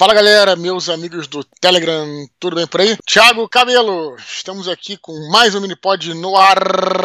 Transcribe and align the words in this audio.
Fala 0.00 0.14
galera, 0.14 0.56
meus 0.56 0.88
amigos 0.88 1.26
do 1.26 1.44
Telegram, 1.44 2.26
tudo 2.38 2.56
bem 2.56 2.66
por 2.66 2.80
aí? 2.80 2.96
Thiago 3.06 3.46
Cabelo, 3.46 4.16
estamos 4.16 4.66
aqui 4.66 4.96
com 4.96 5.12
mais 5.30 5.54
um 5.54 5.60
Minipod 5.60 6.14
no 6.14 6.38
ar 6.38 6.58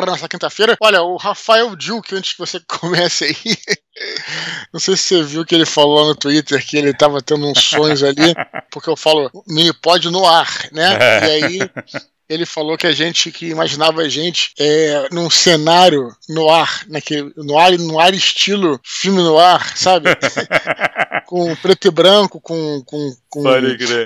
nessa 0.08 0.30
quinta-feira. 0.30 0.78
Olha, 0.80 1.02
o 1.02 1.18
Rafael 1.18 1.76
Duke, 1.76 2.16
antes 2.16 2.32
que 2.32 2.40
você 2.40 2.58
comece 2.66 3.26
aí, 3.26 3.58
não 4.72 4.80
sei 4.80 4.96
se 4.96 5.10
você 5.10 5.24
viu 5.24 5.44
que 5.44 5.54
ele 5.54 5.66
falou 5.66 6.06
no 6.06 6.16
Twitter 6.16 6.66
que 6.66 6.78
ele 6.78 6.92
estava 6.92 7.22
tendo 7.22 7.46
uns 7.46 7.62
sonhos 7.62 8.02
ali, 8.02 8.34
porque 8.72 8.90
eu 8.90 8.96
falo 8.96 9.30
Minipod 9.46 10.10
no 10.10 10.26
ar, 10.26 10.48
né? 10.72 10.98
E 11.28 11.32
aí 11.32 11.60
ele 12.30 12.46
falou 12.46 12.78
que 12.78 12.88
a 12.88 12.92
gente 12.92 13.32
que 13.32 13.48
imaginava 13.48 14.02
a 14.02 14.10
gente 14.10 14.52
é, 14.60 15.08
num 15.12 15.30
cenário 15.30 16.16
no 16.30 16.50
ar, 16.50 16.84
naquele, 16.88 17.32
no 17.38 17.58
ar, 17.58 17.72
no 17.78 18.00
ar 18.00 18.14
estilo 18.14 18.80
filme 18.84 19.22
no 19.22 19.38
ar, 19.38 19.78
sabe? 19.78 20.10
com 21.26 21.56
preto 21.56 21.88
e 21.88 21.92
branco, 21.92 22.40
com, 22.40 22.82
com, 22.86 23.16
com 23.30 23.44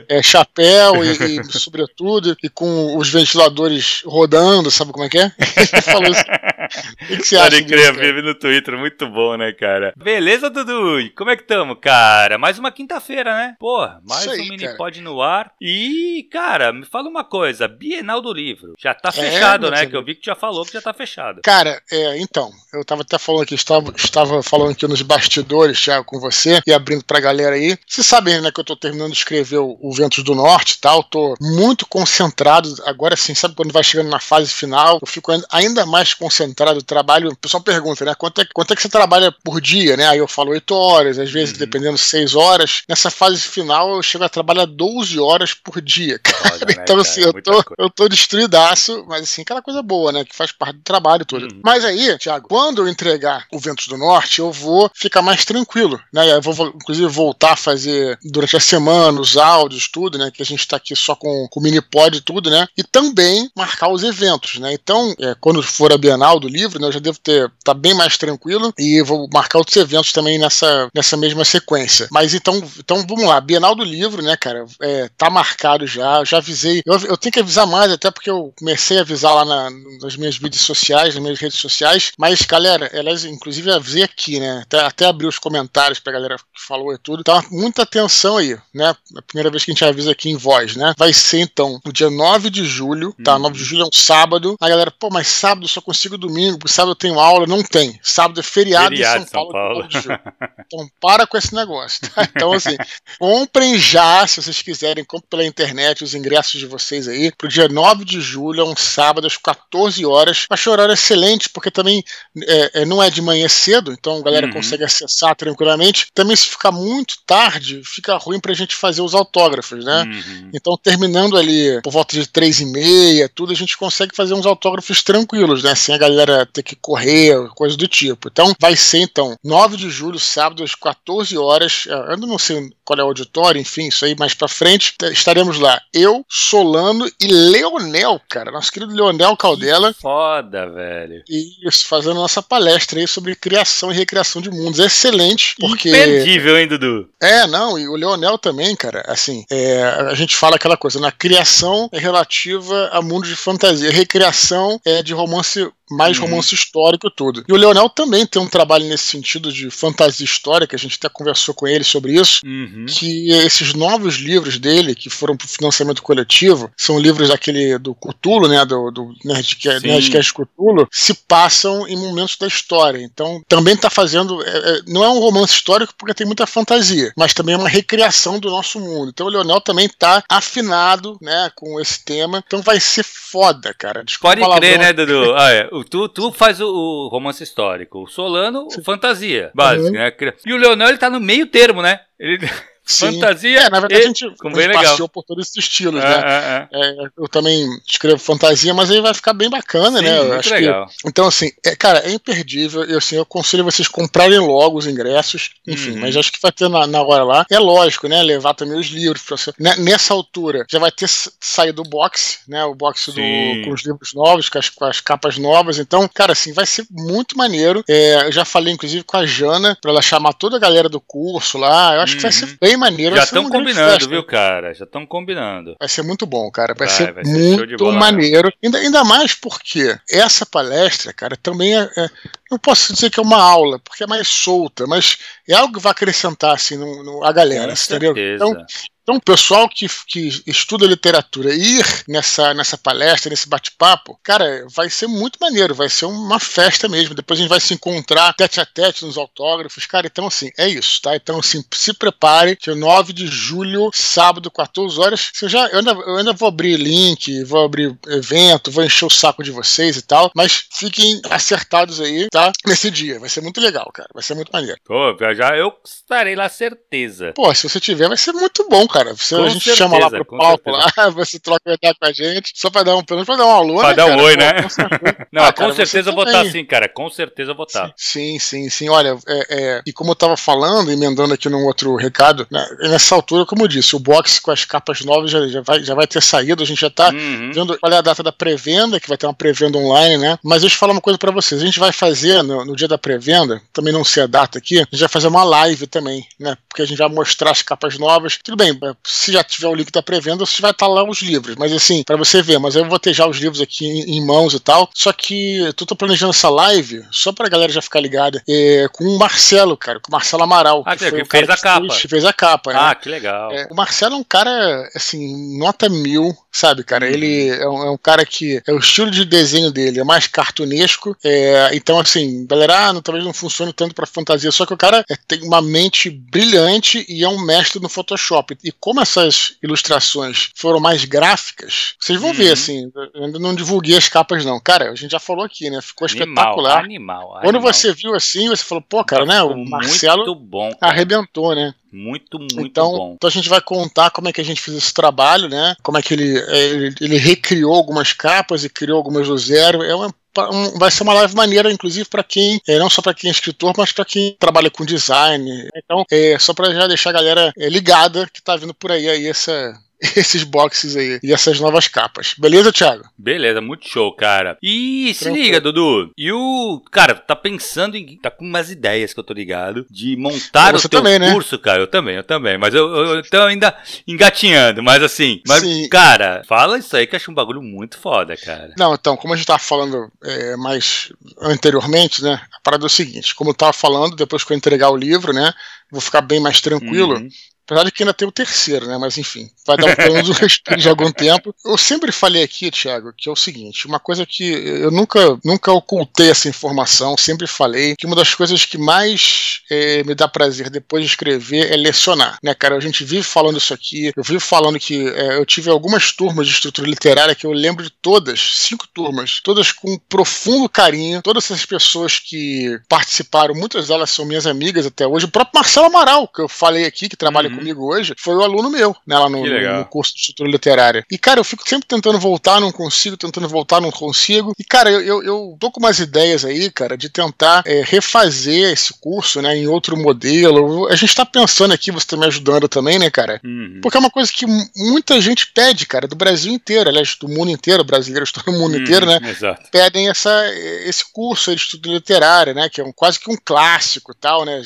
é, 0.10 0.24
chapéu 0.24 1.04
e, 1.04 1.40
e, 1.40 1.44
sobretudo, 1.52 2.36
e 2.42 2.50
com 2.50 2.98
os 2.98 3.10
ventiladores 3.10 4.02
rodando, 4.06 4.72
sabe 4.72 4.92
como 4.92 5.06
é 5.06 5.10
que 5.10 5.18
é? 5.18 5.32
ele 5.74 5.82
falou 5.82 6.12
isso. 6.12 6.24
O 7.10 7.18
que, 7.18 7.24
você 7.24 7.38
Pode 7.38 7.56
acha 7.56 7.66
crer, 7.66 7.94
disso, 7.94 8.22
no 8.22 8.36
Twitter, 8.36 8.78
muito 8.78 9.08
bom, 9.08 9.36
né, 9.36 9.52
cara? 9.52 9.94
Beleza, 9.98 10.50
Dudu? 10.50 10.98
Como 11.16 11.30
é 11.30 11.36
que 11.36 11.44
tamo, 11.44 11.76
cara? 11.76 12.38
Mais 12.38 12.60
uma 12.60 12.72
quinta-feira, 12.72 13.34
né? 13.34 13.56
Pô, 13.60 13.80
mais 14.08 14.28
aí, 14.28 14.42
um 14.42 14.50
mini 14.50 14.76
pod 14.78 15.02
no 15.02 15.22
ar. 15.22 15.52
E, 15.60 16.28
cara, 16.32 16.72
me 16.72 16.86
fala 16.86 17.10
uma 17.10 17.24
coisa, 17.24 17.68
Bienal 17.68 18.22
do 18.22 18.32
Livro, 18.32 18.74
já 18.78 18.94
tá 18.94 19.10
é, 19.10 19.12
fechado, 19.12 19.68
é, 19.68 19.72
né? 19.72 19.86
Que 19.86 19.96
eu 19.96 20.04
vi 20.04 20.16
que 20.16 20.26
já 20.26 20.36
falou 20.36 20.66
que 20.66 20.74
já 20.74 20.82
tá 20.82 20.94
fechado. 20.94 21.42
Cara, 21.44 21.82
é, 21.92 22.20
então, 22.20 22.52
eu 22.74 22.86
tava 22.86 23.02
até 23.02 23.18
falando 23.18 23.44
aqui, 23.44 23.56
estava, 23.56 23.92
estava 23.96 24.44
falando 24.44 24.72
aqui 24.72 24.88
nos 24.88 25.02
bastidores, 25.02 25.82
Thiago, 25.82 26.06
com 26.06 26.20
você, 26.20 26.62
e 26.68 26.74
abrindo 26.74 27.04
pra 27.04 27.20
galera 27.20 27.56
aí. 27.56 27.78
Vocês 27.88 28.06
sabem, 28.06 28.42
né, 28.42 28.52
que 28.52 28.60
eu 28.60 28.66
tô 28.66 28.76
terminando 28.76 29.12
de 29.12 29.18
escrever 29.18 29.58
o, 29.58 29.78
o 29.82 29.92
Ventos 29.94 30.24
do 30.24 30.36
Norte 30.36 30.74
e 30.74 30.80
tal, 30.80 31.04
tô 31.04 31.36
muito 31.42 31.88
concentrado, 31.88 32.74
agora 32.86 33.16
sim, 33.16 33.34
sabe 33.34 33.56
quando 33.56 33.74
vai 33.74 33.84
chegando 33.84 34.10
na 34.10 34.20
fase 34.20 34.52
final, 34.52 35.00
eu 35.02 35.08
fico 35.08 35.32
ainda 35.52 35.86
mais 35.86 36.14
concentrado, 36.14 36.59
trabalho, 36.86 37.30
o 37.30 37.36
pessoal 37.36 37.62
pergunta, 37.64 38.06
né, 38.06 38.14
quanto 38.16 38.42
é, 38.42 38.46
quanto 38.54 38.74
é 38.74 38.76
que 38.76 38.82
você 38.82 38.90
trabalha 38.90 39.32
por 39.44 39.62
dia, 39.62 39.96
né, 39.96 40.08
aí 40.08 40.20
eu 40.20 40.28
falo 40.28 40.52
8 40.52 40.76
horas, 40.76 41.20
às 41.20 41.32
vezes, 41.32 41.54
uhum. 41.54 41.60
dependendo, 41.60 41.98
6 41.98 42.36
horas. 42.36 42.82
Nessa 42.88 43.10
fase 43.10 43.42
final, 43.42 43.96
eu 43.96 44.04
chego 44.04 44.24
a 44.24 44.30
trabalhar 44.30 44.66
12 44.66 45.20
horas 45.20 45.54
por 45.54 45.82
dia, 45.82 46.20
cara. 46.24 46.56
Olha, 46.62 46.72
então, 46.72 46.96
né, 46.98 47.02
assim, 47.02 47.22
cara, 47.22 47.38
eu 47.38 47.42
tô, 47.42 47.64
eu 47.78 47.90
tô 47.90 48.10
destruidaço, 48.10 49.06
mas 49.08 49.24
assim, 49.24 49.42
aquela 49.42 49.62
coisa 49.62 49.82
boa, 49.82 50.12
né, 50.12 50.26
que 50.26 50.36
faz 50.36 50.52
parte 50.52 50.78
do 50.78 50.84
trabalho 50.84 51.26
todo. 51.26 51.44
Uhum. 51.44 51.62
Mas 51.64 51.84
aí, 51.86 52.18
Thiago, 52.18 52.48
quando 52.48 52.82
eu 52.82 52.88
entregar 52.88 53.46
o 53.52 53.60
Ventos 53.60 53.88
do 53.88 53.98
Norte, 53.98 54.40
eu 54.40 54.52
vou 54.52 54.90
ficar 54.94 55.22
mais 55.22 55.46
tranquilo, 55.46 56.00
né, 56.14 56.36
eu 56.36 56.42
vou, 56.42 56.68
inclusive, 56.68 57.08
voltar 57.08 57.54
a 57.54 57.58
fazer 57.58 58.18
durante 58.24 58.58
a 58.58 58.60
semana 58.60 59.20
os 59.20 59.38
áudios, 59.38 59.88
tudo, 59.88 60.18
né, 60.18 60.32
que 60.34 60.42
a 60.42 60.46
gente 60.46 60.68
tá 60.68 60.78
aqui 60.78 60.96
só 60.96 61.16
com, 61.16 61.48
com 61.50 61.60
o 61.60 61.64
Minipod 61.64 62.18
e 62.18 62.22
tudo, 62.22 62.50
né, 62.50 62.68
e 62.78 62.84
também 62.84 63.50
marcar 63.56 63.90
os 63.90 64.04
eventos, 64.04 64.60
né, 64.60 64.74
então, 64.74 65.14
é, 65.20 65.36
quando 65.40 65.62
for 65.64 65.92
a 65.94 65.98
Bienal 65.98 66.40
do 66.40 66.49
livro, 66.50 66.80
né, 66.80 66.88
eu 66.88 66.92
já 66.92 67.00
devo 67.00 67.20
ter, 67.20 67.52
tá 67.64 67.74
bem 67.74 67.94
mais 67.94 68.18
tranquilo 68.18 68.74
e 68.78 69.02
vou 69.02 69.28
marcar 69.32 69.60
outros 69.60 69.78
eventos 69.78 70.12
também 70.12 70.38
nessa, 70.38 70.90
nessa 70.94 71.16
mesma 71.16 71.46
sequência. 71.46 72.08
Mas 72.12 72.34
então, 72.34 72.62
então 72.78 73.06
vamos 73.08 73.26
lá, 73.26 73.40
Bienal 73.40 73.76
do 73.76 73.84
livro, 73.84 74.22
né, 74.22 74.36
cara, 74.36 74.66
é, 74.82 75.10
tá 75.18 75.30
marcado 75.30 75.86
já, 75.88 76.20
eu 76.20 76.26
já 76.26 76.38
avisei, 76.38 76.82
eu, 76.86 77.00
eu 77.06 77.18
tenho 77.18 77.34
que 77.34 77.40
avisar 77.40 77.68
mais, 77.68 77.92
até 77.92 78.12
porque 78.12 78.30
eu 78.30 78.54
comecei 78.58 78.98
a 78.98 79.02
avisar 79.02 79.34
lá 79.34 79.46
na, 79.46 79.70
nas 80.02 80.16
minhas 80.16 80.40
mídias 80.40 80.62
sociais, 80.64 81.16
nas 81.16 81.24
minhas 81.24 81.40
redes 81.40 81.60
sociais, 81.60 82.12
mas, 82.18 82.42
galera, 82.42 82.90
elas, 82.94 83.26
inclusive, 83.26 83.72
avisei 83.72 84.04
aqui, 84.04 84.40
né, 84.40 84.62
até, 84.64 84.80
até 84.80 85.06
abri 85.06 85.28
os 85.28 85.40
comentários 85.40 86.00
pra 86.00 86.14
galera 86.14 86.38
que 86.38 86.62
falou 86.68 86.94
e 86.94 86.98
tudo, 86.98 87.22
então 87.22 87.42
muita 87.52 87.84
atenção 87.84 88.38
aí, 88.38 88.58
né, 88.74 88.96
a 89.16 89.22
primeira 89.22 89.50
vez 89.50 89.64
que 89.64 89.72
a 89.72 89.74
gente 89.74 89.86
avisa 89.86 90.12
aqui 90.12 90.30
em 90.30 90.38
voz, 90.38 90.76
né, 90.76 90.94
vai 90.98 91.14
ser 91.14 91.40
então 91.40 91.80
no 91.86 91.94
dia 91.94 92.10
9 92.10 92.50
de 92.50 92.66
julho, 92.66 93.14
tá, 93.24 93.36
hum. 93.36 93.40
9 93.40 93.58
de 93.58 93.64
julho 93.64 93.84
é 93.84 93.86
um 93.86 93.92
sábado, 93.94 94.56
a 94.60 94.70
galera, 94.70 94.92
pô, 94.92 95.10
mas 95.12 95.28
sábado 95.28 95.68
só 95.68 95.82
consigo 95.82 96.18
domingo, 96.18 96.39
sábado 96.68 96.92
eu 96.92 96.96
tenho 96.96 97.20
aula, 97.20 97.46
não 97.48 97.64
tem, 97.64 98.00
sábado 98.02 98.40
é 98.40 98.44
feriado, 98.44 98.90
feriado 98.90 99.24
em 99.24 99.28
São, 99.28 99.42
São 99.44 99.52
Paulo, 99.52 99.88
Paulo. 99.88 100.20
então 100.66 100.90
para 101.00 101.26
com 101.26 101.38
esse 101.38 101.54
negócio, 101.54 102.10
tá? 102.10 102.28
então 102.36 102.54
assim, 102.54 102.76
comprem 103.20 103.78
já, 103.78 104.26
se 104.28 104.42
vocês 104.42 104.62
quiserem, 104.62 105.04
comprem 105.04 105.30
pela 105.30 105.46
internet 105.46 106.04
os 106.04 106.14
ingressos 106.14 106.60
de 106.60 106.66
vocês 106.66 107.08
aí, 107.08 107.32
pro 107.36 107.48
dia 107.48 107.68
9 107.68 108.06
de 108.06 108.22
julho, 108.22 108.62
é 108.62 108.66
um 108.66 108.76
sábado, 108.76 109.28
às 109.28 109.38
14 109.38 110.06
horas, 110.06 110.46
achei 110.50 110.72
horário 110.72 110.94
excelente, 110.94 111.50
porque 111.50 111.72
também 111.72 112.04
é, 112.48 112.82
é, 112.82 112.86
não 112.86 113.02
é 113.02 113.10
de 113.10 113.22
manhã 113.22 113.48
cedo, 113.48 113.92
então 113.92 114.18
a 114.18 114.22
galera 114.22 114.48
uhum. 114.48 114.54
consegue 114.54 114.84
acessar 114.84 115.36
tranquilamente, 115.36 116.08
também 116.14 116.36
se 116.36 116.48
ficar 116.48 116.72
muito 116.72 117.16
tarde, 117.26 117.82
fica 117.84 118.18
ruim 118.18 118.40
pra 118.40 118.54
gente 118.54 118.76
fazer 118.76 119.02
os 119.02 119.14
autógrafos, 119.14 119.84
né? 119.84 120.04
Uhum. 120.04 120.50
Então, 120.54 120.78
terminando 120.78 121.38
ali 121.38 121.82
por 121.82 121.92
volta 121.92 122.16
de 122.16 122.28
três 122.28 122.60
e 122.60 122.66
meia, 122.66 123.30
tudo, 123.30 123.52
a 123.52 123.56
gente 123.56 123.78
consegue 123.78 124.16
fazer 124.16 124.34
uns 124.34 124.46
autógrafos 124.46 125.02
tranquilos, 125.04 125.64
né? 125.64 125.76
Sem 125.76 125.96
a 125.96 125.98
galera 125.98 126.29
ter 126.46 126.64
que 126.64 126.76
correr, 126.76 127.36
coisa 127.56 127.76
do 127.76 127.88
tipo. 127.88 128.30
Então, 128.30 128.54
vai 128.60 128.76
ser, 128.76 129.00
então, 129.00 129.36
9 129.44 129.78
de 129.78 129.90
julho, 129.90 130.20
sábado, 130.20 130.64
às 130.64 130.76
14 130.76 131.38
horas. 131.38 131.86
Eu 131.88 132.18
não 132.18 132.38
sei 132.38 132.70
qual 132.84 133.00
é 133.00 133.04
o 133.04 133.08
auditório, 133.08 133.62
enfim, 133.62 133.88
isso 133.88 134.06
aí 134.06 134.16
mais 134.18 134.34
pra 134.34 134.48
frente. 134.48 134.96
Estaremos 135.12 135.60
lá. 135.60 135.80
Eu, 135.94 136.26
Solano 136.30 137.06
e 137.22 137.28
Leonel, 137.28 138.20
cara. 138.30 138.52
Nosso 138.52 138.72
querido 138.72 138.94
Leonel 138.94 139.36
Caldela. 139.38 139.94
Que 139.94 140.02
foda, 140.02 140.70
velho. 140.70 141.24
Isso, 141.30 141.88
fazendo 141.88 142.16
nossa 142.16 142.42
palestra 142.42 143.00
aí 143.00 143.08
sobre 143.08 143.36
criação 143.36 143.92
e 143.92 143.96
recriação 143.96 144.42
de 144.42 144.50
mundos. 144.50 144.80
É 144.80 144.86
excelente, 144.86 145.56
porque. 145.60 145.90
Imperdível, 145.90 146.58
hein, 146.58 146.68
Dudu? 146.68 147.10
É, 147.22 147.48
não, 147.48 147.78
e 147.78 147.88
o 147.88 147.96
Leonel 147.96 148.38
também, 148.38 148.76
cara, 148.76 149.04
assim, 149.08 149.44
é, 149.52 149.84
a 149.84 150.14
gente 150.16 150.36
fala 150.36 150.56
aquela 150.56 150.78
coisa, 150.78 151.00
na 151.00 151.12
criação 151.12 151.90
é 151.92 152.00
relativa 152.00 152.90
a 152.92 153.02
mundo 153.02 153.28
de 153.28 153.36
fantasia, 153.36 153.92
recriação 153.92 154.80
é 154.86 155.04
de 155.04 155.14
romance 155.14 155.70
mais 155.90 156.18
uhum. 156.18 156.26
romance 156.26 156.54
histórico 156.54 157.08
e 157.08 157.12
tudo. 157.12 157.44
E 157.48 157.54
o 157.54 157.56
Leonel 157.56 157.90
também 157.90 158.26
tem 158.26 158.42
um 158.42 158.48
trabalho 158.48 158.86
nesse 158.86 159.06
sentido 159.06 159.52
de 159.52 159.70
fantasia 159.70 160.24
histórica, 160.24 160.76
a 160.76 160.80
gente 160.80 160.98
até 160.98 161.10
conversou 161.10 161.54
com 161.54 161.68
ele 161.68 161.84
sobre 161.84 162.14
isso, 162.14 162.42
uhum. 162.46 162.86
que 162.88 163.32
esses 163.32 163.74
novos 163.74 164.16
livros 164.16 164.58
dele, 164.58 164.96
que 164.96 165.10
foram 165.10 165.36
para 165.36 165.46
o 165.46 165.50
financiamento 165.50 166.02
coletivo, 166.02 166.72
são 166.78 167.00
livros 167.00 167.30
daquele 167.30 167.78
do 167.78 167.96
Cthulhu, 167.96 168.48
né, 168.48 168.66
do, 168.66 168.92
do 168.92 169.14
Nerdcast, 169.24 169.86
Nerdcast 169.86 170.34
Cthulhu, 170.34 170.88
se 170.92 171.14
passam 171.14 171.88
em 171.88 171.98
momentos 171.98 172.38
da 172.38 172.48
história. 172.48 173.02
Então, 173.02 173.42
também 173.48 173.74
está 173.74 173.90
fazendo, 173.90 174.44
é, 174.44 174.50
é, 174.50 174.82
não 174.88 175.04
é 175.04 175.10
um 175.10 175.20
romance 175.20 175.54
histórico 175.54 175.94
porque 175.98 176.14
tem 176.14 176.28
muita 176.28 176.46
fantasia, 176.46 177.12
mas 177.18 177.34
também 177.34 177.56
é 177.56 177.58
uma 177.58 177.70
recriação 177.70 178.40
do 178.40 178.50
nosso 178.50 178.80
mundo. 178.80 179.10
Então, 179.10 179.28
o 179.28 179.30
Leonel 179.30 179.62
também 179.62 179.86
está 179.86 180.24
afinado, 180.30 181.18
né, 181.22 181.52
com 181.56 181.80
esse 181.80 182.04
tema. 182.04 182.44
Então, 182.46 182.62
vai 182.62 182.80
ser 182.80 183.04
foda, 183.04 183.74
cara. 183.74 184.04
Desculpa 184.04 184.38
Pode 184.38 184.60
crer, 184.60 184.80
né, 184.80 184.94
Dudu? 184.94 185.36
É 185.50 185.70
tu, 185.84 186.10
tu 186.10 186.32
faz 186.32 186.60
o, 186.62 186.68
o, 186.68 187.08
romance 187.10 187.44
histórico, 187.44 188.04
o 188.04 188.08
Solano, 188.08 188.68
o 188.68 188.84
fantasia, 188.84 189.52
básico, 189.54 189.88
uhum. 189.88 189.94
né? 189.94 190.14
E 190.46 190.54
o 190.54 190.58
Leonel, 190.58 190.90
ele 190.90 190.98
tá 190.98 191.10
no 191.10 191.20
meio 191.20 191.48
termo, 191.48 191.82
né? 191.82 192.00
Ele... 192.20 192.48
Sim. 192.90 193.14
fantasia. 193.14 193.60
É, 193.60 193.70
na 193.70 193.80
verdade, 193.80 194.02
e... 194.02 194.04
a 194.04 194.08
gente, 194.08 194.26
a 194.26 194.62
gente 194.62 194.74
passeou 194.74 195.08
por 195.08 195.24
todos 195.24 195.46
esses 195.46 195.58
estilos, 195.58 196.04
é, 196.04 196.08
né? 196.08 196.68
É, 196.72 196.80
é. 196.80 197.06
é, 197.06 197.10
eu 197.18 197.28
também 197.28 197.68
escrevo 197.88 198.18
fantasia, 198.18 198.74
mas 198.74 198.90
aí 198.90 199.00
vai 199.00 199.14
ficar 199.14 199.34
bem 199.34 199.50
bacana, 199.50 200.00
Sim, 200.00 200.06
né? 200.06 200.20
Eu 200.20 200.34
acho 200.34 200.54
legal. 200.54 200.88
Que... 200.88 201.08
Então, 201.08 201.28
assim, 201.28 201.52
é, 201.66 201.76
cara, 201.76 202.00
é 202.00 202.12
imperdível. 202.12 202.84
Eu, 202.84 202.98
assim, 202.98 203.16
eu 203.16 203.22
aconselho 203.22 203.64
vocês 203.64 203.88
comprarem 203.88 204.40
logo 204.40 204.80
os 204.80 204.88
ingressos, 204.88 205.52
enfim, 205.68 205.92
uhum. 205.92 206.00
mas 206.00 206.18
acho 206.18 206.32
que 206.32 206.42
vai 206.42 206.52
ter 206.52 206.68
na, 206.68 206.88
na 206.88 207.02
hora 207.04 207.24
lá. 207.24 207.46
É 207.52 207.60
lógico, 207.60 208.08
né? 208.08 208.24
Levar 208.24 208.56
também 208.56 208.80
os 208.80 208.88
livros. 208.88 209.22
Você... 209.30 209.54
Né, 209.60 209.76
nessa 209.78 210.14
altura 210.14 210.66
já 210.68 210.80
vai 210.80 210.92
ter 210.92 211.08
saído 211.08 211.84
o 211.84 211.88
box, 211.88 212.40
né? 212.48 212.64
O 212.66 212.74
box 212.74 213.12
do, 213.12 213.22
com 213.66 213.72
os 213.72 213.86
livros 213.86 214.14
novos, 214.16 214.50
com 214.50 214.58
as, 214.58 214.70
com 214.70 214.86
as, 214.86 215.00
capas 215.00 215.38
novas. 215.38 215.78
Então, 215.78 216.10
cara, 216.12 216.34
assim, 216.34 216.54
vai 216.54 216.66
ser 216.66 216.88
muito 216.90 217.38
maneiro. 217.38 217.84
É, 217.88 218.26
eu 218.26 218.32
já 218.32 218.46
falei, 218.46 218.74
inclusive, 218.74 219.04
com 219.04 219.18
a 219.18 219.26
Jana, 219.26 219.78
pra 219.80 219.92
ela 219.92 220.02
chamar 220.02 220.34
toda 220.34 220.58
a 220.58 220.60
galera 220.60 220.90
do 220.90 221.00
curso 221.00 221.60
lá. 221.60 221.96
Eu 221.96 222.02
acho 222.02 222.14
uhum. 222.14 222.18
que 222.18 222.24
vai 222.24 222.32
ser 222.32 222.46
uhum. 222.46 222.58
bem 222.60 222.79
maneiro. 222.80 223.16
Já 223.16 223.24
estão 223.24 223.50
combinando, 223.50 224.10
viu, 224.10 224.24
cara? 224.24 224.74
Já 224.74 224.86
estão 224.86 225.06
combinando. 225.06 225.76
Vai 225.80 225.90
ser 225.90 226.02
muito 226.02 226.26
bom, 226.26 226.50
cara. 226.50 226.74
Vai, 226.74 226.88
vai 226.88 226.96
ser 226.96 227.14
vai 227.14 227.24
muito 227.24 227.78
bola, 227.78 228.00
maneiro. 228.00 228.52
Ainda, 228.64 228.78
ainda 228.78 229.04
mais 229.04 229.34
porque 229.34 229.98
essa 230.10 230.46
palestra, 230.46 231.14
cara, 231.14 231.38
também 231.38 231.78
é, 231.78 231.90
é, 231.98 232.10
Não 232.50 232.58
posso 232.58 232.94
dizer 232.94 233.10
que 233.10 233.20
é 233.20 233.24
uma 233.24 233.42
aula, 233.42 233.80
porque 233.80 234.04
é 234.04 234.08
mais 234.08 234.28
solta, 234.28 234.88
mas 234.88 235.18
é 235.48 235.54
algo 235.54 235.74
que 235.74 235.80
vai 235.80 235.92
acrescentar, 235.92 236.56
assim, 236.56 236.78
no, 236.78 237.04
no 237.04 237.24
a 237.24 237.32
galera, 237.32 237.74
Com 237.76 237.84
entendeu? 237.84 238.14
Certeza. 238.16 238.46
Então, 238.46 238.66
Então, 239.10 239.18
o 239.18 239.22
pessoal 239.22 239.68
que, 239.68 239.88
que 240.06 240.44
estuda 240.46 240.86
literatura 240.86 241.52
ir 241.52 241.84
nessa, 242.08 242.54
nessa 242.54 242.78
palestra, 242.78 243.32
nesse 243.32 243.50
bate-papo, 243.50 244.20
cara, 244.22 244.68
vai 244.70 244.88
ser 244.88 245.08
muito 245.08 245.40
maneiro, 245.42 245.74
vai 245.74 245.90
ser 245.90 246.06
uma 246.06 246.40
festa 246.40 246.88
mesmo. 246.88 247.16
Depois 247.16 247.40
a 247.40 247.42
gente 247.42 247.50
vai 247.50 247.60
se 247.60 247.74
encontrar 247.74 248.34
tete 248.34 248.62
a 248.62 248.66
tete 248.68 249.04
nos 249.04 249.18
autógrafos, 249.18 249.88
cara. 249.88 250.06
Então, 250.06 250.28
assim, 250.28 250.52
é 250.60 250.70
isso, 250.70 251.02
tá? 251.02 251.16
Então, 251.16 251.40
assim, 251.40 251.64
se 251.74 251.92
prepare, 251.92 252.56
dia 252.62 252.76
9 252.76 253.12
de 253.12 253.26
julho, 253.26 253.90
sábado, 253.92 254.52
14 254.52 255.00
horas. 255.00 255.32
Você 255.34 255.50
já, 255.50 255.66
eu 255.70 255.80
ainda, 255.80 255.92
eu 255.92 256.18
ainda 256.18 256.34
vou 256.34 256.48
abrir 256.48 256.78
link, 256.78 257.44
vou 257.46 257.66
abrir 257.66 257.98
evento, 258.10 258.70
vou 258.70 258.84
encher 258.84 259.06
o 259.06 259.10
saco 259.10 259.44
de 259.44 259.50
vocês 259.50 259.98
e 259.98 260.04
tal, 260.04 260.30
mas 260.36 260.66
fiquem 260.72 261.20
acertados 261.32 262.00
aí, 262.00 262.28
tá? 262.30 262.52
Nesse 262.64 262.92
dia. 262.92 263.20
Vai 263.20 263.30
ser 263.30 263.42
muito 263.42 263.60
legal, 263.60 263.90
cara. 263.92 264.10
Vai 264.14 264.22
ser 264.22 264.36
muito 264.36 264.52
maneiro. 264.54 264.80
Pô, 264.86 265.18
já 265.34 265.58
eu 265.58 265.74
estarei 265.84 266.36
lá, 266.36 266.48
certeza. 266.48 267.34
Pô, 267.34 267.52
se 267.56 267.68
você 267.68 267.80
tiver, 267.80 268.08
vai 268.08 268.18
ser 268.18 268.34
muito 268.34 268.70
bom, 268.70 268.88
cara. 268.88 268.99
Você, 269.04 269.36
a 269.36 269.50
gente 269.50 269.64
certeza, 269.64 269.76
chama 269.78 270.00
lá 270.00 270.10
pro 270.10 270.26
palco 270.26 270.72
lá, 270.72 270.92
você 271.14 271.40
troca 271.40 271.74
ideia 271.74 271.96
com 272.00 272.08
a 272.08 272.12
gente, 272.12 272.52
só 272.56 272.70
pra 272.70 272.84
dar 272.84 272.96
um, 272.96 273.04
pelo 273.04 273.18
menos 273.18 273.26
pra 273.26 273.36
dar 273.36 273.46
um 273.46 273.52
alô, 273.52 273.80
Pra 273.80 273.90
né, 273.90 273.96
dar 273.96 274.06
um 274.06 274.10
cara? 274.10 274.24
oi, 274.24 274.38
né? 274.38 274.52
Não, 275.32 275.44
ah, 275.44 275.54
cara, 275.54 275.70
com 275.70 275.76
certeza 275.76 276.10
eu 276.10 276.16
vou 276.16 276.24
estar 276.24 276.46
sim, 276.46 276.66
cara. 276.66 276.90
Com 276.90 277.10
certeza 277.10 277.52
eu 277.52 277.56
vou 277.56 277.66
estar. 277.66 277.94
Sim, 277.96 278.40
sim, 278.40 278.70
sim. 278.70 278.90
Olha, 278.90 279.18
é, 279.28 279.46
é, 279.50 279.82
e 279.86 279.94
como 279.94 280.12
eu 280.12 280.16
tava 280.16 280.36
falando, 280.36 280.92
emendando 280.92 281.34
aqui 281.34 281.50
num 281.50 281.66
outro 281.66 281.96
recado, 281.96 282.48
né, 282.52 282.66
nessa 282.82 283.16
altura, 283.16 283.46
como 283.46 283.64
eu 283.64 283.68
disse, 283.68 283.96
o 283.96 284.00
box 284.00 284.40
com 284.40 284.52
as 284.52 284.66
capas 284.66 285.02
novas 285.02 285.32
já, 285.32 285.48
já, 285.48 285.62
vai, 285.62 285.84
já 285.84 285.96
vai 285.96 286.08
ter 286.08 286.22
saído, 286.22 286.64
a 286.64 286.66
gente 286.66 286.82
já 286.82 286.90
tá 286.90 287.10
uhum. 287.10 287.52
vendo 287.54 287.78
qual 287.78 287.92
é 287.92 287.98
a 287.98 288.02
data 288.02 288.24
da 288.24 288.32
pré-venda, 288.32 289.00
que 289.00 289.08
vai 289.08 289.18
ter 289.18 289.26
uma 289.26 289.34
pré-venda 289.34 289.78
online, 289.78 290.18
né? 290.18 290.38
Mas 290.44 290.62
deixa 290.62 290.76
eu 290.76 290.80
falar 290.80 290.94
uma 290.94 291.02
coisa 291.02 291.18
para 291.18 291.32
vocês. 291.32 291.62
A 291.62 291.66
gente 291.66 291.80
vai 291.80 291.92
fazer 291.92 292.44
no, 292.44 292.66
no 292.66 292.76
dia 292.76 292.88
da 292.88 292.98
pré-venda, 292.98 293.62
também 293.72 293.94
não 293.94 294.04
sei 294.04 294.24
a 294.24 294.28
data 294.28 294.58
aqui, 294.58 294.80
a 294.80 294.84
gente 294.84 295.00
vai 295.00 295.10
fazer 295.10 295.28
uma 295.28 295.44
live 295.44 295.88
também, 295.88 296.26
né? 296.40 296.58
Porque 296.68 296.82
a 296.82 296.86
gente 296.86 296.98
vai 296.98 297.10
mostrar 297.10 297.52
as 297.52 297.62
capas 297.62 297.98
novas. 297.98 298.38
Tudo 298.44 298.58
bem, 298.58 298.74
se 299.04 299.34
já 299.34 299.44
tiver 299.44 299.68
o 299.68 299.76
link 299.76 299.92
da 299.92 300.02
pré-venda, 300.02 300.46
você 300.46 300.62
vai 300.62 300.72
estar 300.72 300.86
tá 300.86 300.92
lá 300.92 301.04
os 301.04 301.22
livros. 301.22 301.56
Mas 301.56 301.72
assim, 301.74 302.04
para 302.04 302.18
você 302.18 302.42
ver, 302.42 302.60
mas 302.60 302.76
eu 302.76 302.86
vou 302.86 303.00
ter 303.00 303.14
já 303.14 303.28
os 303.28 303.38
livros 303.38 303.62
aqui 303.62 303.86
em, 303.86 304.18
em 304.18 304.26
mãos 304.26 304.54
e 304.54 304.60
tal. 304.60 304.90
Só 304.94 305.12
que 305.12 305.58
eu 305.58 305.74
tô 305.74 305.96
planejando 305.96 306.32
essa 306.32 306.50
live, 306.50 307.04
só 307.12 307.32
pra 307.32 307.50
galera 307.50 307.72
já 307.72 307.82
ficar 307.82 308.00
ligada, 308.00 308.42
é, 308.48 308.88
com 308.92 309.04
o 309.04 309.18
Marcelo, 309.18 309.78
cara, 309.78 310.00
com 310.00 310.10
o 310.10 310.14
Marcelo 310.14 310.44
Amaral. 310.44 310.84
Ah, 310.86 310.96
que, 310.96 311.10
que, 311.10 311.24
que 311.24 311.30
fez 311.30 311.50
a 311.50 311.58
capa. 311.58 311.88
Fez, 311.88 312.02
fez 312.10 312.26
a 312.26 312.34
capa, 312.34 312.74
né? 312.74 312.80
Ah, 312.82 312.96
que 312.96 313.10
legal. 313.10 313.52
É, 313.52 313.68
o 313.70 313.76
Marcelo 313.76 314.16
é 314.16 314.18
um 314.18 314.24
cara, 314.24 314.90
assim, 314.96 315.58
nota 315.58 315.90
mil, 315.90 316.36
sabe, 316.52 316.84
cara? 316.84 317.10
Ele 317.10 317.50
é 317.50 317.68
um, 317.68 317.84
é 317.84 317.92
um, 317.92 317.98
cara 317.98 318.26
que. 318.26 318.62
É 318.68 318.74
o 318.74 318.80
estilo 318.80 319.12
de 319.12 319.26
desenho 319.26 319.72
dele, 319.72 320.00
é 320.00 320.04
mais 320.04 320.28
cartunesco. 320.28 321.16
É, 321.24 321.72
então, 321.74 322.00
assim, 322.00 322.46
galera, 322.46 322.88
ah, 322.88 322.94
não, 322.94 323.02
talvez 323.02 323.26
não 323.26 323.34
funcione 323.34 323.74
tanto 323.74 323.96
pra 323.96 324.06
fantasia. 324.06 324.52
Só 324.52 324.66
que 324.66 324.74
o 324.74 324.78
cara 324.78 325.04
é, 325.10 325.16
tem 325.28 325.42
uma 325.44 325.62
mente 325.62 326.10
brilhante 326.10 327.06
e 327.08 327.24
é 327.24 327.30
um 327.30 327.44
mestre 327.44 327.82
no 327.82 327.90
Photoshop. 327.90 328.58
E 328.64 328.72
como 328.72 329.02
essas 329.02 329.56
ilustrações 329.62 330.50
foram 330.56 330.80
mais 330.80 331.06
gráficas, 331.06 331.96
vocês 332.00 332.20
vão 332.20 332.30
uhum. 332.30 332.36
ver, 332.36 332.52
assim, 332.52 332.92
eu 333.14 333.24
ainda 333.26 333.40
não 333.40 333.56
divulguei 333.56 333.98
as 333.98 334.10
capas, 334.10 334.44
não. 334.46 334.60
Cara, 334.60 334.92
a 334.92 334.96
gente 334.96 335.12
já 335.12 335.20
falou 335.20 335.46
aqui, 335.46 335.70
né? 335.70 335.82
Ficou 335.82 336.08
animal, 336.08 336.28
espetacular. 336.28 336.84
Animal, 336.84 337.40
Quando 337.42 337.60
você 337.60 337.94
viu 337.94 338.16
assim, 338.16 338.50
você 338.50 338.64
falou, 338.64 338.84
pô, 338.88 339.04
cara, 339.04 339.26
né? 339.26 339.42
O 339.44 339.56
Marcelo 339.66 340.36
bom, 340.36 340.72
arrebentou, 340.82 341.56
né? 341.56 341.74
Muito, 341.92 342.38
muito 342.38 342.62
então, 342.62 342.92
bom. 342.92 343.14
Então 343.16 343.28
a 343.28 343.32
gente 343.32 343.50
vai 343.50 343.62
contar 343.62 344.12
como 344.12 344.30
é 344.30 344.34
que 344.34 344.42
a 344.42 344.46
gente 344.46 344.62
fez 344.62 344.78
esse 344.78 344.94
trabalho, 344.94 345.50
né? 345.50 345.76
Como 345.82 345.98
é 345.98 346.02
que 346.02 346.14
ele, 346.14 346.38
ele, 346.38 346.96
ele 347.02 347.18
recriou 347.18 347.74
algumas 347.74 348.14
capas 348.14 348.64
e 348.64 348.70
criou 348.70 348.98
algumas 348.98 349.28
do 349.28 349.38
zero. 349.38 349.84
É 349.84 349.96
uma 349.96 350.14
um, 350.38 350.78
vai 350.78 350.92
ser 350.92 351.04
uma 351.04 351.14
live 351.14 351.36
maneira, 351.36 351.72
inclusive, 351.72 352.08
para 352.08 352.24
quem, 352.24 352.62
é, 352.68 352.78
não 352.78 352.90
só 352.90 353.02
para 353.02 353.14
quem 353.14 353.30
é 353.30 353.32
escritor, 353.32 353.74
mas 353.76 353.92
para 353.92 354.06
quem 354.06 354.36
trabalha 354.40 354.70
com 354.70 354.86
design. 354.86 355.68
Então, 355.76 356.06
é 356.12 356.38
só 356.40 356.54
para 356.54 356.74
já 356.74 356.88
deixar 356.88 357.10
a 357.10 357.14
galera 357.14 357.52
é, 357.58 357.68
ligada 357.68 358.30
que 358.32 358.42
tá 358.42 358.56
vindo 358.56 358.74
por 358.74 358.92
aí, 358.92 359.10
aí 359.10 359.28
essa, 359.28 359.74
esses 360.16 360.44
boxes 360.44 360.96
aí 360.96 361.20
e 361.22 361.34
essas 361.34 361.60
novas 361.60 361.88
capas. 361.88 362.34
Beleza, 362.38 362.72
Thiago? 362.72 363.04
Beleza, 363.18 363.60
muito 363.60 363.88
show, 363.88 364.14
cara. 364.14 364.58
E 364.62 365.14
se 365.14 365.30
liga, 365.30 365.60
Dudu. 365.60 366.12
E 366.18 366.32
o. 366.32 366.82
Cara, 366.92 367.16
tá 367.16 367.36
pensando 367.36 367.96
em. 367.96 368.18
Tá 368.18 368.32
com 368.32 368.46
umas 368.46 368.72
ideias 368.72 369.14
que 369.14 369.20
eu 369.20 369.24
tô 369.24 369.34
ligado. 369.34 369.86
De 369.90 370.16
montar 370.16 370.72
Você 370.74 370.88
o 370.88 370.90
teu 370.90 371.00
também, 371.02 371.20
né? 371.20 371.34
curso, 371.34 371.56
né? 371.56 371.62
cara. 371.62 371.82
Eu 371.82 371.88
também, 371.88 372.16
eu 372.16 372.24
também. 372.24 372.58
Mas 372.58 372.74
eu, 372.74 372.88
eu, 372.88 373.16
eu 373.16 373.30
tô 373.30 373.42
ainda 373.42 373.76
engatinhando. 374.08 374.82
Mas 374.82 375.04
assim. 375.04 375.42
Mas, 375.48 375.62
Sim. 375.62 375.90
cara, 375.90 376.44
fala 376.48 376.78
isso 376.78 376.96
aí 376.96 377.06
que 377.06 377.16
eu 377.16 377.18
acho 377.18 377.32
um 377.32 377.36
bagulho 377.36 377.62
muito 377.62 377.98
foda, 377.98 378.36
cara. 378.38 378.74
Não, 378.78 378.94
então, 378.94 379.18
como 379.18 379.34
a 379.34 379.38
gente 379.38 379.48
tava 379.48 379.60
falando 379.60 380.10
é, 380.24 380.56
mais 380.56 381.12
anteriormente, 381.42 382.24
né? 382.24 382.42
A 382.54 382.60
parada 382.62 382.86
é 382.86 382.88
o 382.88 382.90
seguinte: 382.90 383.36
como 383.36 383.50
eu 383.50 383.56
tava 383.56 383.74
falando, 383.74 384.16
depois 384.16 384.44
que 384.44 384.54
eu 384.54 384.58
entregar 384.58 384.90
o 384.90 384.98
livro, 384.98 385.34
né? 385.34 385.54
Vou 385.92 386.02
ficar 386.02 386.22
bem 386.22 386.40
mais 386.40 386.62
tranquilo. 386.62 387.16
Uhum. 387.16 387.30
Apesar 387.70 387.84
de 387.84 387.92
que 387.92 388.02
ainda 388.02 388.16
tem 388.16 388.28
o 388.28 388.32
terceiro, 388.32 388.88
né? 388.88 388.98
Mas 388.98 389.16
enfim, 389.20 389.48
vai 389.64 389.78
dar 389.78 389.86
um 389.86 389.96
pelo 389.96 390.34
respiro 390.34 390.82
de 390.82 390.90
algum 390.90 391.12
tempo. 391.12 391.54
Eu 391.64 391.78
sempre 391.78 392.12
falei 392.12 392.42
aqui, 392.42 392.72
Thiago, 392.72 393.14
que 393.16 393.30
é 393.30 393.32
o 393.32 393.36
seguinte: 393.36 393.86
uma 393.86 394.00
coisa 394.00 394.26
que 394.26 394.44
eu 394.44 394.90
nunca, 394.90 395.38
nunca 395.46 395.72
ocultei 395.72 396.32
essa 396.32 396.50
informação, 396.50 397.16
sempre 397.16 397.46
falei 397.46 397.96
que 397.96 398.08
uma 398.08 398.16
das 398.16 398.34
coisas 398.34 398.66
que 398.66 398.80
mais 398.80 399.62
é, 399.70 400.04
me 400.04 400.16
dá 400.16 400.28
prazer 400.28 400.72
depois 400.72 401.04
de 401.04 401.12
escrever 401.12 401.72
é 401.72 401.78
lecionar, 401.78 402.40
né, 402.42 402.56
cara? 402.56 402.76
A 402.76 402.80
gente 402.80 403.04
vive 403.04 403.22
falando 403.22 403.60
isso 403.60 403.72
aqui, 403.72 404.12
eu 404.18 404.24
vivo 404.24 404.40
falando 404.40 404.80
que 404.80 405.08
é, 405.08 405.38
eu 405.38 405.46
tive 405.46 405.70
algumas 405.70 406.12
turmas 406.12 406.48
de 406.48 406.54
estrutura 406.54 406.90
literária 406.90 407.36
que 407.36 407.46
eu 407.46 407.52
lembro 407.52 407.84
de 407.84 407.92
todas, 407.92 408.40
cinco 408.56 408.88
turmas, 408.88 409.42
todas 409.44 409.72
com 409.72 409.96
profundo 410.10 410.68
carinho, 410.68 411.22
todas 411.22 411.44
essas 411.44 411.68
pessoas 411.68 412.18
que 412.18 412.80
participaram, 412.90 413.54
muitas 413.54 413.90
delas 413.90 414.10
são 414.10 414.26
minhas 414.26 414.48
amigas 414.48 414.88
até 414.88 415.06
hoje, 415.06 415.26
o 415.26 415.32
próprio 415.32 415.54
Marcelo 415.54 415.86
Amaral, 415.86 416.28
que 416.28 416.42
eu 416.42 416.50
falei 416.50 416.86
aqui, 416.86 417.08
que 417.08 417.16
trabalha 417.16 417.48
uhum 417.48 417.59
comigo 417.60 417.86
hoje 417.86 418.14
foi 418.18 418.36
o 418.36 418.42
aluno 418.42 418.70
meu, 418.70 418.96
né, 419.06 419.18
lá 419.18 419.30
no, 419.30 419.46
no, 419.46 419.86
curso 419.86 420.14
de 420.14 420.22
estrutura 420.22 420.50
literária. 420.50 421.06
E, 421.12 421.18
cara, 421.18 421.40
eu 421.40 421.44
fico 421.44 421.68
sempre 421.68 421.88
tentando 421.88 422.20
voltar, 422.20 422.60
não 422.60 422.72
consigo, 422.72 423.18
tentando 423.18 423.48
voltar, 423.48 423.82
não 423.82 423.92
consigo. 423.92 424.54
E, 424.58 424.64
cara, 424.64 424.90
eu, 424.90 425.02
eu, 425.02 425.24
eu 425.24 425.58
tô 425.60 425.72
com 425.72 425.80
umas 425.80 426.00
ideias 426.00 426.46
aí, 426.46 426.70
cara, 426.72 426.98
de 426.98 427.10
tentar 427.10 427.64
é, 427.66 427.84
refazer 427.86 428.72
esse 428.72 428.94
curso, 429.00 429.42
né, 429.42 429.56
em 429.56 429.68
outro 429.68 429.98
modelo. 429.98 430.88
A 430.88 430.96
gente 430.96 431.16
tá 431.16 431.26
pensando 431.26 431.74
aqui, 431.74 431.92
você 431.92 432.08
tá 432.08 432.18
me 432.18 432.26
ajudando 432.26 432.68
também, 432.68 432.98
né, 432.98 433.10
cara? 433.10 433.40
Uhum. 433.44 433.80
Porque 433.82 433.98
é 433.98 434.00
uma 434.00 434.10
coisa 434.10 434.32
que 434.34 434.46
muita 434.76 435.20
gente 435.22 435.48
pede, 435.48 435.86
cara, 435.86 436.08
do 436.08 436.16
Brasil 436.16 436.54
inteiro, 436.54 436.90
aliás, 436.90 437.16
do 437.20 437.28
mundo 437.28 437.52
inteiro, 437.52 437.84
brasileiros, 437.84 438.32
todo 438.34 438.52
mundo 438.52 438.76
uhum, 438.76 438.82
inteiro, 438.82 439.06
né? 439.06 439.20
Exato. 439.24 439.70
Pedem 439.72 440.10
essa, 440.10 440.48
esse 440.86 441.04
curso 441.12 441.54
de 441.56 441.62
estrutura 441.62 441.96
literária, 441.96 442.54
né, 442.54 442.70
que 442.70 442.82
é 442.82 442.84
um, 442.84 442.92
quase 442.92 443.20
que 443.20 443.30
um 443.30 443.38
clássico 443.44 444.14
tal, 444.14 444.46
né? 444.46 444.62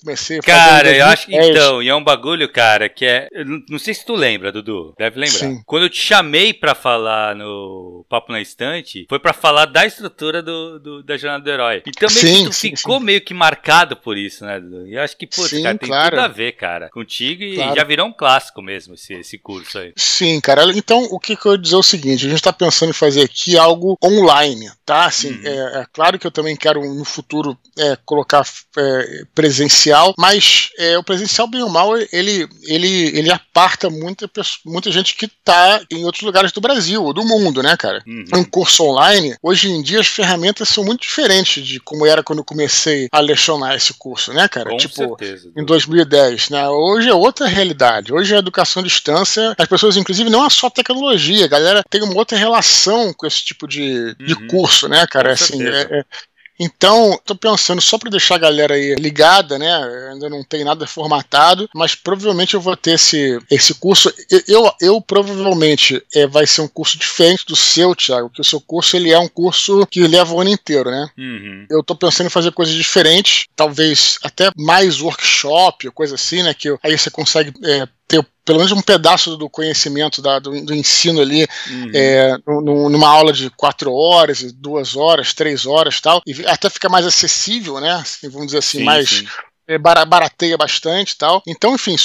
Comecei 0.00 0.38
a 0.38 0.42
fazer 0.42 0.58
Cara, 0.58 0.96
eu 0.96 1.06
acho 1.06 1.26
que 1.26 1.34
então, 1.34 1.82
e 1.82 1.88
é 1.88 1.94
um 1.94 2.02
bagulho 2.02 2.23
bagulho, 2.24 2.48
cara, 2.48 2.88
que 2.88 3.04
é. 3.04 3.28
Não 3.68 3.78
sei 3.78 3.92
se 3.92 4.04
tu 4.04 4.14
lembra, 4.14 4.50
Dudu. 4.50 4.94
Deve 4.98 5.20
lembrar. 5.20 5.38
Sim. 5.38 5.62
Quando 5.66 5.82
eu 5.84 5.90
te 5.90 6.00
chamei 6.00 6.54
pra 6.54 6.74
falar 6.74 7.36
no 7.36 8.04
Papo 8.08 8.32
na 8.32 8.40
Estante, 8.40 9.06
foi 9.08 9.18
pra 9.18 9.34
falar 9.34 9.66
da 9.66 9.84
estrutura 9.84 10.42
do, 10.42 10.78
do 10.78 11.02
da 11.02 11.16
Jornada 11.16 11.44
do 11.44 11.50
Herói. 11.50 11.82
E 11.86 11.92
também 11.92 12.16
sim, 12.16 12.44
tu 12.46 12.52
sim, 12.52 12.74
ficou 12.74 12.98
meio 12.98 13.20
que 13.20 13.34
marcado 13.34 13.96
por 13.96 14.16
isso, 14.16 14.44
né, 14.44 14.58
Dudu? 14.58 14.86
E 14.86 14.94
eu 14.94 15.02
acho 15.02 15.16
que, 15.16 15.26
pô, 15.26 15.42
cara, 15.42 15.78
tem 15.78 15.88
claro. 15.88 16.10
tudo 16.10 16.20
a 16.20 16.28
ver, 16.28 16.52
cara, 16.52 16.88
contigo 16.88 17.42
e 17.42 17.56
claro. 17.56 17.76
já 17.76 17.84
virou 17.84 18.06
um 18.06 18.12
clássico 18.12 18.62
mesmo 18.62 18.94
esse, 18.94 19.12
esse 19.14 19.36
curso 19.36 19.78
aí. 19.78 19.92
Sim, 19.96 20.40
cara. 20.40 20.64
Então, 20.74 21.04
o 21.10 21.20
que, 21.20 21.36
que 21.36 21.46
eu 21.46 21.52
ia 21.52 21.58
dizer 21.58 21.74
é 21.74 21.78
o 21.78 21.82
seguinte: 21.82 22.26
a 22.26 22.30
gente 22.30 22.42
tá 22.42 22.52
pensando 22.52 22.90
em 22.90 22.94
fazer 22.94 23.22
aqui 23.22 23.58
algo 23.58 23.98
online, 24.02 24.70
tá? 24.86 25.04
Assim, 25.06 25.32
uhum. 25.32 25.42
é, 25.44 25.80
é, 25.80 25.86
claro 25.92 26.18
que 26.18 26.26
eu 26.26 26.30
também 26.30 26.56
quero 26.56 26.80
no 26.82 27.04
futuro 27.04 27.58
é, 27.78 27.96
colocar 28.04 28.46
é, 28.76 29.24
presencial, 29.34 30.14
mas 30.18 30.70
é, 30.78 30.96
o 30.96 31.04
presencial, 31.04 31.46
bem 31.46 31.62
ou 31.62 31.68
mal, 31.68 31.96
ele, 32.14 32.48
ele, 32.62 33.18
ele 33.18 33.30
aparta 33.30 33.90
muita, 33.90 34.30
muita 34.64 34.90
gente 34.92 35.16
que 35.16 35.26
está 35.26 35.82
em 35.90 36.04
outros 36.04 36.22
lugares 36.22 36.52
do 36.52 36.60
Brasil 36.60 37.02
ou 37.02 37.12
do 37.12 37.24
mundo, 37.24 37.60
né, 37.60 37.76
cara? 37.76 38.00
Uhum. 38.06 38.24
Um 38.36 38.44
curso 38.44 38.84
online, 38.84 39.36
hoje 39.42 39.68
em 39.68 39.82
dia 39.82 39.98
as 39.98 40.06
ferramentas 40.06 40.68
são 40.68 40.84
muito 40.84 41.00
diferentes 41.00 41.66
de 41.66 41.80
como 41.80 42.06
era 42.06 42.22
quando 42.22 42.38
eu 42.38 42.44
comecei 42.44 43.08
a 43.10 43.18
lecionar 43.18 43.74
esse 43.74 43.92
curso, 43.94 44.32
né, 44.32 44.46
cara? 44.46 44.70
Com 44.70 44.76
tipo, 44.76 44.94
certeza, 44.94 45.50
em 45.56 45.64
2010, 45.64 46.50
né? 46.50 46.68
Hoje 46.68 47.08
é 47.08 47.14
outra 47.14 47.48
realidade. 47.48 48.12
Hoje 48.12 48.32
é 48.32 48.38
educação 48.38 48.80
à 48.80 48.84
distância. 48.84 49.52
As 49.58 49.66
pessoas, 49.66 49.96
inclusive, 49.96 50.30
não 50.30 50.46
é 50.46 50.50
só 50.50 50.70
tecnologia, 50.70 51.46
a 51.46 51.48
galera 51.48 51.82
tem 51.90 52.02
uma 52.02 52.16
outra 52.16 52.38
relação 52.38 53.12
com 53.12 53.26
esse 53.26 53.44
tipo 53.44 53.66
de, 53.66 54.14
de 54.14 54.34
uhum. 54.34 54.46
curso, 54.46 54.88
né, 54.88 55.04
cara? 55.08 55.36
Com 55.36 55.44
assim, 55.44 55.62
é, 55.66 55.80
é, 55.90 56.04
então, 56.58 57.18
tô 57.24 57.34
pensando 57.34 57.80
só 57.80 57.98
para 57.98 58.10
deixar 58.10 58.36
a 58.36 58.38
galera 58.38 58.74
aí 58.74 58.94
ligada, 58.94 59.58
né? 59.58 59.70
Ainda 60.12 60.28
não 60.28 60.42
tem 60.44 60.64
nada 60.64 60.86
formatado, 60.86 61.68
mas 61.74 61.94
provavelmente 61.94 62.54
eu 62.54 62.60
vou 62.60 62.76
ter 62.76 62.92
esse, 62.92 63.38
esse 63.50 63.74
curso. 63.74 64.12
Eu, 64.30 64.42
eu, 64.46 64.72
eu 64.80 65.00
provavelmente 65.00 66.02
é, 66.14 66.26
vai 66.26 66.46
ser 66.46 66.60
um 66.60 66.68
curso 66.68 66.98
diferente 66.98 67.44
do 67.46 67.56
seu, 67.56 67.94
Thiago, 67.94 68.30
que 68.30 68.40
o 68.40 68.44
seu 68.44 68.60
curso 68.60 68.96
ele 68.96 69.10
é 69.10 69.18
um 69.18 69.28
curso 69.28 69.86
que 69.86 70.06
leva 70.06 70.32
o 70.32 70.40
ano 70.40 70.50
inteiro, 70.50 70.90
né? 70.90 71.08
Uhum. 71.18 71.66
Eu 71.68 71.82
tô 71.82 71.96
pensando 71.96 72.26
em 72.26 72.30
fazer 72.30 72.52
coisas 72.52 72.74
diferentes, 72.74 73.46
talvez 73.56 74.18
até 74.22 74.50
mais 74.56 75.00
workshop, 75.00 75.90
coisa 75.90 76.14
assim, 76.14 76.42
né? 76.42 76.54
Que 76.54 76.76
aí 76.82 76.96
você 76.96 77.10
consegue 77.10 77.52
é, 77.64 77.88
ter 78.22 78.26
pelo 78.44 78.58
menos 78.58 78.72
um 78.72 78.82
pedaço 78.82 79.36
do 79.36 79.48
conhecimento 79.48 80.20
da, 80.20 80.38
do, 80.38 80.50
do, 80.64 80.74
ensino 80.74 81.20
ali 81.20 81.46
uhum. 81.70 81.90
é, 81.94 82.36
no, 82.46 82.90
numa 82.90 83.08
aula 83.08 83.32
de 83.32 83.48
quatro 83.50 83.92
horas, 83.92 84.52
duas 84.52 84.96
horas, 84.96 85.32
três 85.32 85.64
horas 85.64 86.00
tal, 86.00 86.20
e 86.26 86.46
até 86.46 86.68
fica 86.68 86.88
mais 86.90 87.06
acessível, 87.06 87.80
né? 87.80 87.92
Assim, 87.92 88.28
vamos 88.28 88.48
dizer 88.48 88.58
assim, 88.58 88.78
sim, 88.78 88.84
mais. 88.84 89.08
Sim 89.08 89.26
barateia 90.06 90.56
bastante 90.56 91.12
e 91.12 91.16
tal. 91.16 91.42
Então, 91.46 91.74
enfim, 91.74 91.96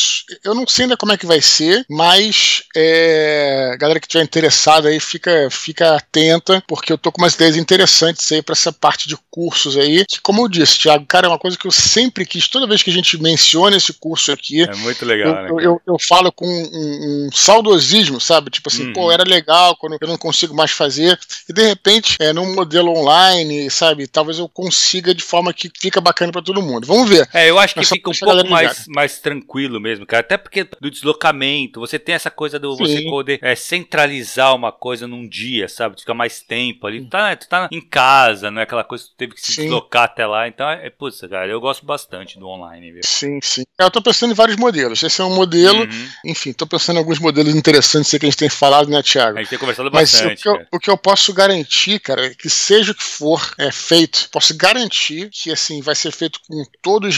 eu 0.44 0.56
não 0.56 0.66
sei 0.68 0.84
ainda 0.84 0.98
como 0.98 1.12
é 1.12 1.18
que 1.18 1.26
vai 1.26 1.42
ser, 1.42 1.86
mas 1.90 2.64
é, 2.76 3.76
galera 3.80 4.00
que 4.00 4.06
estiver 4.06 4.24
interessada 4.24 4.90
aí, 4.90 5.00
fica, 5.00 5.50
fica 5.50 5.96
atenta, 5.96 6.64
porque 6.68 6.92
eu 6.92 6.98
tô 6.98 7.12
com 7.12 7.22
umas 7.22 7.36
ideias 7.36 7.58
interessantes 7.58 8.32
aí 8.32 8.42
para 8.42 8.54
essa 8.54 8.72
parte 8.72 9.08
de 9.08 9.18
cursos 9.30 9.78
aí, 9.78 10.06
que 10.06 10.22
como 10.22 10.44
eu 10.44 10.48
disse, 10.48 10.80
Thiago, 10.80 11.06
cara, 11.06 11.28
é 11.28 11.30
uma 11.30 11.40
coisa 11.40 11.58
que 11.58 11.68
eu 11.68 11.72
sempre 11.72 12.26
quis, 12.26 12.48
toda 12.48 12.68
vez 12.68 12.82
que 12.82 12.90
a 12.90 12.94
gente 12.94 13.22
menciona 13.22 13.76
esse 13.76 13.94
curso 13.94 14.32
aqui. 14.32 14.64
É 14.64 14.76
muito 14.76 15.06
legal, 15.06 15.48
eu, 15.48 15.56
né? 15.56 15.66
Eu, 15.66 15.82
eu, 15.86 15.98
falo 16.00 16.32
com 16.32 16.48
um, 16.48 17.28
um, 17.28 17.30
saudosismo, 17.34 18.20
sabe? 18.20 18.50
Tipo 18.50 18.70
assim, 18.70 18.88
uhum. 18.88 18.94
pô, 18.94 19.12
era 19.12 19.24
legal 19.24 19.76
quando 19.76 19.98
eu 20.00 20.08
não 20.08 20.18
consigo 20.18 20.56
mais 20.56 20.72
fazer, 20.72 21.20
e 21.48 21.54
de 21.54 21.66
repente, 21.66 22.16
é, 22.20 22.32
num 22.32 22.56
modelo 22.56 22.92
online, 22.92 23.70
sabe? 23.70 24.08
Talvez 24.08 24.40
eu 24.40 24.48
consiga 24.48 25.14
de 25.14 25.24
forma 25.24 25.54
que 25.54 25.72
fica 25.80 26.00
bacana 26.00 26.32
para 26.32 26.42
todo 26.42 26.62
mundo. 26.62 26.88
Vamos 26.88 27.10
ver. 27.10 27.28
É, 27.34 27.49
eu 27.50 27.60
acho 27.60 27.74
que 27.76 27.86
fica 27.86 28.10
um 28.10 28.14
pouco 28.14 28.50
mais, 28.50 28.86
mais 28.88 29.20
tranquilo 29.20 29.80
mesmo, 29.80 30.06
cara. 30.06 30.22
Até 30.22 30.38
porque 30.38 30.68
do 30.80 30.90
deslocamento, 30.90 31.80
você 31.80 31.98
tem 31.98 32.16
essa 32.16 32.32
coisa 32.32 32.60
do 32.60 32.76
Sim. 32.76 32.84
você 32.86 33.02
poder 33.04 33.40
é, 33.42 33.56
centralizar 33.56 34.56
uma 34.56 34.72
coisa 34.72 35.08
num 35.08 35.28
dia, 35.28 35.68
sabe? 35.68 35.96
Tu 35.96 36.02
fica 36.02 36.14
mais 36.14 36.42
tempo 36.42 36.88
ali. 36.88 37.02
Tu 37.02 37.10
tá, 37.10 37.36
tu 37.36 37.48
tá 37.48 37.68
em 37.72 37.82
casa, 37.82 38.52
não 38.52 38.60
é 38.60 38.64
aquela 38.64 38.84
coisa 38.84 39.04
que 39.04 39.10
tu 39.12 39.16
teve 39.16 39.34
que 39.34 39.42
se 39.42 39.54
sim. 39.54 39.62
deslocar 39.64 40.04
até 40.04 40.26
lá. 40.26 40.48
Então, 40.48 40.70
é, 40.70 40.90
putz, 40.90 41.20
cara, 41.22 41.48
eu 41.48 41.60
gosto 41.60 41.86
bastante 41.86 42.40
do 42.40 42.48
online, 42.48 42.92
viu? 42.92 43.02
Sim, 43.04 43.40
sim. 43.42 43.64
Eu 43.80 43.92
tô 43.92 44.02
pensando 44.02 44.32
em 44.32 44.36
vários 44.36 44.58
modelos. 44.58 45.02
Esse 45.02 45.22
é 45.22 45.24
um 45.24 45.34
modelo, 45.34 45.80
uhum. 45.82 46.10
enfim, 46.26 46.54
tô 46.54 46.68
pensando 46.68 46.98
em 46.98 47.00
alguns 47.00 47.20
modelos 47.20 47.56
interessantes 47.56 48.10
que 48.10 48.26
a 48.26 48.30
gente 48.30 48.38
tem 48.38 48.50
falado, 48.50 48.90
né, 48.90 49.02
Thiago? 49.02 49.38
A 49.38 49.42
gente 49.42 49.50
tem 49.50 49.60
conversado 49.60 49.90
bastante. 49.90 50.24
Mas 50.24 50.40
o 50.40 50.42
que, 50.42 50.50
eu, 50.50 50.66
o 50.74 50.80
que 50.80 50.90
eu 50.90 50.98
posso 50.98 51.34
garantir, 51.34 52.00
cara, 52.00 52.28
é 52.28 52.30
que 52.36 52.50
seja 52.50 52.92
o 52.92 52.96
que 52.96 53.04
for 53.04 53.54
é, 53.58 53.72
feito, 53.72 54.30
posso 54.32 54.56
garantir 54.56 55.30
que, 55.30 55.52
assim, 55.52 55.82
vai 55.82 55.96
ser 55.96 56.12
feito 56.12 56.40
com 56.48 56.64
todo 56.82 57.10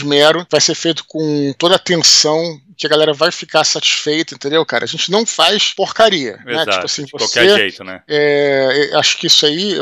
vai 0.50 0.60
ser 0.60 0.74
feito 0.74 1.04
com 1.06 1.52
toda 1.58 1.76
atenção, 1.76 2.60
que 2.76 2.86
a 2.86 2.90
galera 2.90 3.12
vai 3.12 3.30
ficar 3.30 3.64
satisfeita, 3.64 4.34
entendeu, 4.34 4.64
cara? 4.66 4.84
A 4.84 4.88
gente 4.88 5.10
não 5.10 5.24
faz 5.24 5.72
porcaria, 5.72 6.38
Exato, 6.46 6.66
né? 6.66 6.72
Tipo 6.72 6.84
assim, 6.86 7.04
de 7.04 7.12
você, 7.12 7.24
qualquer 7.24 7.56
jeito, 7.56 7.84
né? 7.84 8.02
É, 8.08 8.90
acho 8.94 9.18
que 9.18 9.26
isso 9.26 9.46
aí, 9.46 9.80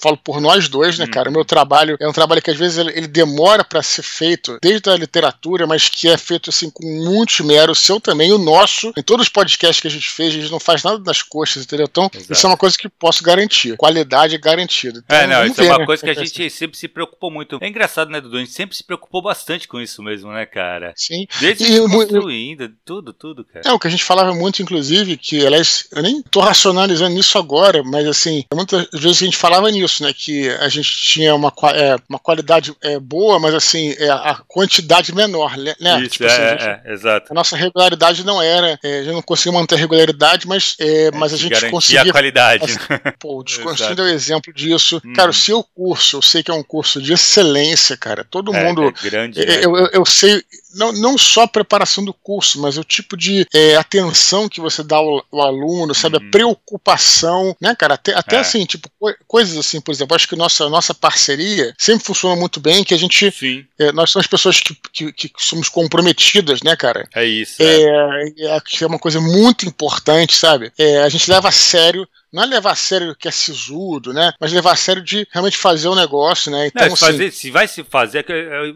falo 0.00 0.16
por 0.16 0.40
nós 0.40 0.68
dois, 0.68 0.98
né, 0.98 1.04
hum. 1.04 1.10
cara? 1.10 1.28
O 1.28 1.32
meu 1.32 1.44
trabalho 1.44 1.96
é 2.00 2.08
um 2.08 2.12
trabalho 2.12 2.42
que 2.42 2.50
às 2.50 2.56
vezes 2.56 2.78
ele, 2.78 2.92
ele 2.96 3.06
demora 3.06 3.64
para 3.64 3.82
ser 3.82 4.02
feito, 4.02 4.58
desde 4.62 4.88
a 4.90 4.96
literatura, 4.96 5.66
mas 5.66 5.88
que 5.88 6.08
é 6.08 6.16
feito 6.16 6.50
assim 6.50 6.70
com 6.70 6.86
muito 6.86 7.34
esmero, 7.34 7.72
o 7.72 7.74
seu 7.74 8.00
também, 8.00 8.32
o 8.32 8.38
nosso. 8.38 8.92
Em 8.96 9.02
todos 9.02 9.26
os 9.26 9.28
podcasts 9.28 9.80
que 9.80 9.86
a 9.86 9.90
gente 9.90 10.08
fez, 10.08 10.34
a 10.34 10.38
gente 10.38 10.50
não 10.50 10.60
faz 10.60 10.82
nada 10.82 10.98
das 10.98 11.22
coxas, 11.22 11.64
entendeu? 11.64 11.86
Então, 11.90 12.10
Exato. 12.12 12.32
isso 12.32 12.46
é 12.46 12.50
uma 12.50 12.56
coisa 12.56 12.76
que 12.76 12.88
posso 12.88 13.22
garantir. 13.22 13.76
Qualidade 13.76 14.34
é 14.34 14.38
garantida. 14.38 15.02
Então, 15.04 15.16
é, 15.16 15.26
não, 15.26 15.44
isso 15.44 15.54
ver, 15.54 15.66
é 15.66 15.70
uma 15.70 15.78
né? 15.78 15.86
coisa 15.86 16.02
que 16.02 16.10
a 16.10 16.14
gente 16.14 16.50
sempre 16.50 16.78
se 16.78 16.88
preocupou 16.88 17.30
muito. 17.30 17.58
É 17.60 17.68
engraçado, 17.68 18.10
né, 18.10 18.20
Dudu? 18.20 18.36
A 18.36 18.40
gente 18.40 18.52
sempre 18.52 18.76
se 18.76 18.84
preocupou 18.84 19.22
bastante 19.22 19.68
com 19.68 19.80
isso 19.80 20.02
mesmo, 20.02 20.32
né, 20.32 20.46
cara? 20.46 20.92
Sim. 20.96 21.26
Desde 21.38 21.64
e, 21.64 21.80
construindo, 21.80 22.70
tudo, 22.84 23.12
tudo, 23.12 23.44
cara. 23.44 23.62
É, 23.66 23.72
o 23.72 23.78
que 23.78 23.86
a 23.86 23.90
gente 23.90 24.04
falava 24.04 24.34
muito, 24.34 24.62
inclusive, 24.62 25.16
que, 25.16 25.46
aliás, 25.46 25.86
eu 25.92 26.02
nem 26.02 26.22
tô 26.22 26.40
racionalizando 26.40 27.18
isso 27.18 27.38
agora, 27.38 27.82
mas 27.82 28.06
assim, 28.06 28.44
muitas 28.54 28.88
vezes 28.92 29.22
a 29.22 29.24
gente 29.24 29.36
falava 29.36 29.70
nisso 29.70 29.89
isso, 29.90 30.02
né? 30.02 30.12
Que 30.16 30.48
a 30.48 30.68
gente 30.68 30.90
tinha 30.90 31.34
uma, 31.34 31.52
é, 31.74 31.96
uma 32.08 32.18
qualidade 32.18 32.74
é, 32.80 32.98
boa, 32.98 33.38
mas 33.38 33.54
assim, 33.54 33.94
é, 33.98 34.08
a 34.08 34.40
quantidade 34.46 35.14
menor, 35.14 35.56
né? 35.56 35.74
Isso, 36.00 36.10
tipo, 36.10 36.26
assim, 36.26 36.42
é, 36.42 36.50
gente, 36.50 36.64
é, 36.64 36.92
exato. 36.92 37.26
A 37.30 37.34
nossa 37.34 37.56
regularidade 37.56 38.24
não 38.24 38.40
era, 38.40 38.78
é, 38.82 39.00
a 39.00 39.02
gente 39.02 39.12
não 39.12 39.22
conseguia 39.22 39.58
manter 39.58 39.74
a 39.74 39.78
regularidade, 39.78 40.46
mas, 40.46 40.76
é, 40.78 41.10
mas 41.10 41.34
a 41.34 41.36
gente 41.36 41.70
conseguia. 41.70 42.02
a 42.02 42.12
qualidade. 42.12 42.64
Assim, 42.64 42.78
pô, 43.18 43.40
o 43.40 43.44
Desconstruindo 43.44 44.02
é 44.02 44.04
o 44.04 44.08
exemplo 44.08 44.52
disso. 44.52 45.02
Hum. 45.04 45.12
Cara, 45.12 45.30
o 45.30 45.34
seu 45.34 45.62
curso, 45.62 46.16
eu 46.16 46.22
sei 46.22 46.42
que 46.42 46.50
é 46.50 46.54
um 46.54 46.62
curso 46.62 47.02
de 47.02 47.12
excelência, 47.12 47.96
cara. 47.96 48.24
Todo 48.24 48.52
mundo. 48.52 48.88
É 48.88 49.10
grande. 49.10 49.44
Né? 49.44 49.64
Eu, 49.64 49.76
eu, 49.76 49.86
eu 49.92 50.06
sei, 50.06 50.42
não, 50.74 50.92
não 50.92 51.18
só 51.18 51.42
a 51.42 51.48
preparação 51.48 52.04
do 52.04 52.12
curso, 52.12 52.60
mas 52.60 52.76
o 52.78 52.84
tipo 52.84 53.16
de 53.16 53.46
é, 53.52 53.76
atenção 53.76 54.48
que 54.48 54.60
você 54.60 54.82
dá 54.82 54.96
ao, 54.96 55.24
ao 55.32 55.42
aluno, 55.42 55.94
sabe? 55.94 56.18
Uhum. 56.18 56.28
A 56.28 56.30
preocupação, 56.30 57.56
né, 57.60 57.74
cara? 57.74 57.94
Até, 57.94 58.14
até 58.14 58.36
é. 58.36 58.40
assim, 58.40 58.64
tipo, 58.64 58.88
coisas 59.26 59.56
assim, 59.56 59.80
por 59.80 59.92
exemplo, 59.92 60.14
acho 60.14 60.28
que 60.28 60.36
nossa, 60.36 60.68
nossa 60.68 60.94
parceria 60.94 61.74
sempre 61.78 62.04
funciona 62.04 62.36
muito 62.36 62.60
bem, 62.60 62.84
que 62.84 62.94
a 62.94 62.98
gente. 62.98 63.30
Sim. 63.30 63.64
É, 63.78 63.92
nós 63.92 64.10
somos 64.10 64.26
pessoas 64.26 64.60
que, 64.60 64.76
que, 64.92 65.12
que, 65.12 65.32
somos 65.38 65.68
comprometidas, 65.68 66.62
né, 66.62 66.76
cara? 66.76 67.08
É 67.14 67.24
isso. 67.24 67.62
É, 67.62 67.82
é. 67.82 68.56
é, 68.56 68.60
é 68.82 68.86
uma 68.86 68.98
coisa 68.98 69.20
muito 69.20 69.66
importante, 69.66 70.36
sabe? 70.36 70.72
É, 70.78 71.02
a 71.02 71.08
gente 71.08 71.30
leva 71.30 71.48
a 71.48 71.52
sério 71.52 72.06
não 72.32 72.44
é 72.44 72.46
levar 72.46 72.72
a 72.72 72.76
sério 72.76 73.16
que 73.16 73.26
é 73.26 73.30
sisudo, 73.30 74.12
né? 74.12 74.32
Mas 74.40 74.52
levar 74.52 74.72
a 74.72 74.76
sério 74.76 75.02
de 75.02 75.26
realmente 75.32 75.56
fazer 75.56 75.88
o 75.88 75.96
negócio, 75.96 76.50
né? 76.50 76.68
Então, 76.68 76.88
não, 76.88 76.94
se, 76.94 77.04
assim, 77.04 77.12
fazer, 77.12 77.32
se 77.32 77.50
vai 77.50 77.66
se 77.66 77.82
fazer, 77.82 78.24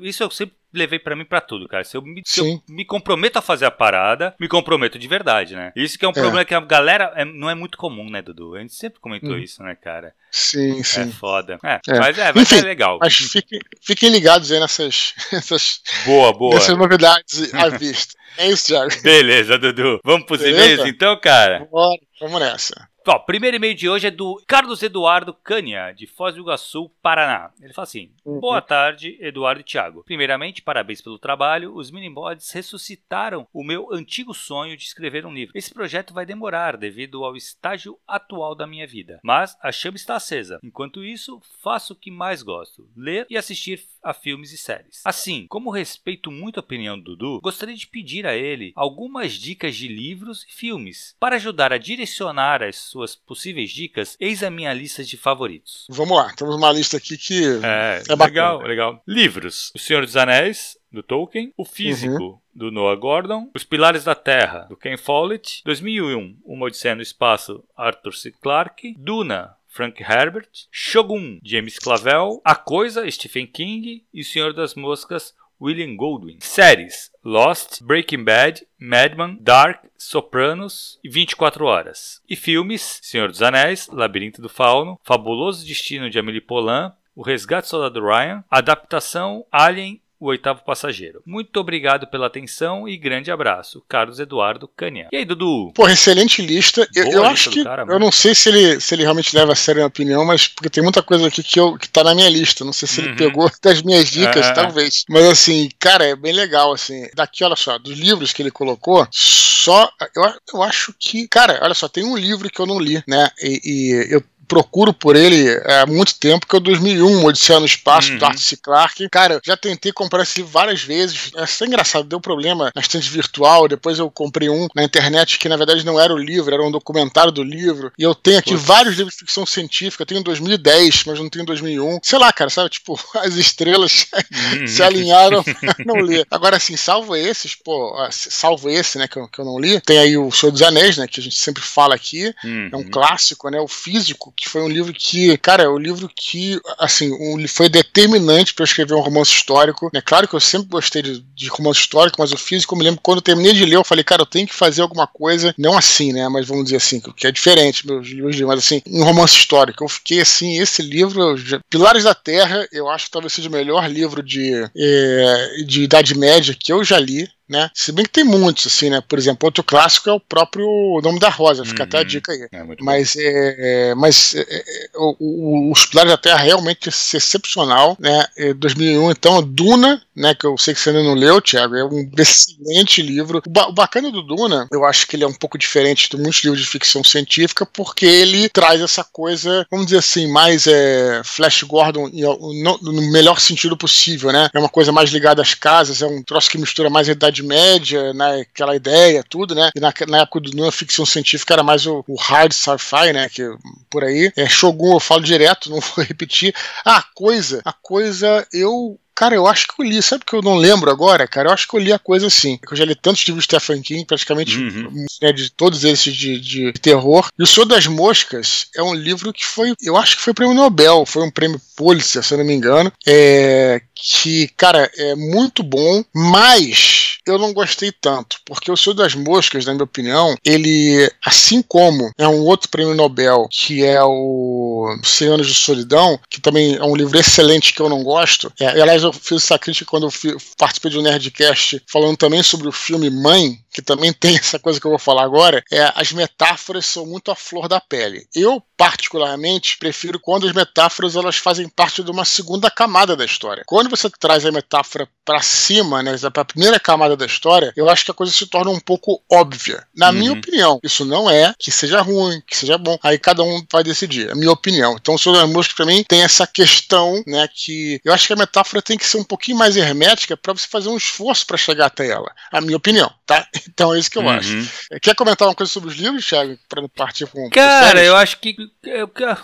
isso 0.02 0.24
eu 0.24 0.30
sempre 0.30 0.56
levei 0.74 0.98
para 0.98 1.16
mim 1.16 1.24
para 1.24 1.40
tudo, 1.40 1.68
cara. 1.68 1.84
Se 1.84 1.96
eu, 1.96 2.02
me, 2.02 2.22
se 2.24 2.40
eu, 2.40 2.62
me, 2.68 2.84
comprometo 2.84 3.38
a 3.38 3.42
fazer 3.42 3.64
a 3.64 3.70
parada, 3.70 4.34
me 4.38 4.48
comprometo 4.48 4.98
de 4.98 5.08
verdade, 5.08 5.54
né? 5.54 5.72
Isso 5.74 5.98
que 5.98 6.04
é 6.04 6.08
um 6.08 6.12
é. 6.12 6.14
problema 6.14 6.44
que 6.44 6.54
a 6.54 6.60
galera 6.60 7.12
é, 7.14 7.24
não 7.24 7.48
é 7.48 7.54
muito 7.54 7.78
comum, 7.78 8.10
né, 8.10 8.20
Dudu? 8.20 8.56
A 8.56 8.60
gente 8.60 8.74
sempre 8.74 9.00
comentou 9.00 9.32
hum. 9.32 9.38
isso, 9.38 9.62
né, 9.62 9.74
cara? 9.74 10.14
Sim, 10.30 10.82
sim. 10.82 11.02
É 11.02 11.06
foda. 11.06 11.58
É, 11.64 11.80
é. 11.88 11.98
Mas 11.98 12.18
é, 12.18 12.32
mas 12.34 12.52
Enfim, 12.52 12.62
é 12.62 12.68
legal. 12.68 12.98
Mas 13.00 13.14
fiquem, 13.14 13.60
fiquem 13.80 14.10
ligados 14.10 14.50
aí 14.50 14.60
nessas, 14.60 15.14
nessas, 15.32 15.80
boa, 16.04 16.32
boa. 16.32 16.54
nessas 16.54 16.76
novidades 16.76 17.54
à 17.54 17.68
vista. 17.68 18.14
É 18.36 18.48
isso, 18.48 18.66
Thiago. 18.66 18.90
Beleza, 19.02 19.56
Dudu. 19.58 20.00
Vamos 20.04 20.26
pros 20.26 20.42
e-mails 20.42 20.84
então, 20.86 21.18
cara? 21.20 21.68
Bora, 21.70 22.00
vamos 22.20 22.40
nessa. 22.40 22.88
Ó, 23.06 23.18
primeiro 23.18 23.58
e-mail 23.58 23.74
de 23.74 23.86
hoje 23.86 24.06
é 24.06 24.10
do 24.10 24.42
Carlos 24.46 24.82
Eduardo 24.82 25.34
Cânia, 25.34 25.92
de 25.92 26.06
Foz 26.06 26.34
do 26.34 26.40
Iguaçu, 26.40 26.88
Paraná. 27.02 27.52
Ele 27.60 27.74
fala 27.74 27.84
assim: 27.84 28.10
uhum. 28.24 28.40
Boa 28.40 28.62
tarde, 28.62 29.18
Eduardo 29.20 29.60
e 29.60 29.64
Thiago. 29.64 30.02
Primeiramente, 30.04 30.62
parabéns 30.62 31.02
pelo 31.02 31.18
trabalho. 31.18 31.74
Os 31.74 31.90
Minimods 31.90 32.50
ressuscitaram 32.50 33.46
o 33.52 33.62
meu 33.62 33.92
antigo 33.92 34.32
sonho 34.32 34.74
de 34.74 34.84
escrever 34.84 35.26
um 35.26 35.34
livro. 35.34 35.52
Esse 35.54 35.74
projeto 35.74 36.14
vai 36.14 36.24
demorar 36.24 36.78
devido 36.78 37.22
ao 37.26 37.36
estágio 37.36 37.98
atual 38.08 38.54
da 38.54 38.66
minha 38.66 38.86
vida, 38.86 39.20
mas 39.22 39.54
a 39.60 39.70
chama 39.70 39.96
está 39.96 40.16
acesa. 40.16 40.58
Enquanto 40.62 41.04
isso, 41.04 41.42
faço 41.62 41.92
o 41.92 41.96
que 41.96 42.10
mais 42.10 42.42
gosto: 42.42 42.88
ler 42.96 43.26
e 43.28 43.36
assistir 43.36 43.84
a 44.02 44.14
filmes 44.14 44.50
e 44.50 44.56
séries. 44.56 45.02
Assim, 45.04 45.46
como 45.48 45.70
respeito 45.70 46.30
muito 46.30 46.58
a 46.58 46.60
opinião 46.62 46.98
do 46.98 47.16
Dudu, 47.16 47.40
gostaria 47.42 47.76
de 47.76 47.86
pedir 47.86 48.26
a 48.26 48.34
ele 48.34 48.72
algumas 48.74 49.34
dicas 49.34 49.76
de 49.76 49.88
livros 49.88 50.44
e 50.44 50.52
filmes 50.52 51.14
para 51.20 51.36
ajudar 51.36 51.70
a 51.70 51.78
direcionar 51.78 52.62
as 52.62 52.93
suas 52.94 53.16
possíveis 53.16 53.72
dicas, 53.72 54.16
eis 54.20 54.44
a 54.44 54.50
minha 54.50 54.72
lista 54.72 55.02
de 55.02 55.16
favoritos. 55.16 55.84
Vamos 55.90 56.16
lá, 56.16 56.32
temos 56.36 56.54
uma 56.54 56.70
lista 56.70 56.96
aqui 56.96 57.18
que 57.18 57.42
é, 57.60 58.02
é 58.08 58.14
legal, 58.14 58.62
legal. 58.62 59.02
Livros: 59.06 59.72
O 59.74 59.78
Senhor 59.80 60.04
dos 60.06 60.16
Anéis, 60.16 60.78
do 60.92 61.02
Tolkien, 61.02 61.52
O 61.56 61.64
Físico, 61.64 62.22
uhum. 62.22 62.38
do 62.54 62.70
Noah 62.70 62.94
Gordon, 62.94 63.50
Os 63.52 63.64
Pilares 63.64 64.04
da 64.04 64.14
Terra, 64.14 64.60
do 64.68 64.76
Ken 64.76 64.96
Follett, 64.96 65.60
2001, 65.64 66.38
Uma 66.44 66.66
Odisseia 66.66 66.94
no 66.94 67.02
Espaço, 67.02 67.64
Arthur 67.76 68.14
C. 68.14 68.30
Clarke, 68.30 68.94
Duna, 68.96 69.56
Frank 69.66 70.00
Herbert, 70.00 70.48
Shogun, 70.70 71.40
James 71.42 71.80
Clavel, 71.80 72.40
A 72.44 72.54
Coisa, 72.54 73.10
Stephen 73.10 73.48
King. 73.48 74.04
E 74.14 74.20
O 74.20 74.24
Senhor 74.24 74.52
das 74.52 74.76
Moscas, 74.76 75.34
William 75.60 75.96
Goldwyn. 75.96 76.38
Séries: 76.40 77.10
Lost, 77.24 77.82
Breaking 77.82 78.24
Bad, 78.24 78.66
Mad 78.78 79.16
Men, 79.16 79.38
Dark, 79.40 79.84
Sopranos 79.96 80.98
e 81.02 81.08
24 81.08 81.64
Horas. 81.64 82.20
E 82.28 82.36
filmes: 82.36 83.00
Senhor 83.02 83.28
dos 83.28 83.42
Anéis, 83.42 83.88
Labirinto 83.88 84.42
do 84.42 84.48
Fauno, 84.48 85.00
Fabuloso 85.02 85.66
Destino 85.66 86.10
de 86.10 86.18
Amélie 86.18 86.40
Poulain, 86.40 86.92
O 87.14 87.22
Resgate 87.22 87.66
do 87.66 87.70
Soldado 87.70 88.04
Ryan, 88.04 88.44
Adaptação 88.50 89.46
Alien 89.50 90.00
o 90.24 90.28
oitavo 90.28 90.62
passageiro. 90.64 91.22
Muito 91.26 91.60
obrigado 91.60 92.06
pela 92.06 92.26
atenção 92.26 92.88
e 92.88 92.96
grande 92.96 93.30
abraço. 93.30 93.84
Carlos 93.86 94.18
Eduardo 94.18 94.66
Canha. 94.66 95.08
E 95.12 95.16
aí, 95.18 95.24
Dudu? 95.24 95.70
Porra, 95.74 95.92
excelente 95.92 96.40
lista. 96.40 96.88
Eu, 96.94 97.10
eu 97.10 97.24
acho 97.24 97.50
que. 97.50 97.62
Cara, 97.62 97.84
eu 97.86 97.98
não 97.98 98.10
sei 98.10 98.34
se 98.34 98.48
ele, 98.48 98.80
se 98.80 98.94
ele 98.94 99.02
realmente 99.02 99.36
leva 99.36 99.52
a 99.52 99.56
sério 99.56 99.82
a 99.82 99.86
opinião, 99.86 100.24
mas 100.24 100.48
porque 100.48 100.70
tem 100.70 100.82
muita 100.82 101.02
coisa 101.02 101.28
aqui 101.28 101.42
que, 101.42 101.60
eu, 101.60 101.76
que 101.76 101.88
tá 101.88 102.02
na 102.02 102.14
minha 102.14 102.30
lista. 102.30 102.64
Não 102.64 102.72
sei 102.72 102.88
se 102.88 103.00
uhum. 103.00 103.06
ele 103.08 103.16
pegou 103.16 103.50
das 103.62 103.82
minhas 103.82 104.08
dicas, 104.08 104.46
é. 104.46 104.52
talvez. 104.52 105.04
Mas 105.10 105.24
assim, 105.26 105.68
cara, 105.78 106.04
é 106.04 106.16
bem 106.16 106.32
legal, 106.32 106.72
assim. 106.72 107.06
Daqui, 107.14 107.44
olha 107.44 107.56
só, 107.56 107.78
dos 107.78 107.98
livros 107.98 108.32
que 108.32 108.40
ele 108.40 108.50
colocou, 108.50 109.06
só. 109.10 109.90
Eu, 110.16 110.22
eu 110.54 110.62
acho 110.62 110.94
que. 110.98 111.28
Cara, 111.28 111.60
olha 111.62 111.74
só, 111.74 111.86
tem 111.86 112.04
um 112.04 112.16
livro 112.16 112.48
que 112.48 112.60
eu 112.60 112.66
não 112.66 112.80
li, 112.80 113.02
né? 113.06 113.28
E, 113.42 113.60
e 113.64 114.14
eu 114.14 114.22
procuro 114.46 114.92
por 114.92 115.16
ele 115.16 115.50
há 115.66 115.86
muito 115.86 116.18
tempo, 116.18 116.46
que 116.46 116.54
é 116.54 116.58
o 116.58 116.60
2001, 116.60 117.24
Odisseia 117.24 117.60
no 117.60 117.66
Espaço, 117.66 118.12
uhum. 118.12 118.18
do 118.18 118.24
Arthur 118.24 118.40
C. 118.40 118.56
Clarke. 118.56 119.08
Cara, 119.08 119.40
já 119.44 119.56
tentei 119.56 119.92
comprar 119.92 120.22
esse 120.22 120.38
livro 120.38 120.52
várias 120.52 120.82
vezes. 120.82 121.30
É 121.36 121.46
só 121.46 121.64
engraçado, 121.64 122.04
deu 122.04 122.20
problema 122.20 122.70
na 122.74 122.80
estante 122.80 123.08
virtual. 123.10 123.68
Depois 123.68 123.98
eu 123.98 124.10
comprei 124.10 124.48
um 124.48 124.68
na 124.74 124.84
internet 124.84 125.38
que 125.38 125.48
na 125.48 125.56
verdade 125.56 125.84
não 125.84 125.98
era 125.98 126.12
o 126.12 126.18
livro, 126.18 126.54
era 126.54 126.62
um 126.62 126.70
documentário 126.70 127.32
do 127.32 127.42
livro. 127.42 127.92
E 127.98 128.02
eu 128.02 128.14
tenho 128.14 128.38
aqui 128.38 128.54
vários 128.54 128.96
livros 128.96 129.14
de 129.14 129.20
ficção 129.20 129.46
científica. 129.46 130.02
Eu 130.02 130.06
tenho 130.06 130.20
em 130.20 130.24
2010, 130.24 131.04
mas 131.04 131.18
não 131.18 131.28
tenho 131.28 131.42
em 131.42 131.46
2001. 131.46 132.00
Sei 132.02 132.18
lá, 132.18 132.32
cara, 132.32 132.50
sabe? 132.50 132.70
Tipo, 132.70 132.98
as 133.16 133.34
estrelas 133.34 134.06
uhum. 134.12 134.66
se 134.66 134.82
alinharam 134.82 135.42
pra 135.44 135.76
não 135.84 135.96
ler. 135.96 136.26
Agora, 136.30 136.56
assim, 136.56 136.76
salvo 136.76 137.16
esses, 137.16 137.54
pô, 137.54 137.94
salvo 138.10 138.68
esse, 138.68 138.98
né, 138.98 139.08
que 139.08 139.16
eu, 139.16 139.28
que 139.28 139.38
eu 139.38 139.44
não 139.44 139.58
li. 139.58 139.80
Tem 139.80 139.98
aí 139.98 140.16
o 140.16 140.30
Senhor 140.30 140.52
dos 140.52 140.62
Anéis, 140.62 140.96
né, 140.96 141.06
que 141.06 141.20
a 141.20 141.22
gente 141.22 141.36
sempre 141.36 141.62
fala 141.62 141.94
aqui. 141.94 142.34
Uhum. 142.44 142.68
É 142.72 142.76
um 142.76 142.84
clássico, 142.84 143.48
né? 143.50 143.60
O 143.60 143.68
físico 143.68 144.32
que 144.36 144.48
foi 144.48 144.62
um 144.62 144.68
livro 144.68 144.92
que, 144.92 145.36
cara, 145.38 145.64
é 145.64 145.68
um 145.68 145.78
livro 145.78 146.10
que, 146.14 146.60
assim, 146.78 147.12
um, 147.12 147.46
foi 147.48 147.68
determinante 147.68 148.54
para 148.54 148.62
eu 148.62 148.66
escrever 148.66 148.94
um 148.94 149.00
romance 149.00 149.30
histórico. 149.30 149.90
É 149.94 150.00
claro 150.00 150.28
que 150.28 150.34
eu 150.34 150.40
sempre 150.40 150.68
gostei 150.68 151.02
de, 151.02 151.20
de 151.34 151.48
romance 151.48 151.80
histórico, 151.80 152.16
mas 152.18 152.32
o 152.32 152.36
físico, 152.36 152.74
eu 152.74 152.78
me 152.78 152.84
lembro 152.84 153.00
quando 153.02 153.18
eu 153.18 153.22
terminei 153.22 153.52
de 153.52 153.64
ler, 153.64 153.76
eu 153.76 153.84
falei, 153.84 154.04
cara, 154.04 154.22
eu 154.22 154.26
tenho 154.26 154.46
que 154.46 154.54
fazer 154.54 154.82
alguma 154.82 155.06
coisa, 155.06 155.54
não 155.58 155.76
assim, 155.76 156.12
né, 156.12 156.28
mas 156.28 156.46
vamos 156.46 156.64
dizer 156.64 156.76
assim, 156.76 157.00
que 157.00 157.26
é 157.26 157.32
diferente, 157.32 157.86
meus 157.86 158.06
livros, 158.08 158.40
mas 158.40 158.58
assim, 158.58 158.82
um 158.86 159.04
romance 159.04 159.34
histórico. 159.34 159.84
Eu 159.84 159.88
fiquei 159.88 160.20
assim, 160.20 160.58
esse 160.58 160.82
livro, 160.82 161.34
Pilares 161.70 162.04
da 162.04 162.14
Terra, 162.14 162.66
eu 162.72 162.88
acho 162.88 163.06
que 163.06 163.10
talvez 163.10 163.32
seja 163.32 163.48
o 163.48 163.52
melhor 163.52 163.88
livro 163.90 164.22
de, 164.22 164.52
é, 164.76 165.62
de 165.66 165.82
Idade 165.82 166.16
Média 166.16 166.56
que 166.58 166.72
eu 166.72 166.84
já 166.84 166.98
li 166.98 167.28
né? 167.48 167.70
Se 167.74 167.92
bem 167.92 168.04
que 168.04 168.10
tem 168.10 168.24
muitos, 168.24 168.66
assim, 168.66 168.90
né? 168.90 169.02
Por 169.06 169.18
exemplo, 169.18 169.46
outro 169.46 169.62
clássico 169.62 170.08
é 170.08 170.12
o 170.12 170.20
próprio 170.20 170.66
Nome 171.02 171.18
da 171.18 171.28
Rosa, 171.28 171.64
fica 171.64 171.82
uhum. 171.82 171.88
até 171.88 171.98
a 171.98 172.00
uhum. 172.00 172.06
dica 172.06 172.32
aí. 172.32 172.48
É 172.50 172.64
mas 172.80 173.16
é, 173.16 173.90
é 173.90 173.94
mas 173.94 174.34
é, 174.34 174.40
é 174.40 174.88
o, 174.96 175.16
o, 175.18 175.72
Os 175.72 175.86
Pilares 175.86 176.10
da 176.10 176.16
Terra 176.16 176.38
realmente 176.38 176.88
é 176.88 177.16
excepcional, 177.16 177.96
né? 177.98 178.26
2001, 178.56 179.08
é, 179.08 179.12
então, 179.12 179.42
Duna, 179.42 180.02
né? 180.16 180.34
Que 180.34 180.46
eu 180.46 180.56
sei 180.56 180.74
que 180.74 180.80
você 180.80 180.90
ainda 180.90 181.02
não 181.02 181.14
leu, 181.14 181.40
Thiago, 181.40 181.76
é 181.76 181.84
um 181.84 182.10
excelente 182.18 183.02
livro. 183.02 183.42
O, 183.44 183.50
ba 183.50 183.68
o 183.68 183.72
bacana 183.72 184.10
do 184.10 184.22
Duna, 184.22 184.66
eu 184.72 184.84
acho 184.84 185.06
que 185.06 185.16
ele 185.16 185.24
é 185.24 185.28
um 185.28 185.34
pouco 185.34 185.58
diferente 185.58 186.08
de 186.08 186.16
muitos 186.16 186.42
livros 186.42 186.62
de 186.62 186.68
ficção 186.68 187.04
científica, 187.04 187.66
porque 187.66 188.06
ele 188.06 188.48
traz 188.48 188.80
essa 188.80 189.04
coisa, 189.04 189.66
vamos 189.70 189.86
dizer 189.86 189.98
assim, 189.98 190.26
mais 190.26 190.66
é, 190.66 191.20
Flash 191.24 191.62
Gordon 191.62 192.08
no, 192.08 192.78
no 192.78 193.12
melhor 193.12 193.38
sentido 193.40 193.76
possível, 193.76 194.32
né? 194.32 194.48
É 194.52 194.58
uma 194.58 194.68
coisa 194.68 194.92
mais 194.92 195.10
ligada 195.10 195.42
às 195.42 195.54
casas, 195.54 196.00
é 196.00 196.06
um 196.06 196.22
troço 196.22 196.50
que 196.50 196.58
mistura 196.58 196.88
mais 196.88 197.08
a 197.08 197.12
idade 197.12 197.33
Idade 197.34 197.42
Média, 197.42 198.12
né, 198.12 198.40
aquela 198.40 198.76
ideia, 198.76 199.24
tudo, 199.28 199.54
né? 199.54 199.70
E 199.74 199.80
na, 199.80 199.92
na 200.08 200.18
época 200.20 200.40
do 200.40 200.56
não 200.56 200.70
ficção 200.70 201.04
científica 201.04 201.54
era 201.54 201.62
mais 201.62 201.86
o, 201.86 202.04
o 202.06 202.14
hard 202.14 202.52
sci-fi, 202.52 203.12
né? 203.12 203.28
Que 203.28 203.42
por 203.90 204.04
aí. 204.04 204.32
É, 204.36 204.48
Shogun 204.48 204.94
eu 204.94 205.00
falo 205.00 205.22
direto, 205.22 205.68
não 205.70 205.80
vou 205.80 206.04
repetir. 206.04 206.54
Ah, 206.84 207.02
coisa, 207.14 207.60
a 207.64 207.72
coisa 207.72 208.46
eu 208.52 208.98
Cara, 209.14 209.34
eu 209.34 209.46
acho 209.46 209.68
que 209.68 209.80
eu 209.80 209.86
li, 209.86 210.02
sabe 210.02 210.24
que 210.24 210.34
eu 210.34 210.42
não 210.42 210.56
lembro 210.56 210.90
agora, 210.90 211.26
cara? 211.26 211.48
Eu 211.48 211.52
acho 211.52 211.68
que 211.68 211.76
eu 211.76 211.80
li 211.80 211.92
a 211.92 211.98
coisa 211.98 212.26
assim. 212.26 212.58
Eu 212.68 212.76
já 212.76 212.84
li 212.84 212.94
tantos 212.94 213.22
livros 213.24 213.46
de 213.46 213.56
Stephen 213.56 213.82
King, 213.82 214.04
praticamente 214.04 214.58
uhum. 214.58 215.06
né, 215.22 215.32
de 215.32 215.50
todos 215.50 215.84
esses 215.84 216.14
de, 216.14 216.40
de, 216.40 216.72
terror. 216.72 217.28
E 217.38 217.42
O 217.42 217.46
Senhor 217.46 217.66
das 217.66 217.86
Moscas 217.86 218.66
é 218.74 218.82
um 218.82 218.94
livro 218.94 219.32
que 219.32 219.44
foi, 219.44 219.74
eu 219.82 219.96
acho 219.96 220.16
que 220.16 220.22
foi 220.22 220.34
prêmio 220.34 220.54
Nobel, 220.54 221.04
foi 221.06 221.22
um 221.22 221.30
prêmio 221.30 221.60
Pulitzer, 221.76 222.22
se 222.22 222.34
eu 222.34 222.38
não 222.38 222.44
me 222.44 222.54
engano. 222.54 222.92
É, 223.06 223.80
que, 223.94 224.48
cara, 224.56 224.90
é 224.96 225.14
muito 225.14 225.62
bom, 225.62 226.04
mas 226.14 227.18
eu 227.26 227.38
não 227.38 227.54
gostei 227.54 227.90
tanto, 227.90 228.36
porque 228.44 228.70
O 228.70 228.76
Senhor 228.76 228.94
das 228.94 229.14
Moscas, 229.14 229.64
na 229.64 229.72
minha 229.72 229.84
opinião, 229.84 230.36
ele, 230.44 231.10
assim 231.24 231.62
como 231.62 232.10
é 232.18 232.28
um 232.28 232.40
outro 232.40 232.68
prêmio 232.68 232.94
Nobel, 232.94 233.48
que 233.50 233.84
é 233.84 234.02
o 234.02 234.94
Cem 235.02 235.28
Anos 235.28 235.46
de 235.46 235.54
Solidão, 235.54 236.18
que 236.28 236.40
também 236.40 236.76
é 236.76 236.84
um 236.84 236.96
livro 236.96 237.18
excelente 237.18 237.72
que 237.72 237.80
eu 237.80 237.88
não 237.88 238.02
gosto. 238.02 238.52
É, 238.60 238.68
aliás, 238.68 239.03
eu 239.04 239.12
fiz 239.12 239.42
essa 239.42 239.58
crítica 239.58 239.90
quando 239.90 240.06
eu 240.06 240.36
participei 240.58 240.90
de 240.90 240.98
um 240.98 241.02
Nerdcast 241.02 241.82
falando 241.86 242.16
também 242.16 242.42
sobre 242.42 242.68
o 242.68 242.72
filme 242.72 243.10
Mãe, 243.10 243.58
que 243.74 243.82
também 243.82 244.12
tem 244.14 244.36
essa 244.36 244.58
coisa 244.58 244.80
que 244.80 244.86
eu 244.86 244.90
vou 244.90 244.98
falar 244.98 245.24
agora, 245.24 245.62
é 245.70 245.92
as 245.96 246.12
metáforas 246.12 246.86
são 246.86 247.04
muito 247.04 247.30
à 247.30 247.34
flor 247.34 247.68
da 247.68 247.80
pele. 247.80 248.26
Eu, 248.34 248.62
particularmente, 248.76 249.76
prefiro 249.76 250.20
quando 250.20 250.46
as 250.46 250.52
metáforas 250.52 251.16
elas 251.16 251.36
fazem 251.36 251.68
parte 251.68 252.02
de 252.02 252.10
uma 252.10 252.24
segunda 252.24 252.70
camada 252.70 253.16
da 253.16 253.24
história. 253.24 253.64
Quando 253.66 253.90
você 253.90 254.08
traz 254.08 254.46
a 254.46 254.52
metáfora 254.52 255.08
para 255.24 255.42
cima, 255.42 256.02
né, 256.02 256.16
para 256.32 256.42
a 256.42 256.44
primeira 256.44 256.78
camada 256.78 257.16
da 257.16 257.26
história, 257.26 257.72
eu 257.76 257.88
acho 257.88 258.04
que 258.04 258.10
a 258.10 258.14
coisa 258.14 258.32
se 258.32 258.46
torna 258.46 258.70
um 258.70 258.78
pouco 258.78 259.22
óbvia. 259.30 259.84
Na 259.94 260.08
uhum. 260.08 260.12
minha 260.12 260.32
opinião, 260.32 260.78
isso 260.82 261.04
não 261.04 261.30
é 261.30 261.52
que 261.58 261.72
seja 261.72 262.00
ruim, 262.00 262.40
que 262.46 262.56
seja 262.56 262.78
bom. 262.78 262.98
Aí 263.02 263.18
cada 263.18 263.42
um 263.42 263.64
vai 263.72 263.82
decidir. 263.82 264.28
É 264.28 264.32
a 264.32 264.36
minha 264.36 264.52
opinião. 264.52 264.96
Então, 265.00 265.14
o 265.14 265.18
Senhor 265.18 265.36
das 265.36 265.50
Moscas, 265.50 265.74
para 265.74 265.86
mim, 265.86 266.04
tem 266.06 266.22
essa 266.22 266.46
questão, 266.46 267.22
né, 267.26 267.48
que 267.52 268.00
eu 268.04 268.12
acho 268.12 268.26
que 268.26 268.32
a 268.32 268.36
metáfora 268.36 268.82
tem 268.82 268.98
que 268.98 269.06
ser 269.06 269.16
um 269.16 269.24
pouquinho 269.24 269.56
mais 269.56 269.76
hermética 269.76 270.36
para 270.36 270.52
você 270.52 270.68
fazer 270.68 270.88
um 270.88 270.96
esforço 270.96 271.46
para 271.46 271.56
chegar 271.56 271.86
até 271.86 272.08
ela. 272.08 272.30
A 272.52 272.60
minha 272.60 272.76
opinião, 272.76 273.10
tá? 273.26 273.46
Então 273.68 273.94
é 273.94 273.98
isso 273.98 274.10
que 274.10 274.18
eu 274.18 274.22
uhum. 274.22 274.30
acho. 274.30 274.88
Quer 275.00 275.14
comentar 275.14 275.48
uma 275.48 275.54
coisa 275.54 275.72
sobre 275.72 275.90
os 275.90 275.96
livros, 275.96 276.26
Thiago, 276.26 276.58
para 276.68 276.88
partir 276.88 277.26
com 277.26 277.48
Cara, 277.50 278.02
eu 278.02 278.16
acho 278.16 278.38
que 278.38 278.56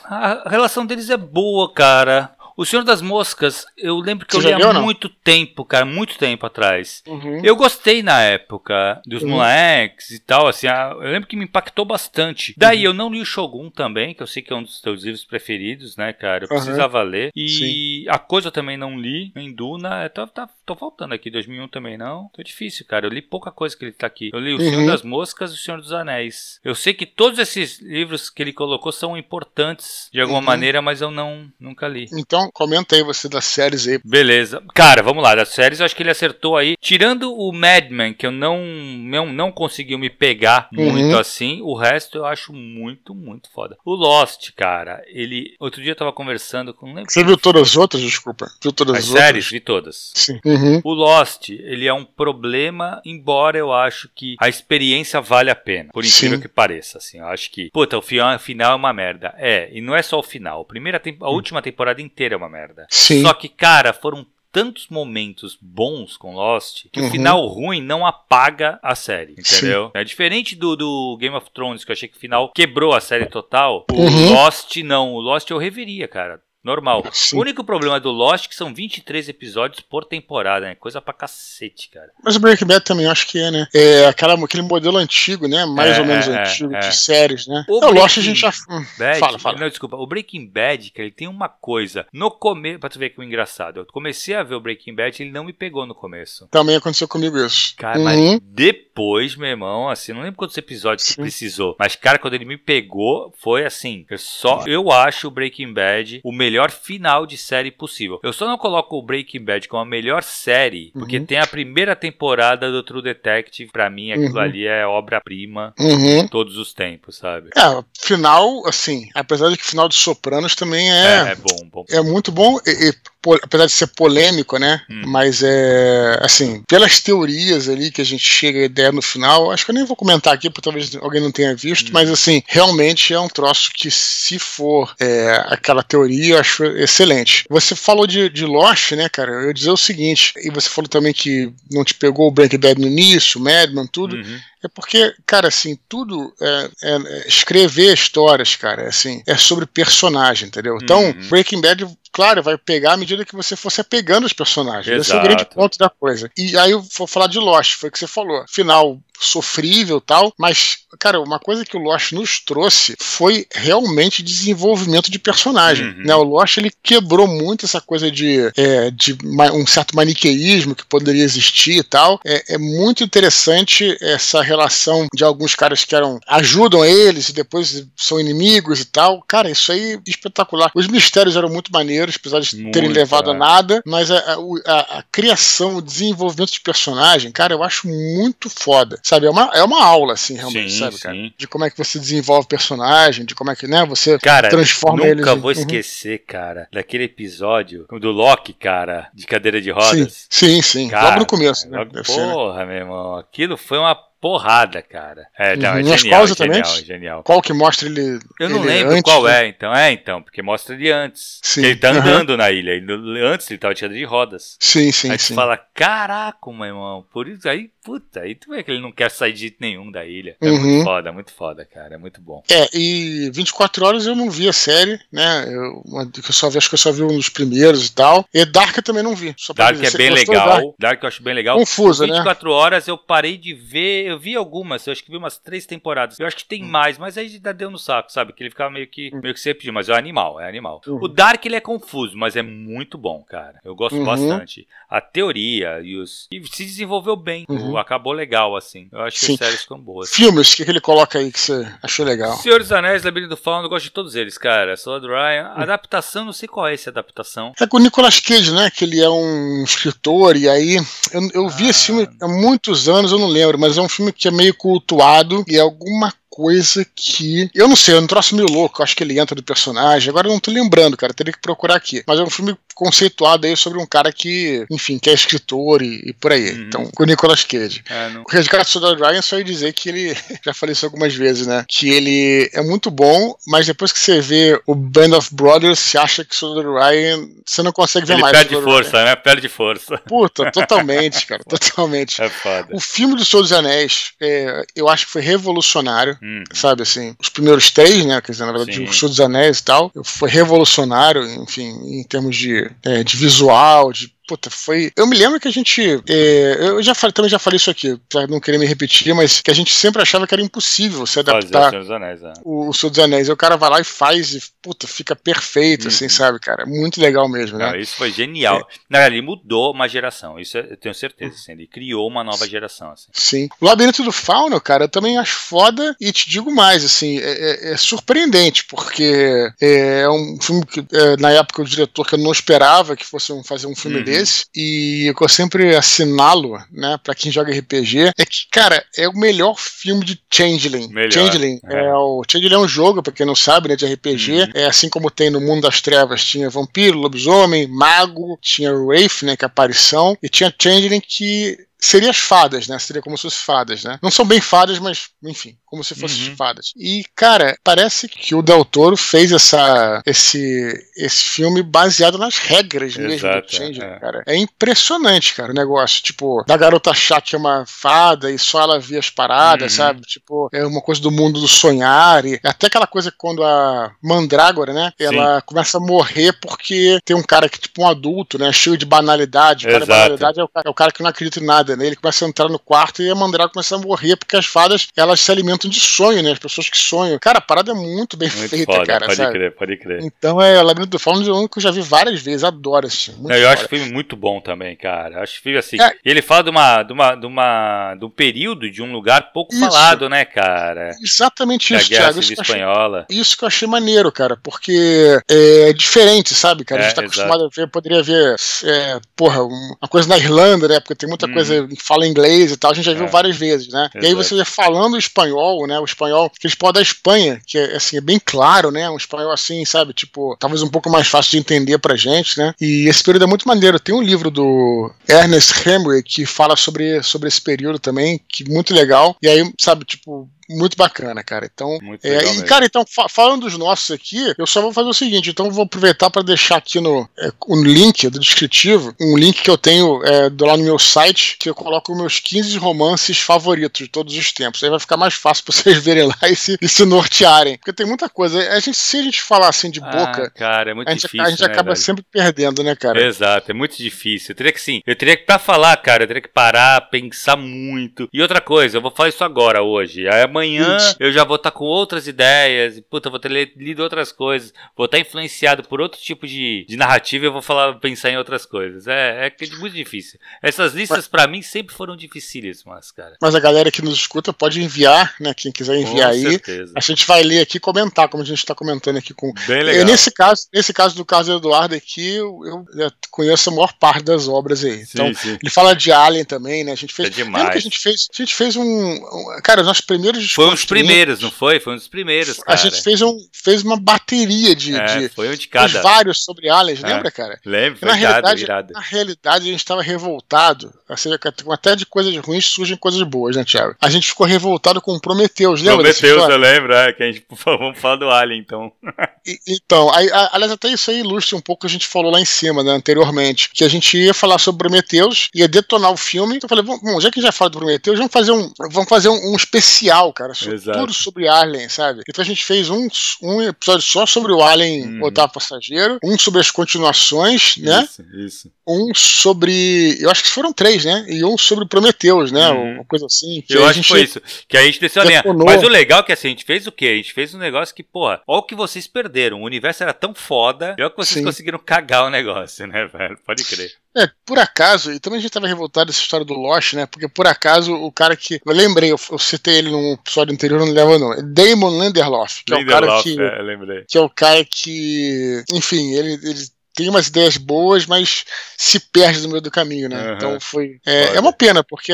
a 0.05 0.49
relação 0.49 0.85
deles 0.87 1.11
é 1.11 1.17
boa, 1.17 1.73
cara. 1.73 2.31
O 2.61 2.67
Senhor 2.67 2.85
das 2.85 3.01
Moscas, 3.01 3.65
eu 3.75 3.97
lembro 3.97 4.27
que 4.27 4.37
Você 4.37 4.53
eu 4.53 4.59
li 4.59 4.63
há 4.63 4.75
muito 4.75 5.09
tempo, 5.09 5.65
cara, 5.65 5.87
muito 5.87 6.19
tempo 6.19 6.45
atrás. 6.45 7.03
Uhum. 7.07 7.43
Eu 7.43 7.57
gostei 7.57 8.03
na 8.03 8.21
época 8.21 9.01
dos 9.07 9.23
uhum. 9.23 9.31
moleques 9.31 10.11
e 10.11 10.19
tal, 10.19 10.47
assim, 10.47 10.67
eu 10.67 10.99
lembro 10.99 11.27
que 11.27 11.37
me 11.37 11.45
impactou 11.45 11.87
bastante. 11.87 12.53
Daí 12.59 12.81
uhum. 12.81 12.85
eu 12.85 12.93
não 12.93 13.11
li 13.11 13.19
o 13.19 13.25
Shogun 13.25 13.71
também, 13.71 14.13
que 14.13 14.23
eu 14.23 14.27
sei 14.27 14.43
que 14.43 14.53
é 14.53 14.57
um 14.57 14.63
dos 14.63 14.79
teus 14.83 15.05
livros 15.05 15.25
preferidos, 15.25 15.97
né, 15.97 16.13
cara? 16.13 16.45
Eu 16.45 16.49
precisava 16.49 17.03
ler. 17.03 17.31
E 17.35 17.49
Sim. 17.49 18.05
a 18.11 18.19
coisa 18.19 18.49
eu 18.49 18.53
também 18.53 18.77
não 18.77 19.01
li, 19.01 19.33
em 19.37 19.51
Duna, 19.51 20.07
tá, 20.11 20.27
tá, 20.27 20.47
tô 20.67 20.77
faltando 20.77 21.15
aqui, 21.15 21.31
2001 21.31 21.67
também 21.69 21.97
não. 21.97 22.29
Tô 22.35 22.43
difícil, 22.43 22.85
cara, 22.85 23.07
eu 23.07 23.11
li 23.11 23.23
pouca 23.23 23.51
coisa 23.51 23.75
que 23.75 23.87
ele 23.87 23.93
tá 23.93 24.07
aqui. 24.07 24.29
Eu 24.35 24.39
li 24.39 24.53
O 24.53 24.59
Senhor 24.59 24.81
uhum. 24.81 24.87
das 24.87 25.03
Moscas 25.03 25.51
e 25.53 25.55
O 25.55 25.57
Senhor 25.57 25.81
dos 25.81 25.95
Anéis. 25.95 26.61
Eu 26.63 26.75
sei 26.75 26.93
que 26.93 27.07
todos 27.07 27.39
esses 27.39 27.81
livros 27.81 28.29
que 28.29 28.43
ele 28.43 28.53
colocou 28.53 28.93
são 28.93 29.17
importantes 29.17 30.11
de 30.13 30.21
alguma 30.21 30.41
uhum. 30.41 30.45
maneira, 30.45 30.83
mas 30.83 31.01
eu 31.01 31.11
não 31.11 31.51
nunca 31.59 31.89
li. 31.89 32.07
Então, 32.13 32.50
comenta 32.53 32.97
aí 32.97 33.03
você 33.03 33.29
das 33.29 33.45
séries 33.45 33.87
aí. 33.87 34.01
Beleza. 34.05 34.63
Cara, 34.75 35.03
vamos 35.03 35.23
lá, 35.23 35.35
das 35.35 35.51
séries 35.51 35.81
eu 35.81 35.87
acho 35.87 35.97
que 35.97 36.03
ele 36.03 36.11
acertou 36.11 36.57
aí. 36.57 36.77
Tirando 36.81 37.33
o 37.33 37.53
Madman, 37.53 38.13
que 38.13 38.27
eu 38.27 38.31
não, 38.31 38.59
não, 38.65 39.27
não 39.27 39.53
conseguiu 39.53 39.99
me 39.99 40.11
pegar 40.11 40.69
uhum. 40.77 40.91
muito 40.91 41.17
assim, 41.19 41.61
o 41.63 41.75
resto 41.75 42.19
eu 42.19 42.27
acho 42.27 42.53
muito, 42.53 43.15
muito 43.15 43.51
foda. 43.51 43.77
O 43.85 43.95
Lost, 43.95 44.51
cara, 44.57 45.03
ele. 45.07 45.55
Outro 45.59 45.83
dia 45.83 45.93
eu 45.93 45.97
tava 45.97 46.13
conversando 46.13 46.75
com. 46.75 46.95
Você 47.05 47.25
viu 47.25 47.37
todas 47.37 47.63
as 47.63 47.77
outras, 47.77 48.03
desculpa? 48.03 48.51
Viu 48.63 48.73
todas 48.73 48.97
as, 48.97 49.05
as 49.05 49.09
outras? 49.09 49.25
séries? 49.25 49.51
Vi 49.51 49.61
todas. 49.61 50.13
Sim. 50.15 50.41
Uhum. 50.45 50.81
O 50.85 50.93
Lost, 50.93 51.51
ele 51.51 51.87
é 51.87 51.93
um 51.93 52.05
problema, 52.05 53.01
embora 53.05 53.59
eu 53.59 53.73
acho 53.73 54.09
que 54.15 54.37
a 54.41 54.49
experiência 54.49 55.21
vale 55.21 55.51
a 55.51 55.55
pena. 55.55 55.91
Por 55.93 56.05
incrível 56.05 56.39
Sim. 56.39 56.43
que 56.43 56.49
pareça, 56.49 56.99
assim. 56.99 57.19
Eu 57.19 57.27
acho 57.27 57.51
que, 57.51 57.71
puta, 57.71 57.97
o 57.99 58.03
final 58.03 58.73
é 58.73 58.75
uma 58.75 58.93
merda. 58.93 59.35
É, 59.37 59.71
e 59.73 59.81
não 59.81 59.95
é 59.95 60.03
só 60.03 60.19
o 60.19 60.23
final. 60.23 60.63
A, 60.63 60.65
primeira, 60.65 61.01
a 61.21 61.31
última 61.31 61.63
temporada 61.63 62.01
inteira 62.03 62.35
uma 62.41 62.49
merda. 62.49 62.87
Sim. 62.91 63.23
Só 63.23 63.33
que, 63.35 63.49
cara, 63.49 63.93
foram 63.93 64.27
tantos 64.53 64.89
momentos 64.89 65.57
bons 65.61 66.17
com 66.17 66.35
Lost 66.35 66.87
que 66.93 67.01
uhum. 67.01 67.07
o 67.07 67.11
final 67.11 67.47
ruim 67.47 67.81
não 67.81 68.05
apaga 68.05 68.79
a 68.83 68.95
série, 68.95 69.33
entendeu? 69.33 69.87
Sim. 69.87 69.91
É 69.95 70.05
diferente 70.05 70.57
do, 70.57 70.77
do 70.77 71.17
Game 71.21 71.37
of 71.37 71.51
Thrones, 71.53 71.85
que 71.85 71.91
eu 71.91 71.95
achei 71.95 72.09
que 72.09 72.17
o 72.17 72.21
final 72.21 72.51
quebrou 72.53 72.93
a 72.93 73.01
série 73.01 73.27
total. 73.27 73.87
O 73.91 73.95
uhum. 73.95 74.33
Lost 74.33 74.77
não. 74.79 75.15
O 75.15 75.21
Lost 75.21 75.49
eu 75.51 75.59
reveria, 75.59 76.09
cara. 76.09 76.43
Normal. 76.63 77.05
Sim. 77.13 77.37
O 77.37 77.41
único 77.41 77.65
problema 77.65 77.99
do 77.99 78.11
Lost 78.11 78.45
é 78.45 78.49
que 78.49 78.55
são 78.55 78.73
23 78.75 79.29
episódios 79.31 79.81
por 79.81 80.05
temporada, 80.05 80.67
né? 80.67 80.75
Coisa 80.75 81.01
pra 81.01 81.15
cacete, 81.15 81.89
cara. 81.89 82.11
Mas 82.23 82.37
o 82.37 82.41
Breaking 82.41 82.67
Bad 82.67 82.85
também 82.85 83.07
acho 83.07 83.27
que 83.27 83.39
é, 83.39 83.51
né? 83.51 83.67
É 83.75 84.07
aquela, 84.07 84.35
aquele 84.45 84.63
modelo 84.63 84.99
antigo, 84.99 85.49
né? 85.49 85.65
Mais 85.65 85.97
é, 85.97 86.01
ou 86.01 86.07
menos 86.07 86.29
é, 86.29 86.43
antigo 86.43 86.75
é. 86.75 86.81
de 86.81 86.95
séries, 86.95 87.47
né? 87.47 87.65
O, 87.69 87.85
o 87.85 87.91
Lost 87.91 88.19
a 88.19 88.21
gente 88.21 88.41
já. 88.41 88.53
Bad, 88.99 89.19
fala, 89.19 89.39
fala. 89.39 89.59
Não, 89.59 89.69
desculpa. 89.69 89.97
O 89.97 90.07
Breaking 90.07 90.47
Bad, 90.47 90.91
que 90.91 91.01
ele 91.01 91.11
tem 91.11 91.29
uma 91.29 91.49
coisa. 91.49 92.07
No 92.13 92.31
começo. 92.31 92.79
Pra 92.79 92.91
tu 92.91 92.99
ver 92.99 93.11
que 93.11 93.21
é 93.21 93.25
engraçado. 93.25 93.81
Eu 93.81 93.87
comecei 93.87 94.35
a 94.35 94.43
ver 94.43 94.55
o 94.55 94.61
Breaking 94.61 94.95
Bad 94.95 95.23
ele 95.23 95.31
não 95.31 95.45
me 95.45 95.53
pegou 95.53 95.87
no 95.87 95.95
começo. 95.95 96.47
Também 96.51 96.77
aconteceu 96.77 97.09
comigo 97.09 97.39
isso. 97.39 97.75
Cara, 97.77 97.99
uhum. 97.99 98.05
mas 98.05 98.41
depois, 98.43 99.35
meu 99.35 99.49
irmão, 99.49 99.89
assim, 99.89 100.13
não 100.13 100.23
lembro 100.23 100.37
quantos 100.37 100.57
episódios 100.57 101.07
Sim. 101.07 101.15
que 101.15 101.23
precisou. 101.23 101.77
Mas, 101.79 101.97
cara, 101.97 102.19
quando 102.19 102.35
ele 102.35 102.45
me 102.45 102.59
pegou, 102.59 103.33
foi 103.39 103.65
assim. 103.65 104.05
Eu 104.11 104.19
só. 104.19 104.65
Eu 104.67 104.91
acho 104.93 105.29
o 105.29 105.31
Breaking 105.31 105.73
Bad 105.73 106.21
o 106.23 106.33
melhor 106.33 106.50
final 106.71 107.27
de 107.27 107.37
série 107.37 107.71
possível. 107.71 108.19
Eu 108.23 108.33
só 108.33 108.47
não 108.47 108.59
coloco 108.59 108.97
o 108.97 109.03
Breaking 109.03 109.45
Bad 109.45 109.69
como 109.69 109.83
a 109.83 109.87
melhor 109.87 110.23
série, 110.23 110.91
porque 110.93 111.19
uhum. 111.19 111.27
tem 111.27 111.39
a 111.39 111.47
primeira 111.47 111.95
temporada 111.95 112.71
do 112.71 112.83
True 112.83 113.03
Detective, 113.03 113.71
para 113.71 113.91
mim 113.91 114.13
aquilo 114.13 114.35
uhum. 114.35 114.41
ali 114.41 114.67
é 114.67 114.87
obra-prima 114.87 115.75
uhum. 115.79 116.27
todos 116.29 116.57
os 116.57 116.73
tempos, 116.73 117.17
sabe? 117.17 117.51
É, 117.57 117.85
final, 117.99 118.67
assim, 118.67 119.09
apesar 119.15 119.51
de 119.51 119.57
que 119.57 119.65
o 119.65 119.69
final 119.69 119.89
de 119.89 119.95
Sopranos 119.95 120.55
também 120.55 120.91
é. 120.91 121.29
É, 121.29 121.33
é 121.33 121.35
bom, 121.35 121.69
bom. 121.71 121.85
É 121.91 122.01
muito 122.01 122.33
bom. 122.33 122.59
E, 122.67 122.89
e 122.89 122.95
apesar 123.43 123.67
de 123.67 123.73
ser 123.73 123.87
polêmico, 123.89 124.59
né? 124.59 124.83
Hum. 124.89 125.03
Mas 125.07 125.43
é 125.43 126.19
assim, 126.21 126.63
pelas 126.69 127.01
teorias 127.01 127.69
ali 127.69 127.91
que 127.91 128.01
a 128.01 128.05
gente 128.05 128.25
chega 128.25 128.61
a 128.61 128.65
ideia 128.65 128.93
no 128.93 129.03
final, 129.03 129.51
acho 129.51 129.65
que 129.65 129.71
eu 129.71 129.75
nem 129.75 129.85
vou 129.85 129.97
comentar 129.97 130.33
aqui, 130.33 130.49
porque 130.49 130.65
talvez 130.65 130.95
alguém 130.97 131.21
não 131.21 131.31
tenha 131.31 131.55
visto, 131.55 131.89
hum. 131.89 131.93
mas 131.93 132.11
assim, 132.11 132.43
realmente 132.47 133.13
é 133.13 133.21
um 133.21 133.29
troço 133.29 133.71
que, 133.75 133.91
se 133.91 134.39
for 134.39 134.95
é, 135.01 135.45
aquela 135.47 135.83
teoria, 135.83 136.35
eu 136.35 136.39
acho 136.39 136.65
excelente. 136.65 137.45
Você 137.51 137.75
falou 137.75 138.07
de, 138.07 138.29
de 138.29 138.45
Lost, 138.45 138.93
né, 138.93 139.09
cara? 139.09 139.33
Eu 139.33 139.49
ia 139.49 139.55
dizer 139.55 139.71
o 139.71 139.77
seguinte, 139.77 140.33
e 140.43 140.51
você 140.51 140.69
falou 140.69 140.89
também 140.89 141.13
que 141.13 141.53
não 141.71 141.85
te 141.85 141.95
pegou 141.95 142.29
o 142.29 142.31
Breaking 142.31 142.59
Bad 142.59 142.81
no 142.81 142.87
início, 142.87 143.41
o 143.41 143.45
Madman, 143.45 143.87
tudo. 143.87 144.17
Uhum. 144.17 144.41
É 144.63 144.69
porque, 144.69 145.15
cara, 145.25 145.49
assim, 145.49 145.79
tudo 145.89 146.35
é, 146.41 146.71
é, 146.83 146.95
é 146.95 147.29
escrever 147.29 147.95
histórias, 147.95 148.57
cara, 148.57 148.89
assim, 148.89 149.23
é 149.27 149.35
sobre 149.37 149.65
personagem, 149.65 150.49
entendeu? 150.49 150.77
Então, 150.83 151.03
uhum. 151.03 151.29
Breaking 151.31 151.63
Bad 151.63 151.87
claro, 152.13 152.43
vai 152.43 152.57
pegar 152.59 152.93
à 152.93 152.97
medida 152.97 153.25
que 153.25 153.37
você 153.37 153.57
fosse 153.57 153.81
apegando 153.81 154.25
os 154.25 154.33
personagens. 154.33 154.87
Exato. 154.87 155.01
Esse 155.01 155.13
é 155.13 155.19
o 155.19 155.23
grande 155.23 155.45
ponto 155.45 155.79
da 155.79 155.89
coisa. 155.89 156.31
E 156.37 156.57
aí 156.57 156.71
eu 156.71 156.83
vou 156.97 157.07
falar 157.07 157.27
de 157.27 157.39
Lost, 157.39 157.75
foi 157.75 157.89
o 157.89 157.93
que 157.93 157.99
você 157.99 158.07
falou. 158.07 158.45
Final 158.49 159.01
sofrível 159.21 160.01
tal, 160.01 160.33
mas, 160.39 160.79
cara, 160.99 161.21
uma 161.21 161.39
coisa 161.39 161.65
que 161.65 161.77
o 161.77 161.81
Lost 161.81 162.13
nos 162.13 162.41
trouxe 162.41 162.97
foi 162.99 163.47
realmente 163.53 164.23
desenvolvimento 164.23 165.11
de 165.11 165.19
personagem. 165.19 165.87
Uhum. 165.87 166.05
Né? 166.05 166.15
O 166.15 166.23
Lost 166.23 166.57
ele 166.57 166.73
quebrou 166.83 167.27
muito 167.27 167.67
essa 167.67 167.81
coisa 167.81 168.11
de, 168.11 168.51
é, 168.57 168.91
de 168.91 169.17
um 169.53 169.67
certo 169.67 169.95
maniqueísmo 169.95 170.75
que 170.75 170.87
poderia 170.87 171.23
existir 171.23 171.79
e 171.79 171.83
tal. 171.83 172.19
É, 172.25 172.55
é, 172.55 172.59
muito 172.59 173.05
interessante 173.05 173.97
essa 174.01 174.41
relação 174.41 175.07
de 175.15 175.23
alguns 175.23 175.55
caras 175.55 175.85
que 175.85 175.95
eram 175.95 176.19
ajudam 176.27 176.85
eles 176.85 177.29
e 177.29 177.33
depois 177.35 177.87
são 177.97 178.19
inimigos 178.19 178.81
e 178.81 178.87
tal. 178.87 179.23
Cara, 179.29 179.51
isso 179.51 179.71
aí 179.71 179.95
é 179.95 179.99
espetacular. 180.07 180.71
Os 180.75 180.87
mistérios 180.87 181.37
eram 181.37 181.51
muito 181.51 181.71
maneiros, 181.71 182.17
apesar 182.19 182.41
de 182.41 182.57
muito, 182.57 182.73
terem 182.73 182.91
levado 182.91 183.31
é. 183.31 183.35
a 183.35 183.37
nada, 183.37 183.83
mas 183.85 184.11
a, 184.11 184.39
a, 184.67 184.99
a 184.99 185.05
criação, 185.13 185.77
o 185.77 185.83
desenvolvimento 185.83 186.53
de 186.53 186.61
personagem, 186.61 187.31
cara, 187.31 187.53
eu 187.53 187.63
acho 187.63 187.87
muito 187.87 188.49
foda 188.49 188.99
sabe? 189.11 189.27
É 189.27 189.31
uma, 189.31 189.51
é 189.53 189.63
uma 189.65 189.85
aula, 189.85 190.15
assim, 190.15 190.37
realmente, 190.37 190.71
sim, 190.71 190.79
sabe, 190.79 190.95
sim. 190.95 191.03
cara? 191.03 191.17
De 191.37 191.49
como 191.49 191.65
é 191.65 191.71
que 191.71 191.77
você 191.77 191.99
desenvolve 191.99 192.47
personagem, 192.47 193.25
de 193.25 193.35
como 193.35 193.51
é 193.51 193.57
que, 193.57 193.67
né, 193.67 193.85
você 193.85 194.19
cara, 194.19 194.49
transforma 194.49 195.05
eles. 195.05 195.19
Nunca 195.19 195.35
vou 195.35 195.53
uhum. 195.53 195.59
esquecer, 195.59 196.19
cara, 196.21 196.69
daquele 196.73 197.05
episódio 197.05 197.87
do 198.01 198.11
Loki, 198.13 198.53
cara, 198.53 199.11
de 199.13 199.27
cadeira 199.27 199.61
de 199.61 199.71
rodas. 199.71 200.27
Sim, 200.31 200.61
sim, 200.61 200.63
sim. 200.63 200.89
Cara, 200.89 201.09
logo 201.09 201.21
no 201.21 201.27
começo, 201.27 201.69
né? 201.69 201.79
Logo, 201.79 201.93
né? 201.93 202.03
porra, 202.07 202.67
meu 202.67 202.77
irmão, 202.77 203.17
aquilo 203.17 203.57
foi 203.57 203.79
uma 203.79 203.97
porrada, 204.21 204.83
cara. 204.83 205.27
É, 205.39 205.57
não, 205.57 205.71
é 205.71 205.83
genial, 205.83 206.27
genial, 206.27 206.27
genial, 206.27 206.77
genial. 206.85 207.23
Qual 207.23 207.41
que 207.41 207.53
mostra 207.53 207.89
ele? 207.89 208.21
Eu 208.39 208.49
não 208.51 208.59
ele 208.59 208.67
lembro 208.67 208.93
antes, 208.93 209.03
qual 209.03 209.25
né? 209.25 209.45
é, 209.45 209.49
então. 209.49 209.75
É, 209.75 209.93
então, 209.93 210.23
porque 210.23 210.43
mostra 210.43 210.75
ele 210.75 210.91
antes. 210.93 211.41
Sim. 211.43 211.65
Ele 211.65 211.77
tá 211.77 211.91
andando 211.91 212.31
uhum. 212.31 212.37
na 212.37 212.51
ilha. 212.51 212.73
Ele, 212.73 213.25
antes 213.25 213.51
ele 213.51 213.59
tava 213.59 213.75
tirando 213.75 213.97
de 213.97 214.05
rodas. 214.05 214.57
Sim, 214.61 214.93
sim, 214.93 215.11
aí 215.11 215.19
sim. 215.19 215.33
Aí 215.33 215.37
fala, 215.37 215.57
caraca, 215.57 216.53
meu 216.53 216.67
irmão. 216.67 217.05
Por 217.11 217.29
isso 217.29 217.49
aí, 217.49 217.71
puta, 217.83 218.21
aí 218.21 218.35
tu 218.35 218.51
vê 218.51 218.63
que 218.63 218.71
ele 218.71 218.81
não 218.81 218.93
quer 218.93 219.11
sair 219.11 219.33
de 219.33 219.41
jeito 219.41 219.57
nenhum 219.61 219.91
da 219.91 220.05
ilha. 220.05 220.37
É 220.41 220.51
uhum. 220.51 220.61
muito 220.61 220.85
foda, 220.85 221.13
muito 221.13 221.33
foda, 221.33 221.65
cara. 221.65 221.95
É 221.95 221.99
muito 221.99 222.21
bom. 222.21 222.43
É, 222.51 222.69
e 222.77 223.31
24 223.33 223.85
horas 223.85 224.07
eu 224.07 224.15
não 224.15 224.31
vi 224.31 224.49
a 224.49 224.53
série, 224.53 224.99
né? 225.11 225.47
Eu, 225.49 225.83
eu 225.87 226.33
só 226.33 226.51
vi, 226.51 226.59
acho 226.59 226.69
que 226.69 226.75
eu 226.75 226.79
só 226.79 226.93
vi 226.93 227.03
um 227.03 227.17
dos 227.17 227.29
primeiros 227.29 227.87
e 227.87 227.93
tal. 227.93 228.27
E 228.35 228.45
Dark 228.45 228.77
eu 228.77 228.83
também 228.83 229.03
não 229.03 229.15
vi. 229.15 229.35
Dark 229.55 229.83
é 229.83 229.91
bem 229.91 230.11
legal. 230.11 230.47
Dark? 230.47 230.75
Dark 230.79 231.03
eu 231.03 231.09
acho 231.09 231.23
bem 231.23 231.35
legal. 231.35 231.59
Confusa, 231.59 232.05
24 232.05 232.25
né? 232.25 232.31
24 232.41 232.51
horas 232.51 232.89
eu 232.89 232.99
parei 232.99 233.37
de 233.37 233.55
ver, 233.55 234.10
eu 234.11 234.19
vi 234.19 234.37
algumas 234.37 234.81
eu 234.87 234.93
acho 234.93 235.05
que 235.05 235.11
vi 235.11 235.17
umas 235.17 235.39
três 235.39 235.67
temporadas. 235.67 236.19
Eu 236.19 236.27
acho 236.27 236.37
que 236.37 236.45
tem 236.45 236.65
hum. 236.65 236.69
mais, 236.69 236.99
mas 236.99 237.17
aí 237.17 237.29
já 237.29 237.53
deu 237.53 237.71
no 237.71 237.79
saco, 237.79 238.13
sabe? 238.13 238.33
Que 238.33 238.43
ele 238.43 238.51
ficava 238.51 238.71
meio 238.71 238.87
que, 238.87 239.11
hum. 239.13 239.21
meio 239.23 239.35
que 239.35 239.41
sempre, 239.41 239.71
mas 239.71 239.89
é 239.89 239.97
animal, 239.97 240.41
é 240.41 240.49
animal. 240.49 240.81
Uhum. 240.87 240.99
O 241.03 241.09
Dark 241.09 241.45
ele 241.45 241.57
é 241.57 241.61
confuso, 241.61 242.17
mas 242.17 242.37
é 242.37 242.43
muito 242.43 242.99
bom, 242.99 243.23
cara. 243.23 243.61
Eu 243.65 243.75
gosto 243.75 243.97
uhum. 243.97 244.05
bastante. 244.05 244.67
A 244.89 245.01
teoria 245.01 245.81
e 245.83 245.97
os. 245.97 246.27
E 246.33 246.43
se 246.47 246.65
desenvolveu 246.65 247.17
bem. 247.17 247.45
Uhum. 247.49 247.77
Acabou 247.77 248.13
legal, 248.13 248.57
assim. 248.57 248.89
Eu 248.93 249.01
acho 249.03 249.19
Sim. 249.19 249.27
que 249.27 249.33
as 249.33 249.39
séries 249.39 249.63
ficam 249.63 249.79
boas. 249.79 250.11
Filmes, 250.11 250.53
o 250.53 250.57
que, 250.57 250.65
que 250.65 250.71
ele 250.71 250.81
coloca 250.81 251.19
aí 251.19 251.31
que 251.31 251.41
você 251.41 251.69
achou 251.83 252.05
legal? 252.05 252.37
Senhor 252.39 252.59
dos 252.59 252.73
Anéis, 252.73 253.05
Labirinto 253.05 253.31
do 253.31 253.37
Fauno, 253.37 253.67
eu 253.67 253.71
gosto 253.71 253.85
de 253.85 253.91
todos 253.91 254.15
eles, 254.15 254.37
cara. 254.37 254.77
Soul 254.77 255.01
Ryan. 255.01 255.55
Hum. 255.57 255.63
Adaptação, 255.63 256.25
não 256.25 256.33
sei 256.33 256.49
qual 256.49 256.67
é 256.67 256.75
essa 256.75 256.91
adaptação. 256.91 257.53
É 257.61 257.67
com 257.67 257.77
o 257.77 257.81
Nicolas 257.81 258.21
Cage, 258.21 258.53
né? 258.53 258.71
Que 258.71 258.85
ele 258.85 259.01
é 259.01 259.09
um 259.09 259.63
escritor, 259.65 260.37
e 260.37 260.49
aí. 260.49 260.77
Eu, 261.13 261.31
eu 261.35 261.49
vi 261.49 261.67
ah. 261.67 261.71
esse 261.71 261.87
filme 261.87 262.09
há 262.21 262.29
muitos 262.29 262.89
anos, 262.89 263.13
eu 263.13 263.19
não 263.19 263.29
lembro, 263.29 263.59
mas 263.59 263.77
é 263.77 263.81
um 263.81 263.89
filme 263.89 264.00
que 264.13 264.29
é 264.29 264.31
meio 264.31 264.55
cultuado 264.55 265.45
e 265.47 265.59
alguma 265.59 266.13
coisa 266.31 266.87
que. 266.95 267.51
Eu 267.55 267.69
não 267.69 267.77
sei, 267.77 267.97
é 267.97 267.99
um 267.99 268.07
troço 268.07 268.35
meio 268.35 268.49
louco. 268.49 268.81
Eu 268.81 268.85
acho 268.85 268.97
que 268.97 269.03
ele 269.05 269.19
entra 269.19 269.35
do 269.35 269.43
personagem. 269.43 270.09
Agora 270.09 270.29
eu 270.29 270.33
não 270.33 270.41
tô 270.41 270.51
lembrando, 270.51 270.97
cara. 270.97 271.13
Teria 271.13 271.33
que 271.33 271.41
procurar 271.41 271.77
aqui. 271.77 272.03
Mas 272.07 272.19
é 272.19 272.23
um 272.23 272.31
filme 272.31 272.57
conceituado 272.81 273.47
aí 273.47 273.55
sobre 273.55 273.79
um 273.79 273.85
cara 273.85 274.11
que, 274.11 274.65
enfim, 274.71 274.99
que 274.99 275.11
é 275.11 275.13
escritor 275.13 275.83
e, 275.83 276.01
e 276.07 276.13
por 276.15 276.33
aí. 276.33 276.51
Uhum. 276.51 276.63
Então, 276.63 276.87
com 276.87 277.03
o 277.03 277.07
Nicolas 277.07 277.45
Cage. 277.45 277.85
É, 277.91 278.09
não... 278.09 278.23
O 278.23 278.31
Resgate 278.31 278.65
do 278.65 278.71
Soldado 278.71 279.05
Ryan 279.05 279.21
só 279.21 279.37
ia 279.37 279.45
dizer 279.45 279.75
que 279.75 279.91
ele. 279.91 280.17
Já 280.43 280.55
falei 280.55 280.73
isso 280.73 280.87
algumas 280.87 281.15
vezes, 281.15 281.47
né? 281.47 281.63
Que 281.69 281.91
ele 281.91 282.51
é 282.55 282.63
muito 282.63 282.91
bom, 282.91 283.37
mas 283.47 283.67
depois 283.67 283.93
que 283.93 283.99
você 283.99 284.23
vê 284.23 284.59
o 284.67 284.75
Band 284.75 285.15
of 285.15 285.29
Brothers, 285.35 285.79
você 285.79 285.99
acha 285.99 286.25
que 286.25 286.35
o 286.35 286.39
Soldado 286.39 286.73
Ryan. 286.73 287.29
Você 287.45 287.63
não 287.63 287.73
consegue 287.73 288.07
ver 288.07 288.15
ele 288.15 288.23
mais. 288.23 288.35
Perde 288.35 288.55
força, 288.55 288.93
Ryan. 288.93 289.05
né? 289.05 289.17
Perde 289.17 289.49
força. 289.51 289.99
Puta, 289.99 290.49
totalmente, 290.53 291.27
cara. 291.27 291.45
Totalmente. 291.45 292.23
É 292.23 292.31
foda. 292.31 292.69
O 292.73 292.81
filme 292.81 293.15
do 293.15 293.25
Senhor 293.27 293.43
dos 293.43 293.53
Anéis, 293.53 294.13
é, 294.19 294.65
eu 294.75 294.89
acho 294.89 295.05
que 295.05 295.13
foi 295.13 295.21
revolucionário. 295.21 296.17
Uhum. 296.23 296.45
Sabe 296.55 296.83
assim? 296.83 297.15
Os 297.21 297.29
primeiros 297.29 297.71
três, 297.71 298.07
né? 298.07 298.23
Quer 298.23 298.33
dizer, 298.33 298.47
na 298.47 298.53
verdade, 298.53 298.75
Sim. 298.75 298.85
o 298.85 298.95
Senhor 298.95 299.11
dos 299.11 299.21
Anéis 299.21 299.59
e 299.59 299.65
tal. 299.65 299.93
Foi 300.03 300.31
revolucionário, 300.31 301.23
enfim, 301.43 301.69
em 301.85 302.03
termos 302.05 302.37
de, 302.37 302.70
é, 302.85 303.03
de 303.05 303.17
visual, 303.17 303.93
de 303.93 304.13
puta, 304.31 304.49
foi. 304.49 304.93
Eu 304.97 305.09
me 305.09 305.17
lembro 305.17 305.41
que 305.41 305.49
a 305.49 305.51
gente. 305.51 305.83
É, 306.09 306.57
eu 306.61 306.81
já 306.81 306.95
falei, 306.95 307.13
também 307.13 307.29
já 307.29 307.39
falei 307.39 307.57
isso 307.57 307.69
aqui, 307.69 307.99
pra 308.09 308.29
não 308.29 308.39
querer 308.39 308.59
me 308.59 308.67
repetir, 308.67 309.13
mas 309.13 309.41
que 309.41 309.51
a 309.51 309.55
gente 309.55 309.73
sempre 309.73 310.01
achava 310.01 310.25
que 310.25 310.33
era 310.33 310.41
impossível 310.41 311.05
se 311.05 311.19
adaptar. 311.19 311.67
O 311.67 311.71
Senhor 311.71 311.83
dos 311.83 311.91
Anéis, 311.91 312.23
é. 312.23 312.33
o, 312.45 312.69
o 312.69 312.73
Senhor 312.73 312.91
dos 312.91 312.99
Anéis. 313.01 313.27
E 313.27 313.33
o 313.33 313.37
cara 313.37 313.57
vai 313.57 313.71
lá 313.71 313.81
e 313.81 313.85
faz 313.85 314.33
e, 314.35 314.41
puta, 314.63 314.87
fica 314.87 315.17
perfeito, 315.17 315.89
assim, 315.89 316.05
uhum. 316.05 316.07
assim, 316.07 316.17
sabe, 316.17 316.39
cara? 316.39 316.65
Muito 316.65 317.01
legal 317.01 317.29
mesmo, 317.29 317.59
né? 317.59 317.73
Não, 317.73 317.77
isso 317.77 317.97
foi 317.97 318.13
genial. 318.13 318.59
É. 318.59 318.75
Na 318.89 318.99
verdade, 319.01 319.17
ele 319.17 319.27
mudou 319.27 319.73
uma 319.73 319.89
geração, 319.89 320.39
isso 320.39 320.57
eu 320.57 320.77
tenho 320.77 320.95
certeza, 320.95 321.35
assim, 321.35 321.53
ele 321.53 321.67
criou 321.67 322.07
uma 322.07 322.23
nova 322.23 322.47
geração, 322.47 322.93
assim. 322.93 323.09
Sim. 323.13 323.49
O 323.61 323.67
Labirinto 323.67 324.05
do 324.05 324.13
Fauno, 324.13 324.61
cara, 324.61 324.85
eu 324.85 324.89
também 324.89 325.19
acho 325.19 325.35
foda 325.35 325.97
e 326.01 326.13
te 326.13 326.31
digo 326.31 326.55
mais, 326.55 326.85
assim, 326.85 327.19
é, 327.19 327.71
é, 327.71 327.73
é 327.73 327.77
surpreendente, 327.77 328.65
porque 328.67 329.51
é 329.61 330.09
um 330.09 330.39
filme 330.41 330.65
que, 330.65 330.87
é, 330.93 331.17
na 331.17 331.33
época, 331.33 331.63
o 331.63 331.65
diretor 331.65 332.07
que 332.07 332.15
eu 332.15 332.19
não 332.19 332.31
esperava 332.31 332.95
que 332.95 333.05
fosse 333.05 333.33
um, 333.33 333.43
fazer 333.43 333.67
um 333.67 333.75
filme 333.75 333.99
uhum. 333.99 334.05
desse 334.05 334.20
e 334.55 335.13
eu 335.21 335.29
sempre 335.29 335.75
assinalo, 335.77 336.59
né, 336.71 336.99
pra 337.03 337.15
quem 337.15 337.31
joga 337.31 337.57
RPG, 337.57 338.13
é 338.19 338.25
que, 338.25 338.49
cara, 338.51 338.85
é 338.97 339.09
o 339.09 339.17
melhor 339.17 339.57
filme 339.59 340.05
de 340.05 340.21
Changeling. 340.33 340.89
Melhor. 340.89 341.13
Changeling 341.13 341.61
é. 341.65 341.85
é. 341.85 341.95
o 341.95 342.23
Changeling 342.29 342.55
é 342.55 342.59
um 342.59 342.69
jogo, 342.69 343.03
pra 343.03 343.13
quem 343.13 343.27
não 343.27 343.35
sabe, 343.35 343.69
né, 343.69 343.77
de 343.77 343.87
RPG. 343.87 344.33
Uhum. 344.33 344.49
É 344.55 344.67
assim 344.67 344.89
como 344.89 345.11
tem 345.11 345.31
no 345.31 345.41
Mundo 345.41 345.63
das 345.63 345.81
Trevas, 345.81 346.25
tinha 346.25 346.51
vampiro, 346.51 346.99
lobisomem, 346.99 347.67
mago, 347.67 348.39
tinha 348.41 348.73
Wraith, 348.73 349.23
né, 349.23 349.37
que 349.37 349.45
é 349.45 349.47
aparição, 349.47 350.17
e 350.23 350.29
tinha 350.29 350.55
Changeling 350.61 351.01
que 351.01 351.57
seria 351.81 352.11
as 352.11 352.19
fadas, 352.19 352.69
né? 352.69 352.79
Seria 352.79 353.03
como 353.03 353.17
se 353.17 353.23
fossem 353.23 353.41
fadas, 353.41 353.85
né? 353.85 353.99
Não 354.03 354.11
são 354.11 354.25
bem 354.25 354.41
fadas, 354.41 354.79
mas, 354.79 355.09
enfim, 355.23 355.57
como 355.65 355.83
se 355.83 355.95
fossem 355.95 356.29
uhum. 356.29 356.37
fadas. 356.37 356.73
E, 356.77 357.05
cara, 357.15 357.57
parece 357.65 358.09
que 358.09 358.35
o 358.35 358.43
Del 358.43 358.65
Toro 358.65 358.97
fez 358.97 359.33
essa, 359.33 360.03
esse, 360.05 360.73
esse 360.97 361.23
filme 361.23 361.63
baseado 361.63 362.19
nas 362.19 362.39
regras 362.39 362.97
Exato, 362.97 363.09
mesmo 363.09 363.41
do 363.43 363.51
Change, 363.51 363.83
é. 363.83 363.99
cara. 363.99 364.23
É 364.27 364.37
impressionante, 364.37 365.35
cara, 365.35 365.53
o 365.53 365.55
negócio. 365.55 366.03
Tipo, 366.03 366.45
da 366.47 366.57
garota 366.57 366.91
achar 366.91 367.21
que 367.23 367.35
é 367.35 367.39
uma 367.39 367.65
fada 367.67 368.31
e 368.31 368.39
só 368.39 368.61
ela 368.61 368.81
via 368.81 368.99
as 368.99 369.11
paradas, 369.11 369.73
uhum. 369.73 369.77
sabe? 369.77 370.01
Tipo, 370.03 370.49
é 370.53 370.65
uma 370.65 370.83
coisa 370.83 371.01
do 371.01 371.11
mundo 371.11 371.41
do 371.41 371.49
sonhar. 371.49 372.25
E 372.25 372.39
até 372.45 372.67
aquela 372.67 372.87
coisa 372.87 373.13
quando 373.17 373.43
a 373.43 373.93
Mandrágora, 374.03 374.73
né? 374.73 374.93
Ela 374.99 375.37
Sim. 375.37 375.43
começa 375.47 375.79
a 375.79 375.81
morrer 375.81 376.33
porque 376.41 376.99
tem 377.05 377.17
um 377.17 377.23
cara 377.23 377.49
que, 377.49 377.59
tipo, 377.59 377.83
um 377.83 377.89
adulto, 377.89 378.39
né? 378.39 378.53
Cheio 378.53 378.77
de 378.77 378.85
banalidade. 378.85 379.67
O 379.67 379.71
cara 379.71 379.85
de 379.85 379.91
banalidade 379.91 380.41
é 380.41 380.45
o, 380.45 380.49
cara, 380.49 380.69
é 380.69 380.71
o 380.71 380.75
cara 380.75 380.93
que 380.93 381.03
não 381.03 381.11
acredita 381.11 381.41
em 381.41 381.47
nada 381.47 381.70
né? 381.77 381.87
Ele 381.87 381.97
começa 381.97 382.25
a 382.25 382.29
entrar 382.29 382.49
no 382.49 382.59
quarto 382.59 383.03
e 383.03 383.11
a 383.11 383.15
Mandrake 383.15 383.53
começa 383.53 383.77
a 383.77 383.79
morrer, 383.79 384.17
porque 384.17 384.37
as 384.37 384.47
fadas, 384.47 384.89
elas 384.97 385.21
se 385.21 385.31
alimentam 385.31 385.71
de 385.71 385.81
sonho, 385.81 386.23
né? 386.23 386.33
As 386.33 386.39
pessoas 386.39 386.69
que 386.69 386.79
sonham. 386.79 387.19
Cara, 387.21 387.39
a 387.39 387.43
parada 387.43 387.73
é 387.73 387.75
muito 387.75 388.17
bem 388.17 388.31
muito 388.31 388.51
feita, 388.51 388.73
foda, 388.73 388.87
cara. 388.87 389.07
Pode 389.07 389.17
sabe? 389.17 389.33
crer, 389.33 389.55
pode 389.55 389.77
crer. 389.77 390.01
Então 390.03 390.41
é 390.41 390.61
o 390.61 390.65
Labirinto 390.65 390.91
do 390.91 390.99
Fauno 390.99 391.27
é 391.29 391.35
um 391.35 391.49
que 391.49 391.59
eu 391.59 391.63
já 391.63 391.71
vi 391.71 391.81
várias 391.81 392.21
vezes, 392.21 392.45
adoro 392.45 392.87
esse 392.87 393.11
filme. 393.13 393.39
eu 393.39 393.49
acho 393.49 393.65
o 393.65 393.69
filme 393.69 393.93
muito 393.93 394.17
bom 394.17 394.41
também, 394.41 394.77
cara. 394.77 395.23
Acho 395.23 395.41
filme 395.41 395.59
assim. 395.59 395.81
É. 395.81 395.95
ele 396.05 396.23
fala 396.23 396.45
de 396.45 396.51
uma, 396.51 396.83
de 396.83 396.93
uma, 396.93 397.15
de 397.15 397.27
uma, 397.27 397.95
de 397.95 398.05
um 398.05 398.11
período, 398.11 398.71
de 398.71 398.83
um 398.83 398.93
lugar 398.93 399.33
pouco 399.33 399.55
isso. 399.55 399.61
falado, 399.61 400.09
né, 400.09 400.25
cara? 400.25 400.91
Exatamente 401.03 401.75
isso, 401.75 401.89
Thiago. 401.89 402.21
Isso 402.21 402.33
espanhola. 402.33 403.07
Achei, 403.09 403.21
isso 403.21 403.37
que 403.37 403.45
eu 403.45 403.49
achei 403.49 403.69
maneiro, 403.69 404.11
cara, 404.13 404.37
porque 404.43 405.21
é 405.29 405.73
diferente, 405.73 406.35
sabe, 406.35 406.65
cara? 406.65 406.81
A 406.81 406.85
gente 406.85 406.93
é, 406.93 406.95
tá 406.97 407.03
exato. 407.03 407.21
acostumado 407.21 407.45
a 407.45 407.49
ver, 407.55 407.69
poderia 407.69 408.03
ver, 408.03 408.37
é, 408.65 409.01
porra, 409.17 409.43
uma 409.43 409.89
coisa 409.89 410.09
na 410.09 410.19
Irlanda, 410.19 410.69
né? 410.69 410.81
Porque 410.81 410.95
tem 410.95 411.09
muita 411.09 411.27
hum. 411.27 411.33
coisa 411.33 411.60
fala 411.79 412.07
inglês 412.07 412.21
inglês 412.31 412.53
e 412.53 412.57
tal, 412.57 412.71
a 412.71 412.75
gente 412.75 412.85
já 412.85 412.95
viu 412.95 413.05
é. 413.05 413.09
várias 413.09 413.37
vezes, 413.37 413.69
né? 413.69 413.91
Exato. 413.95 414.05
E 414.05 414.07
aí 414.07 414.15
você 414.15 414.45
falando 414.45 414.97
espanhol, 414.97 415.67
né? 415.67 415.79
O 415.79 415.85
espanhol, 415.85 416.31
que 416.31 416.47
eles 416.47 416.55
podem 416.55 416.71
da 416.71 416.83
Espanha, 416.83 417.41
que 417.45 417.59
é 417.59 417.77
assim, 417.77 417.97
é 417.97 418.01
bem 418.01 418.21
claro, 418.25 418.71
né? 418.71 418.89
Um 418.89 418.97
espanhol 418.97 419.33
assim, 419.33 419.65
sabe? 419.65 419.93
Tipo, 419.93 420.37
talvez 420.39 420.63
um 420.63 420.69
pouco 420.69 420.89
mais 420.89 421.09
fácil 421.09 421.33
de 421.33 421.39
entender 421.39 421.79
pra 421.79 421.97
gente, 421.97 422.39
né? 422.39 422.55
E 422.61 422.89
esse 422.89 423.03
período 423.03 423.25
é 423.25 423.27
muito 423.27 423.49
maneiro. 423.49 423.81
Tem 423.81 423.95
um 423.95 424.03
livro 424.03 424.31
do 424.31 424.93
Ernest 425.09 425.69
Hemingway 425.69 426.03
que 426.03 426.25
fala 426.25 426.55
sobre, 426.55 427.03
sobre 427.03 427.29
esse 427.29 427.41
período 427.41 427.79
também, 427.79 428.21
que 428.29 428.45
é 428.45 428.53
muito 428.53 428.73
legal. 428.73 429.17
E 429.21 429.29
aí, 429.29 429.53
sabe, 429.59 429.85
tipo, 429.85 430.29
muito 430.51 430.77
bacana, 430.77 431.23
cara. 431.23 431.49
Então, 431.53 431.79
é, 432.03 432.35
e, 432.35 432.43
cara, 432.43 432.65
então, 432.65 432.85
fa 432.87 433.09
falando 433.09 433.43
dos 433.43 433.57
nossos 433.57 433.91
aqui, 433.91 434.35
eu 434.37 434.47
só 434.47 434.61
vou 434.61 434.73
fazer 434.73 434.89
o 434.89 434.95
seguinte, 434.95 435.31
então 435.31 435.51
vou 435.51 435.65
aproveitar 435.65 436.11
para 436.11 436.23
deixar 436.23 436.57
aqui 436.57 436.81
no 436.81 437.09
é, 437.19 437.33
um 437.49 437.63
link 437.63 438.09
do 438.09 438.19
descritivo, 438.19 438.95
um 439.01 439.17
link 439.17 439.43
que 439.43 439.51
eu 439.51 439.57
tenho 439.57 440.05
é, 440.05 440.29
do 440.29 440.45
lá 440.45 440.57
no 440.57 440.65
meu 440.65 440.79
site, 440.79 441.37
que 441.39 441.49
eu 441.49 441.55
coloco 441.55 441.95
meus 441.95 442.19
15 442.19 442.59
romances 442.59 443.19
favoritos 443.19 443.81
de 443.81 443.89
todos 443.89 444.17
os 444.17 444.33
tempos. 444.33 444.63
Aí 444.63 444.71
vai 444.71 444.81
ficar 444.81 444.97
mais 444.97 445.15
fácil 445.15 445.45
pra 445.45 445.55
vocês 445.55 445.83
verem 445.83 446.07
lá 446.07 446.29
e 446.29 446.35
se, 446.35 446.59
e 446.61 446.69
se 446.69 446.85
nortearem. 446.85 447.57
Porque 447.57 447.73
tem 447.73 447.87
muita 447.87 448.09
coisa. 448.09 448.39
A 448.53 448.61
gente, 448.61 448.77
se 448.77 448.99
a 448.99 449.03
gente 449.03 449.23
falar 449.23 449.49
assim 449.49 449.71
de 449.71 449.81
ah, 449.81 449.87
boca, 449.87 450.31
cara, 450.31 450.73
é 450.73 450.75
muito 450.75 450.89
a 450.89 450.93
gente, 450.93 451.03
difícil. 451.03 451.27
A 451.27 451.31
gente 451.31 451.41
né, 451.41 451.47
acaba 451.47 451.75
velho? 451.75 451.77
sempre 451.77 452.05
perdendo, 452.11 452.63
né, 452.63 452.75
cara? 452.75 453.01
Exato, 453.01 453.51
é 453.51 453.55
muito 453.55 453.77
difícil. 453.77 454.33
Eu 454.33 454.37
teria 454.37 454.53
que 454.53 454.61
sim, 454.61 454.81
eu 454.87 454.97
teria 454.97 455.17
que, 455.17 455.25
pra 455.25 455.39
falar, 455.39 455.77
cara, 455.77 456.03
eu 456.03 456.07
teria 456.09 456.23
que 456.23 456.29
parar, 456.29 456.81
pensar 456.91 457.37
muito. 457.37 458.09
E 458.13 458.21
outra 458.21 458.41
coisa, 458.41 458.77
eu 458.77 458.83
vou 458.83 458.91
falar 458.91 459.09
isso 459.09 459.23
agora, 459.23 459.63
hoje. 459.63 460.09
Aí 460.09 460.23
amanhã 460.23 460.40
isso. 460.45 460.97
eu 460.99 461.13
já 461.13 461.25
vou 461.25 461.37
estar 461.37 461.51
tá 461.51 461.57
com 461.57 461.65
outras 461.65 462.07
ideias, 462.07 462.81
puta, 462.91 463.11
vou 463.11 463.19
ter 463.19 463.53
lido 463.57 463.83
outras 463.83 464.13
coisas, 464.13 464.53
vou 464.77 464.87
estar 464.87 464.99
tá 464.99 465.01
influenciado 465.01 465.63
por 465.65 465.81
outro 465.81 466.01
tipo 466.01 466.27
de, 466.27 466.65
de 466.69 466.77
narrativa 466.77 467.25
e 467.25 467.29
eu 467.29 467.33
vou 467.33 467.43
falar, 467.43 467.75
pensar 467.75 468.11
em 468.11 468.19
outras 468.19 468.45
coisas. 468.45 468.87
É, 468.87 469.27
é 469.27 469.57
muito 469.57 469.75
difícil. 469.75 470.19
Essas 470.43 470.75
listas, 470.75 471.09
para 471.09 471.27
mim, 471.27 471.43
sempre 471.43 471.75
foram 471.75 471.97
dificílimas, 471.97 472.91
cara. 472.93 473.17
Mas 473.21 473.35
a 473.35 473.41
galera 473.41 473.71
que 473.71 473.83
nos 473.83 473.95
escuta 473.95 474.33
pode 474.33 474.63
enviar, 474.63 475.15
né? 475.21 475.35
Quem 475.35 475.53
quiser 475.53 475.77
enviar 475.77 476.11
com 476.11 476.15
aí. 476.15 476.23
Certeza. 476.23 476.73
A 476.77 476.81
gente 476.81 477.07
vai 477.07 477.23
ler 477.23 477.41
aqui 477.41 477.57
e 477.57 477.61
comentar, 477.61 478.09
como 478.09 478.23
a 478.23 478.27
gente 478.27 478.39
está 478.39 478.55
comentando 478.55 478.97
aqui 478.97 479.13
com. 479.15 479.33
Bem 479.47 479.63
legal. 479.63 479.83
E 479.83 479.85
nesse 479.85 480.11
caso, 480.11 480.49
nesse 480.53 480.73
caso 480.73 480.97
do 480.97 481.05
caso 481.05 481.33
do 481.33 481.39
Eduardo 481.39 481.75
aqui, 481.75 482.15
eu, 482.15 482.41
eu 482.75 482.93
conheço 483.11 483.51
a 483.51 483.53
maior 483.55 483.73
parte 483.75 484.05
das 484.05 484.29
obras 484.29 484.65
aí. 484.65 484.85
Sim, 484.85 484.93
então, 484.95 485.15
sim. 485.15 485.39
ele 485.41 485.51
fala 485.51 485.75
de 485.75 485.93
Alien 485.93 486.25
também, 486.25 486.65
né? 486.65 486.73
A 486.73 486.77
gente 486.77 486.95
fez. 486.95 487.09
É 487.09 487.11
demais. 487.11 487.51
que 487.51 487.59
a 487.59 487.61
gente 487.61 487.79
fez, 487.79 488.09
a 488.13 488.17
gente 488.17 488.35
fez 488.35 488.57
um, 488.57 488.65
um 488.65 489.41
cara, 489.43 489.61
os 489.61 489.67
nossos 489.67 489.85
primeiros 490.35 490.35
Foi 490.35 490.47
um 490.47 490.51
dos 490.51 490.65
primeiros, 490.65 491.21
não 491.21 491.31
foi? 491.31 491.61
Foi 491.61 491.73
um 491.75 491.77
dos 491.77 491.89
primeiros, 491.89 492.39
cara. 492.39 492.53
A 492.53 492.57
gente 492.57 492.83
fez 492.83 493.01
um 493.03 493.17
fez 493.33 493.63
uma 493.63 493.79
bateria 493.79 494.55
de, 494.57 494.75
é, 494.75 494.85
de 494.85 495.09
foi 495.11 495.29
um 495.29 495.35
de 495.35 495.49
cada. 495.49 495.81
vários 495.83 496.25
sobre 496.25 496.49
aliens, 496.49 496.83
é. 496.83 496.87
lembra, 496.87 497.11
cara? 497.11 497.39
Lembro, 497.45 497.87
na 497.87 497.93
realidade, 497.93 498.73
na 498.73 498.81
realidade 498.81 499.49
a 499.49 499.51
gente 499.51 499.61
estava 499.61 499.83
revoltado, 499.83 500.73
assim, 500.89 501.11
até 501.51 501.77
de 501.77 501.87
coisas 501.87 502.17
ruins 502.17 502.47
surgem 502.47 502.77
coisas 502.77 503.03
boas, 503.03 503.37
né, 503.37 503.45
Thiago? 503.45 503.77
A 503.81 503.91
gente 503.91 504.09
ficou 504.09 504.27
revoltado 504.27 504.81
com 504.81 504.99
Prometheus, 504.99 505.61
lembra? 505.61 505.85
Prometheus, 505.85 506.29
eu 506.29 506.37
lembro, 506.37 506.75
é, 506.75 506.93
que 506.93 507.03
a 507.03 507.07
gente, 507.07 507.25
vamos 507.45 507.79
falar 507.79 507.97
do 507.97 508.11
Alien, 508.11 508.41
então. 508.41 508.73
e, 509.27 509.39
então, 509.49 509.93
aí, 509.95 510.09
aliás, 510.33 510.53
até 510.53 510.69
isso 510.69 510.91
aí 510.91 511.01
ilustra 511.01 511.37
um 511.37 511.41
pouco 511.41 511.61
o 511.61 511.61
que 511.61 511.67
a 511.67 511.71
gente 511.71 511.87
falou 511.87 512.11
lá 512.11 512.21
em 512.21 512.25
cima, 512.25 512.63
né, 512.63 512.73
anteriormente, 512.73 513.51
que 513.53 513.65
a 513.65 513.69
gente 513.69 513.97
ia 513.99 514.15
falar 514.15 514.39
sobre 514.39 514.61
Prometheus, 514.61 515.29
ia 515.35 515.47
detonar 515.47 515.93
o 515.93 515.97
filme, 515.97 516.37
então 516.37 516.47
eu 516.47 516.49
falei, 516.49 516.65
bom, 516.65 517.01
já 517.01 517.11
que 517.11 517.19
a 517.19 517.23
gente 517.23 517.29
já 517.29 517.33
fala 517.33 517.51
do 517.51 517.59
Prometheus, 517.59 517.99
vamos 517.99 518.13
fazer 518.13 518.33
um, 518.33 518.51
vamos 518.71 518.89
fazer 518.89 519.09
um, 519.09 519.33
um 519.33 519.37
especial, 519.37 520.10
cara, 520.13 520.35
sobre, 520.35 520.59
tudo 520.59 520.93
sobre 520.93 521.29
Alien, 521.29 521.69
sabe? 521.69 522.03
Então 522.09 522.23
a 522.23 522.27
gente 522.27 522.45
fez 522.45 522.71
um, 522.71 522.89
um 523.23 523.43
episódio 523.43 523.83
só 523.83 524.07
sobre 524.07 524.33
o 524.33 524.43
Alien 524.43 524.87
hum. 524.87 525.05
Oitavo 525.05 525.33
Passageiro, 525.33 525.99
um 526.03 526.19
sobre 526.19 526.41
as 526.41 526.51
continuações, 526.51 527.57
né? 527.59 527.83
Isso, 527.85 528.05
isso. 528.17 528.53
Um 528.67 528.95
sobre, 528.95 529.97
eu 530.01 530.11
acho 530.11 530.23
que 530.23 530.29
foram 530.29 530.53
três, 530.53 530.85
né? 530.85 531.05
E 531.09 531.25
um 531.25 531.37
sobre 531.37 531.67
Prometheus, 531.67 532.31
né? 532.31 532.51
Hum. 532.51 532.75
Uma 532.75 532.85
coisa 532.85 533.07
assim. 533.07 533.43
eu 533.49 533.67
acho 533.67 533.81
que 533.81 533.89
foi 533.89 534.03
isso. 534.03 534.21
Que 534.49 534.57
a 534.57 534.63
gente 534.63 534.81
desceu 534.81 535.03
a 535.03 535.05
linha. 535.05 535.23
Mas 535.45 535.63
o 535.63 535.69
legal 535.69 536.01
é 536.01 536.03
que 536.03 536.13
assim, 536.13 536.29
a 536.29 536.31
gente 536.31 536.45
fez 536.45 536.67
o 536.67 536.73
quê? 536.73 536.87
A 536.87 536.97
gente 536.97 537.13
fez 537.13 537.35
um 537.35 537.39
negócio 537.39 537.75
que, 537.75 537.83
porra, 537.83 538.23
olha 538.27 538.41
o 538.41 538.43
que 538.43 538.55
vocês 538.55 538.87
perderam. 538.87 539.41
O 539.41 539.45
universo 539.45 539.83
era 539.83 539.93
tão 539.93 540.15
foda, 540.15 540.77
olha 540.79 540.91
que 540.91 540.97
vocês 540.97 541.19
Sim. 541.19 541.25
conseguiram 541.25 541.59
cagar 541.59 542.05
o 542.05 542.11
negócio, 542.11 542.67
né, 542.67 542.87
velho? 542.87 543.19
Pode 543.25 543.45
crer. 543.45 543.73
É, 543.97 544.09
por 544.25 544.39
acaso, 544.39 544.93
e 544.93 545.01
também 545.01 545.19
a 545.19 545.23
gente 545.23 545.33
tava 545.33 545.49
revoltado 545.49 545.87
dessa 545.87 546.01
história 546.01 546.25
do 546.25 546.35
Lost, 546.35 546.75
né? 546.75 546.87
Porque 546.87 547.09
por 547.09 547.27
acaso 547.27 547.75
o 547.75 547.91
cara 547.91 548.17
que. 548.17 548.41
Eu 548.47 548.53
lembrei, 548.53 548.93
eu, 548.93 548.99
eu 549.11 549.19
citei 549.19 549.59
ele 549.59 549.71
num 549.71 549.95
episódio 549.95 550.33
anterior, 550.33 550.61
não 550.61 550.73
lembro 550.73 550.99
não. 550.99 551.35
Damon 551.35 551.83
Lindelof, 551.83 552.45
que 552.45 552.55
Lindelof, 552.55 552.85
é 552.85 552.87
o 552.87 552.89
cara 552.89 553.03
que. 553.03 553.21
É, 553.21 553.43
lembrei. 553.43 553.85
Que 553.89 553.99
é 553.99 554.01
o 554.01 554.09
cara 554.09 554.45
que. 554.45 555.43
Enfim, 555.53 555.93
ele, 555.95 556.13
ele 556.23 556.49
tem 556.75 556.89
umas 556.89 557.09
ideias 557.09 557.37
boas, 557.37 557.87
mas 557.87 558.25
se 558.57 558.79
perde 558.79 559.21
no 559.23 559.29
meio 559.29 559.41
do 559.41 559.51
caminho, 559.51 559.89
né? 559.89 560.09
Uhum. 560.09 560.15
Então 560.15 560.41
foi. 560.41 560.81
É, 560.87 561.17
é, 561.17 561.21
uma 561.21 561.33
pena, 561.33 561.65
porque, 561.65 561.93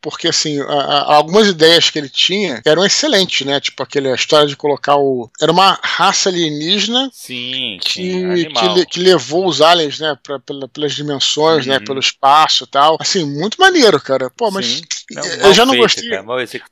porque 0.00 0.28
assim, 0.28 0.58
algumas 0.60 1.48
ideias 1.48 1.90
que 1.90 1.98
ele 1.98 2.08
tinha 2.08 2.60
eram 2.64 2.84
excelentes, 2.84 3.46
né? 3.46 3.60
Tipo 3.60 3.82
aquela 3.82 4.14
história 4.14 4.46
de 4.46 4.56
colocar 4.56 4.96
o. 4.96 5.30
Era 5.40 5.50
uma 5.50 5.78
raça 5.82 6.28
alienígena 6.28 7.10
sim, 7.12 7.78
que, 7.80 8.48
que, 8.48 8.86
que, 8.86 9.00
levou 9.00 9.46
os 9.46 9.60
aliens, 9.60 9.98
né? 9.98 10.16
Pra, 10.22 10.38
pela, 10.38 10.68
pelas 10.68 10.92
dimensões, 10.92 11.66
né? 11.66 11.74
uhum. 11.74 11.80
né? 11.80 11.86
Pelo 11.86 12.00
espaço 12.00 12.64
e 12.64 12.66
tal. 12.66 12.96
Assim, 13.00 13.24
muito 13.24 13.60
maneiro, 13.60 14.00
cara. 14.00 14.30
Pô, 14.30 14.50
mas 14.50 14.82
não, 15.10 15.24
eu 15.24 15.54
já 15.54 15.64
não 15.64 15.72
feito, 15.72 15.82
gostei. 15.82 16.10
Cara, 16.10 16.22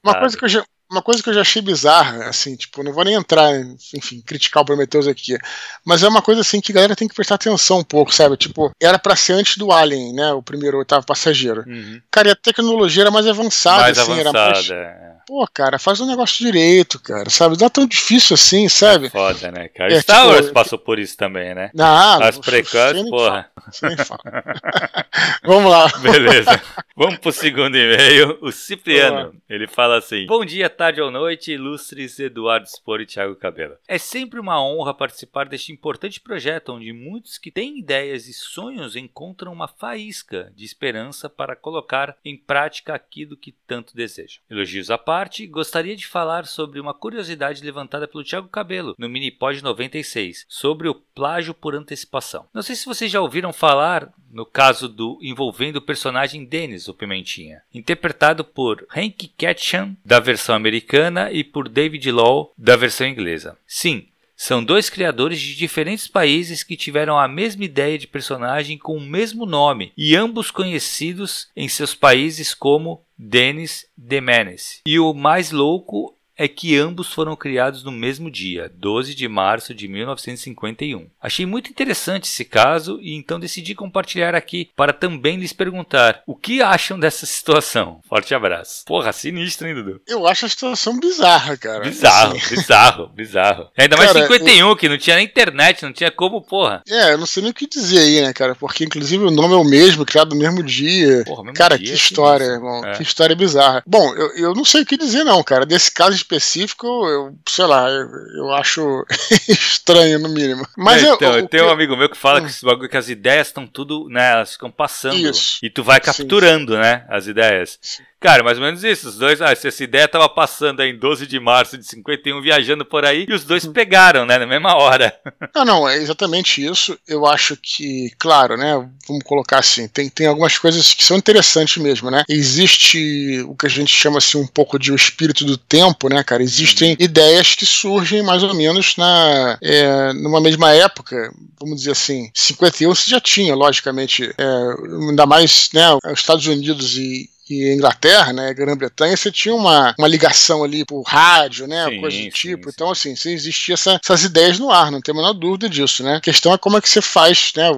uma 0.03 0.19
coisa 0.19 0.37
que 0.37 0.45
eu 0.45 0.49
já 0.49 0.65
uma 0.91 1.01
coisa 1.01 1.23
que 1.23 1.31
eu 1.31 1.35
já 1.35 1.43
achei 1.43 1.63
bizarra, 1.63 2.25
assim, 2.27 2.57
tipo, 2.57 2.83
não 2.83 2.93
vou 2.93 3.05
nem 3.05 3.15
entrar, 3.15 3.51
enfim, 3.95 4.21
criticar 4.21 4.63
o 4.63 4.67
Prometheus 4.67 5.07
aqui, 5.07 5.39
mas 5.85 6.03
é 6.03 6.09
uma 6.09 6.21
coisa 6.21 6.41
assim 6.41 6.61
que 6.61 6.73
a 6.73 6.75
galera 6.75 6.97
tem 6.97 7.07
que 7.07 7.15
prestar 7.15 7.37
atenção 7.37 7.79
um 7.79 7.85
pouco, 7.85 8.13
sabe? 8.13 8.37
Tipo, 8.37 8.73
era 8.81 8.99
pra 8.99 9.15
ser 9.15 9.35
antes 9.35 9.57
do 9.57 9.71
Alien, 9.71 10.13
né? 10.13 10.33
O 10.33 10.43
primeiro 10.43 10.79
oitavo 10.79 11.07
passageiro. 11.07 11.65
Uhum. 11.67 12.01
Cara, 12.11 12.29
e 12.29 12.33
a 12.33 12.37
tecnologia 12.37 13.05
era 13.05 13.11
mais 13.11 13.27
avançada, 13.27 13.83
mais 13.83 13.99
assim, 13.99 14.13
avançada, 14.13 14.39
era 14.39 14.53
mais. 14.53 14.71
É. 14.71 15.20
Pô, 15.31 15.47
cara, 15.55 15.79
faz 15.79 16.01
um 16.01 16.09
negócio 16.09 16.45
direito, 16.45 17.01
cara, 17.01 17.31
sabe? 17.31 17.57
Não 17.57 17.69
é 17.69 17.71
tão 17.71 17.87
difícil 17.87 18.35
assim, 18.35 18.69
sabe? 18.69 19.07
É 19.07 19.11
foda, 19.11 19.53
né, 19.53 19.69
cara? 19.69 19.93
É, 19.93 20.01
Star 20.01 20.23
tipo, 20.23 20.35
Wars 20.35 20.51
passou 20.51 20.77
por 20.77 20.99
isso 20.99 21.17
também, 21.17 21.55
né? 21.55 21.71
Não, 21.73 22.21
As 22.21 22.37
precoces, 22.37 23.09
porra. 23.09 23.49
Vamos 25.45 25.71
lá. 25.71 25.87
Beleza. 26.01 26.61
Vamos 26.97 27.19
pro 27.19 27.31
segundo 27.31 27.77
e-mail. 27.77 28.39
O 28.43 28.51
Cipriano, 28.51 29.33
ele 29.49 29.69
fala 29.69 29.99
assim: 29.99 30.27
Bom 30.27 30.45
dia, 30.45 30.69
tarde 30.69 31.01
ou 31.01 31.13
noite, 31.13 31.53
ilustres 31.53 32.19
Eduardo 32.19 32.69
Spor 32.69 33.01
e 33.01 33.07
Thiago 33.07 33.37
Cabela. 33.37 33.79
É 33.87 33.99
sempre 33.99 34.41
uma 34.41 34.61
honra 34.61 34.93
participar 34.93 35.49
deste 35.49 35.73
importante 35.73 36.21
projeto 36.21 36.73
onde 36.73 36.93
muitos 36.93 37.39
que 37.39 37.53
têm 37.53 37.79
ideias 37.79 38.27
e 38.27 38.33
sonhos 38.33 38.97
encontram 38.97 39.53
uma 39.53 39.69
faísca 39.69 40.53
de 40.57 40.65
esperança 40.65 41.29
para 41.29 41.55
colocar 41.55 42.17
em 42.25 42.37
prática 42.37 42.95
aquilo 42.95 43.37
que 43.37 43.55
tanto 43.67 43.95
desejam. 43.95 44.43
Elogios 44.51 44.91
à 44.91 44.99
parte, 44.99 45.20
gostaria 45.51 45.97
de 45.97 46.07
falar 46.07 46.47
sobre 46.47 46.81
uma 46.81 46.95
curiosidade 46.95 47.63
levantada 47.65 48.09
pelo 48.09 48.25
Thiago 48.25 48.49
Cabelo 48.49 48.95
no 48.99 49.09
Minipod 49.09 49.63
96 49.63 50.47
sobre 50.49 50.89
o 50.89 50.95
plágio 50.95 51.53
por 51.53 51.75
antecipação. 51.75 52.47
Não 52.55 52.63
sei 52.63 52.77
se 52.77 52.87
vocês 52.87 53.11
já 53.11 53.21
ouviram 53.21 53.53
falar 53.53 54.13
no 54.31 54.47
caso 54.47 54.89
do 54.89 55.19
envolvendo 55.21 55.77
o 55.77 55.83
personagem 55.83 56.45
Dennis, 56.45 56.89
o 56.89 56.95
Pimentinha, 56.95 57.63
interpretado 57.75 58.45
por 58.45 58.87
Hank 58.95 59.29
Ketchum 59.37 59.97
da 60.05 60.21
versão 60.21 60.55
americana 60.55 61.31
e 61.33 61.43
por 61.43 61.69
David 61.69 62.11
Law 62.11 62.53
da 62.57 62.77
versão 62.77 63.07
inglesa. 63.07 63.59
Sim, 63.67 64.07
são 64.43 64.65
dois 64.65 64.89
criadores 64.89 65.39
de 65.39 65.55
diferentes 65.55 66.09
países 66.09 66.63
que 66.63 66.75
tiveram 66.75 67.19
a 67.19 67.29
mesma 67.29 67.63
ideia 67.63 67.99
de 67.99 68.07
personagem 68.07 68.79
com 68.79 68.97
o 68.97 69.01
mesmo 69.01 69.45
nome 69.45 69.93
e 69.95 70.17
ambos 70.17 70.51
conhecidos 70.51 71.49
em 71.55 71.69
seus 71.69 71.95
países 71.95 72.55
como 72.55 73.05
Dennis 73.23 73.85
The 74.03 74.19
Menace. 74.19 74.81
E 74.87 74.99
o 74.99 75.13
mais 75.13 75.51
louco 75.51 76.17
é 76.41 76.49
que 76.49 76.75
ambos 76.75 77.13
foram 77.13 77.37
criados 77.37 77.85
no 77.85 77.93
mesmo 77.93 78.31
dia, 78.31 78.73
12 78.75 79.15
de 79.15 79.29
março 79.29 79.75
de 79.75 79.87
1951. 79.87 81.07
Achei 81.21 81.45
muito 81.45 81.69
interessante 81.69 82.25
esse 82.25 82.47
caso 82.47 82.99
e 83.03 83.15
então 83.15 83.39
decidi 83.39 83.75
compartilhar 83.75 84.35
aqui 84.35 84.71
para 84.75 84.95
também 84.95 85.37
lhes 85.37 85.53
perguntar 85.53 86.23
o 86.27 86.35
que 86.35 86.63
acham 86.63 86.99
dessa 86.99 87.27
situação. 87.27 88.01
Forte 88.09 88.35
abraço. 88.35 88.87
Porra, 88.87 89.13
sinistro, 89.13 89.69
hein, 89.69 89.75
Dudu? 89.75 90.01
Eu 90.09 90.27
acho 90.27 90.47
a 90.47 90.49
situação 90.49 90.99
bizarra, 90.99 91.59
cara. 91.59 91.85
Bizarro, 91.85 92.35
assim. 92.35 92.55
bizarro, 92.55 93.07
bizarro. 93.09 93.69
Ainda 93.77 93.99
mais 93.99 94.11
cara, 94.11 94.23
51, 94.23 94.67
eu... 94.67 94.77
que 94.77 94.89
não 94.89 94.97
tinha 94.97 95.17
nem 95.17 95.27
internet, 95.27 95.83
não 95.83 95.93
tinha 95.93 96.11
como, 96.11 96.41
porra. 96.41 96.83
É, 96.89 97.13
eu 97.13 97.19
não 97.19 97.27
sei 97.27 97.43
nem 97.43 97.53
o 97.53 97.55
que 97.55 97.67
dizer 97.67 97.99
aí, 97.99 98.23
né, 98.23 98.33
cara? 98.33 98.55
Porque 98.55 98.85
inclusive 98.85 99.23
o 99.23 99.31
nome 99.31 99.53
é 99.53 99.59
o 99.59 99.65
mesmo, 99.65 100.07
criado 100.07 100.35
no 100.35 100.41
mesmo 100.41 100.63
dia. 100.63 101.23
Porra, 101.27 101.43
mesmo 101.43 101.57
cara, 101.59 101.77
dia, 101.77 101.89
que 101.89 101.95
história, 101.95 102.45
irmão. 102.45 102.83
É. 102.83 102.93
Que 102.93 103.03
história 103.03 103.37
bizarra. 103.37 103.83
Bom, 103.87 104.15
eu, 104.15 104.37
eu 104.37 104.55
não 104.55 104.65
sei 104.65 104.81
o 104.81 104.87
que 104.87 104.97
dizer, 104.97 105.23
não, 105.23 105.43
cara. 105.43 105.67
Desse 105.67 105.93
caso 105.93 106.17
específico, 106.31 106.87
eu, 106.87 107.37
sei 107.49 107.67
lá, 107.67 107.89
eu, 107.89 108.09
eu 108.37 108.53
acho 108.53 109.05
estranho, 109.49 110.19
no 110.19 110.29
mínimo. 110.29 110.67
Mas 110.77 111.03
é, 111.03 111.09
então, 111.09 111.37
eu, 111.37 111.49
tem 111.49 111.63
um 111.63 111.71
amigo 111.71 111.97
meu 111.97 112.09
que 112.09 112.17
fala 112.17 112.41
hum. 112.41 112.47
que, 112.47 112.65
bagulho, 112.65 112.89
que 112.89 112.97
as 112.97 113.09
ideias 113.09 113.49
estão 113.49 113.67
tudo, 113.67 114.09
né, 114.09 114.33
elas 114.33 114.53
ficam 114.53 114.71
passando. 114.71 115.17
Isso. 115.17 115.59
E 115.63 115.69
tu 115.69 115.83
vai 115.83 116.01
capturando, 116.01 116.75
sim. 116.75 116.79
né, 116.79 117.05
as 117.09 117.27
ideias. 117.27 117.79
Sim. 117.81 118.03
Cara, 118.21 118.43
mais 118.43 118.59
ou 118.59 118.65
menos 118.65 118.85
isso. 118.85 119.09
Os 119.09 119.17
dois, 119.17 119.41
ah, 119.41 119.51
essa 119.51 119.83
ideia 119.83 120.07
tava 120.07 120.29
passando 120.29 120.81
aí 120.81 120.91
em 120.91 120.99
12 120.99 121.27
de 121.27 121.41
março 121.41 121.79
de 121.79 121.87
51, 121.87 122.43
viajando 122.43 122.85
por 122.85 123.05
aí, 123.07 123.25
e 123.27 123.33
os 123.33 123.45
dois 123.45 123.65
uhum. 123.65 123.73
pegaram, 123.73 124.27
né, 124.27 124.37
na 124.37 124.47
mesma 124.47 124.77
hora. 124.77 125.19
Não, 125.55 125.65
não, 125.65 125.89
é 125.89 125.97
exatamente 125.97 126.65
isso. 126.65 126.99
Eu 127.09 127.27
acho 127.27 127.57
que, 127.57 128.11
claro, 128.19 128.57
né, 128.57 128.73
vamos 129.09 129.25
colocar 129.25 129.59
assim, 129.59 129.89
tem, 129.89 130.09
tem 130.09 130.27
algumas 130.27 130.59
coisas 130.59 130.93
que 130.93 131.03
são 131.03 131.17
interessantes 131.17 131.83
mesmo, 131.83 132.11
né? 132.11 132.23
Existe 132.29 133.43
o 133.47 133.55
que 133.55 133.67
a 133.67 133.71
gente 133.71 133.93
chama 133.93 134.19
assim 134.19 134.39
um 134.39 134.47
pouco 134.47 134.79
de 134.79 134.93
o 134.93 134.97
espírito 134.97 135.45
do 135.45 135.57
tempo, 135.57 136.09
né, 136.09 136.23
cara? 136.23 136.43
Existem 136.43 136.91
uhum. 136.91 136.97
ideias 137.01 137.55
que 137.55 137.65
surgem 137.65 138.23
mais 138.23 138.43
ou 138.43 138.55
menos 138.55 138.97
na 138.97 139.59
é, 139.63 140.13
numa 140.13 140.41
mesma 140.41 140.73
época, 140.73 141.33
vamos 141.59 141.79
dizer 141.79 141.93
assim, 141.93 142.31
51 142.35 142.95
você 142.95 143.11
já 143.11 143.21
tinha, 143.21 143.55
logicamente, 143.55 144.33
é, 144.37 145.09
ainda 145.09 145.27
mais, 145.27 145.71
né, 145.73 145.87
os 145.95 146.21
Estados 146.21 146.47
Unidos 146.47 146.97
e, 146.97 147.29
e 147.51 147.75
Inglaterra, 147.75 148.33
né, 148.33 148.55
Grã-Bretanha, 148.55 149.17
você 149.17 149.31
tinha 149.31 149.55
uma, 149.55 149.95
uma 149.99 150.09
ligação 150.09 150.63
ali 150.63 150.85
por 150.85 151.03
rádio, 151.03 151.67
né, 151.67 151.89
sim, 151.89 152.01
coisa 152.01 152.17
do 152.17 152.31
tipo. 152.31 152.65
Sim, 152.65 152.71
então, 152.75 152.91
assim, 152.91 153.11
existia 153.11 153.75
essa, 153.75 154.01
essas 154.03 154.25
ideias 154.25 154.59
no 154.59 154.71
ar, 154.71 154.91
não 154.91 155.01
tem 155.01 155.13
a 155.13 155.17
menor 155.17 155.33
dúvida 155.33 155.69
disso, 155.69 156.03
né? 156.03 156.17
A 156.17 156.21
questão 156.21 156.53
é 156.53 156.59
como 156.59 156.77
é 156.77 156.81
que 156.81 156.89
você 156.89 157.03
faz, 157.03 157.53
né? 157.57 157.71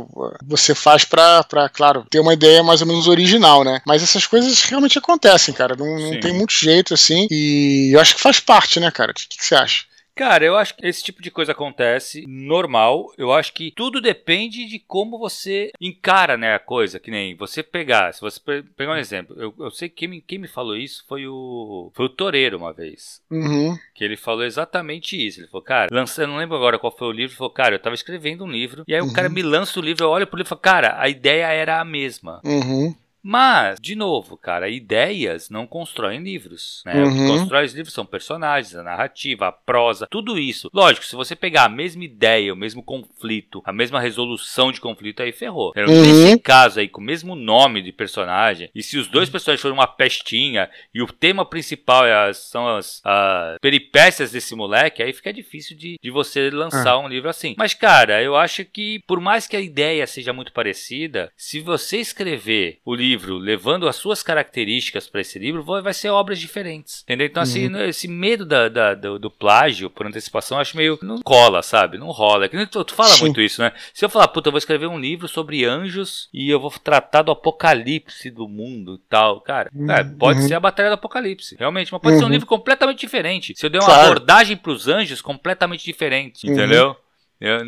Você 0.46 0.74
faz 0.74 1.04
pra, 1.04 1.42
pra 1.44 1.68
claro, 1.68 2.06
ter 2.11 2.20
uma 2.20 2.35
ideia 2.35 2.62
mais 2.62 2.80
ou 2.80 2.87
menos 2.87 3.08
original, 3.08 3.64
né? 3.64 3.80
Mas 3.87 4.02
essas 4.02 4.26
coisas 4.26 4.62
realmente 4.62 4.98
acontecem, 4.98 5.54
cara. 5.54 5.74
Não, 5.76 5.98
não 5.98 6.20
tem 6.20 6.32
muito 6.32 6.52
jeito, 6.52 6.94
assim. 6.94 7.26
E 7.30 7.90
eu 7.94 8.00
acho 8.00 8.14
que 8.14 8.20
faz 8.20 8.40
parte, 8.40 8.80
né, 8.80 8.90
cara? 8.90 9.12
O 9.12 9.14
que, 9.14 9.26
que 9.28 9.44
você 9.44 9.54
acha? 9.54 9.85
Cara, 10.14 10.44
eu 10.44 10.57
acho 10.57 10.77
que 10.77 10.87
esse 10.87 11.03
tipo 11.03 11.22
de 11.22 11.31
coisa 11.31 11.53
acontece 11.53 12.25
normal. 12.27 13.12
Eu 13.16 13.33
acho 13.33 13.53
que 13.53 13.72
tudo 13.75 14.01
depende 14.01 14.66
de 14.66 14.79
como 14.79 15.18
você 15.18 15.70
encara, 15.81 16.37
né, 16.37 16.55
a 16.55 16.59
coisa. 16.59 17.01
Que 17.01 17.11
nem 17.11 17.35
você 17.35 17.62
pegar. 17.62 18.12
Se 18.12 18.20
você 18.20 18.40
pegar 18.77 18.92
um 18.92 18.96
exemplo, 18.96 19.35
eu, 19.38 19.55
eu 19.59 19.70
sei 19.70 19.88
que 19.88 19.96
quem 19.96 20.09
me, 20.09 20.20
quem 20.20 20.38
me 20.38 20.48
falou 20.48 20.77
isso 20.77 21.05
foi 21.09 21.27
o 21.27 21.90
foi 21.94 22.07
o 22.07 22.11
Toreiro 22.11 22.59
uma 22.59 22.72
vez. 22.72 23.22
Uhum. 23.31 23.77
Que 23.94 24.05
ele 24.05 24.16
falou 24.16 24.44
exatamente 24.44 25.16
isso. 25.16 25.40
Ele 25.40 25.48
falou, 25.48 25.64
cara, 25.64 25.88
lança, 25.90 26.22
eu 26.22 26.29
não 26.29 26.37
lembro 26.37 26.57
agora 26.57 26.79
qual 26.79 26.96
foi 26.96 27.09
o 27.09 27.12
livro. 27.12 27.33
Ele 27.33 27.38
falou, 27.38 27.53
cara, 27.53 27.75
eu 27.75 27.79
tava 27.79 27.94
escrevendo 27.94 28.44
um 28.44 28.51
livro. 28.51 28.85
E 28.87 28.94
aí 28.94 29.01
uhum. 29.01 29.09
o 29.09 29.12
cara 29.12 29.29
me 29.29 29.42
lança 29.42 29.79
o 29.81 29.83
livro, 29.83 30.05
eu 30.05 30.11
olho 30.11 30.27
pro 30.27 30.37
livro 30.37 30.48
e 30.48 30.51
falo, 30.51 30.61
cara, 30.61 31.01
a 31.01 31.09
ideia 31.09 31.46
era 31.46 31.81
a 31.81 31.85
mesma. 31.85 32.40
Uhum. 32.44 32.94
Mas, 33.22 33.78
de 33.80 33.94
novo, 33.94 34.37
cara, 34.37 34.68
ideias 34.68 35.48
não 35.48 35.66
constroem 35.66 36.22
livros. 36.22 36.82
Né? 36.85 36.94
Uhum. 36.94 37.02
O 37.02 37.12
que 37.12 37.20
uhum. 37.20 37.38
constrói 37.38 37.64
os 37.64 37.72
livros 37.72 37.94
são 37.94 38.04
personagens, 38.04 38.74
a 38.74 38.82
narrativa, 38.82 39.46
a 39.46 39.52
prosa, 39.52 40.08
tudo 40.11 40.38
isso. 40.38 40.68
Lógico, 40.74 41.06
se 41.06 41.14
você 41.14 41.37
pegar 41.37 41.64
a 41.64 41.68
mesma 41.68 42.04
ideia, 42.04 42.52
o 42.52 42.56
mesmo 42.56 42.82
conflito, 42.82 43.62
a 43.64 43.72
mesma 43.72 44.00
resolução 44.00 44.72
de 44.72 44.80
conflito, 44.80 45.22
aí 45.22 45.30
ferrou. 45.30 45.72
Uhum. 45.76 45.87
Nesse 45.87 46.38
caso 46.40 46.80
aí, 46.80 46.88
com 46.88 47.00
o 47.00 47.04
mesmo 47.04 47.37
nome 47.37 47.80
de 47.80 47.92
personagem, 47.92 48.68
e 48.74 48.82
se 48.82 48.98
os 48.98 49.06
dois 49.06 49.30
personagens 49.30 49.62
forem 49.62 49.76
uma 49.76 49.87
pestinha 49.87 50.68
e 50.92 51.00
o 51.00 51.06
tema 51.06 51.44
principal 51.44 52.04
é 52.04 52.28
as, 52.28 52.38
são 52.38 52.66
as, 52.76 53.00
as, 53.04 53.56
peripécias 53.61 54.32
desse 54.32 54.54
moleque, 54.54 55.02
aí 55.02 55.12
fica 55.12 55.32
difícil 55.32 55.76
de, 55.76 55.96
de 56.02 56.11
você 56.11 56.50
lançar 56.50 56.96
uhum. 56.96 57.04
um 57.04 57.08
livro 57.08 57.28
assim. 57.28 57.54
Mas, 57.56 57.72
cara, 57.72 58.20
eu 58.20 58.35
acho 58.35 58.64
que, 58.64 59.00
por 59.06 59.20
mais 59.20 59.46
que 59.46 59.56
a 59.56 59.61
ideia 59.61 60.06
seja 60.06 60.32
muito 60.32 60.52
parecida, 60.52 61.30
se 61.37 61.61
você 61.61 61.98
escrever 61.98 62.78
o 62.85 62.94
livro 62.94 63.12
livro, 63.12 63.37
levando 63.37 63.87
as 63.87 63.96
suas 63.96 64.22
características 64.22 65.09
para 65.09 65.20
esse 65.20 65.38
livro, 65.38 65.62
vai 65.62 65.94
ser 65.94 66.09
obras 66.09 66.38
diferentes. 66.38 67.03
Entendeu? 67.03 67.27
Então, 67.27 67.42
assim, 67.42 67.68
uhum. 67.68 67.85
esse 67.85 68.09
medo 68.09 68.44
da, 68.44 68.68
da 68.68 68.94
do, 68.94 69.18
do, 69.18 69.31
plágio 69.31 69.90
por 69.90 70.07
antecipação, 70.07 70.57
eu 70.57 70.62
acho 70.62 70.77
meio. 70.77 70.98
Não 71.03 71.20
cola, 71.22 71.62
sabe? 71.62 71.98
Não 71.98 72.09
rola. 72.09 72.48
Que 72.48 72.66
tu, 72.66 72.85
tu 72.85 72.94
fala 72.94 73.11
Sim. 73.11 73.25
muito 73.25 73.40
isso, 73.40 73.61
né? 73.61 73.72
Se 73.92 74.05
eu 74.05 74.09
falar, 74.09 74.29
puta, 74.29 74.48
eu 74.48 74.53
vou 74.53 74.59
escrever 74.59 74.87
um 74.87 74.98
livro 74.98 75.29
sobre 75.29 75.64
anjos 75.64 76.29
e 76.33 76.48
eu 76.51 76.61
vou 76.61 76.70
tratar 76.70 77.22
do 77.22 77.31
apocalipse 77.31 78.31
do 78.31 78.48
mundo 78.48 78.94
e 78.94 79.09
tal, 79.09 79.40
cara, 79.40 79.70
uhum. 79.75 79.87
cara 79.87 80.05
pode 80.18 80.40
uhum. 80.40 80.48
ser 80.48 80.55
a 80.55 80.61
Batalha 80.61 80.90
do 80.90 80.94
Apocalipse, 80.94 81.57
realmente, 81.59 81.92
mas 81.92 82.01
pode 82.01 82.16
ser 82.16 82.22
um 82.22 82.27
uhum. 82.27 82.33
livro 82.33 82.46
completamente 82.46 83.01
diferente. 83.01 83.55
Se 83.57 83.66
eu 83.66 83.70
der 83.70 83.79
uma 83.79 83.87
claro. 83.87 84.11
abordagem 84.11 84.57
para 84.57 84.72
os 84.72 84.88
anjos 84.88 85.20
completamente 85.20 85.85
diferente, 85.85 86.46
uhum. 86.46 86.53
entendeu? 86.53 86.88
Não... 86.88 87.03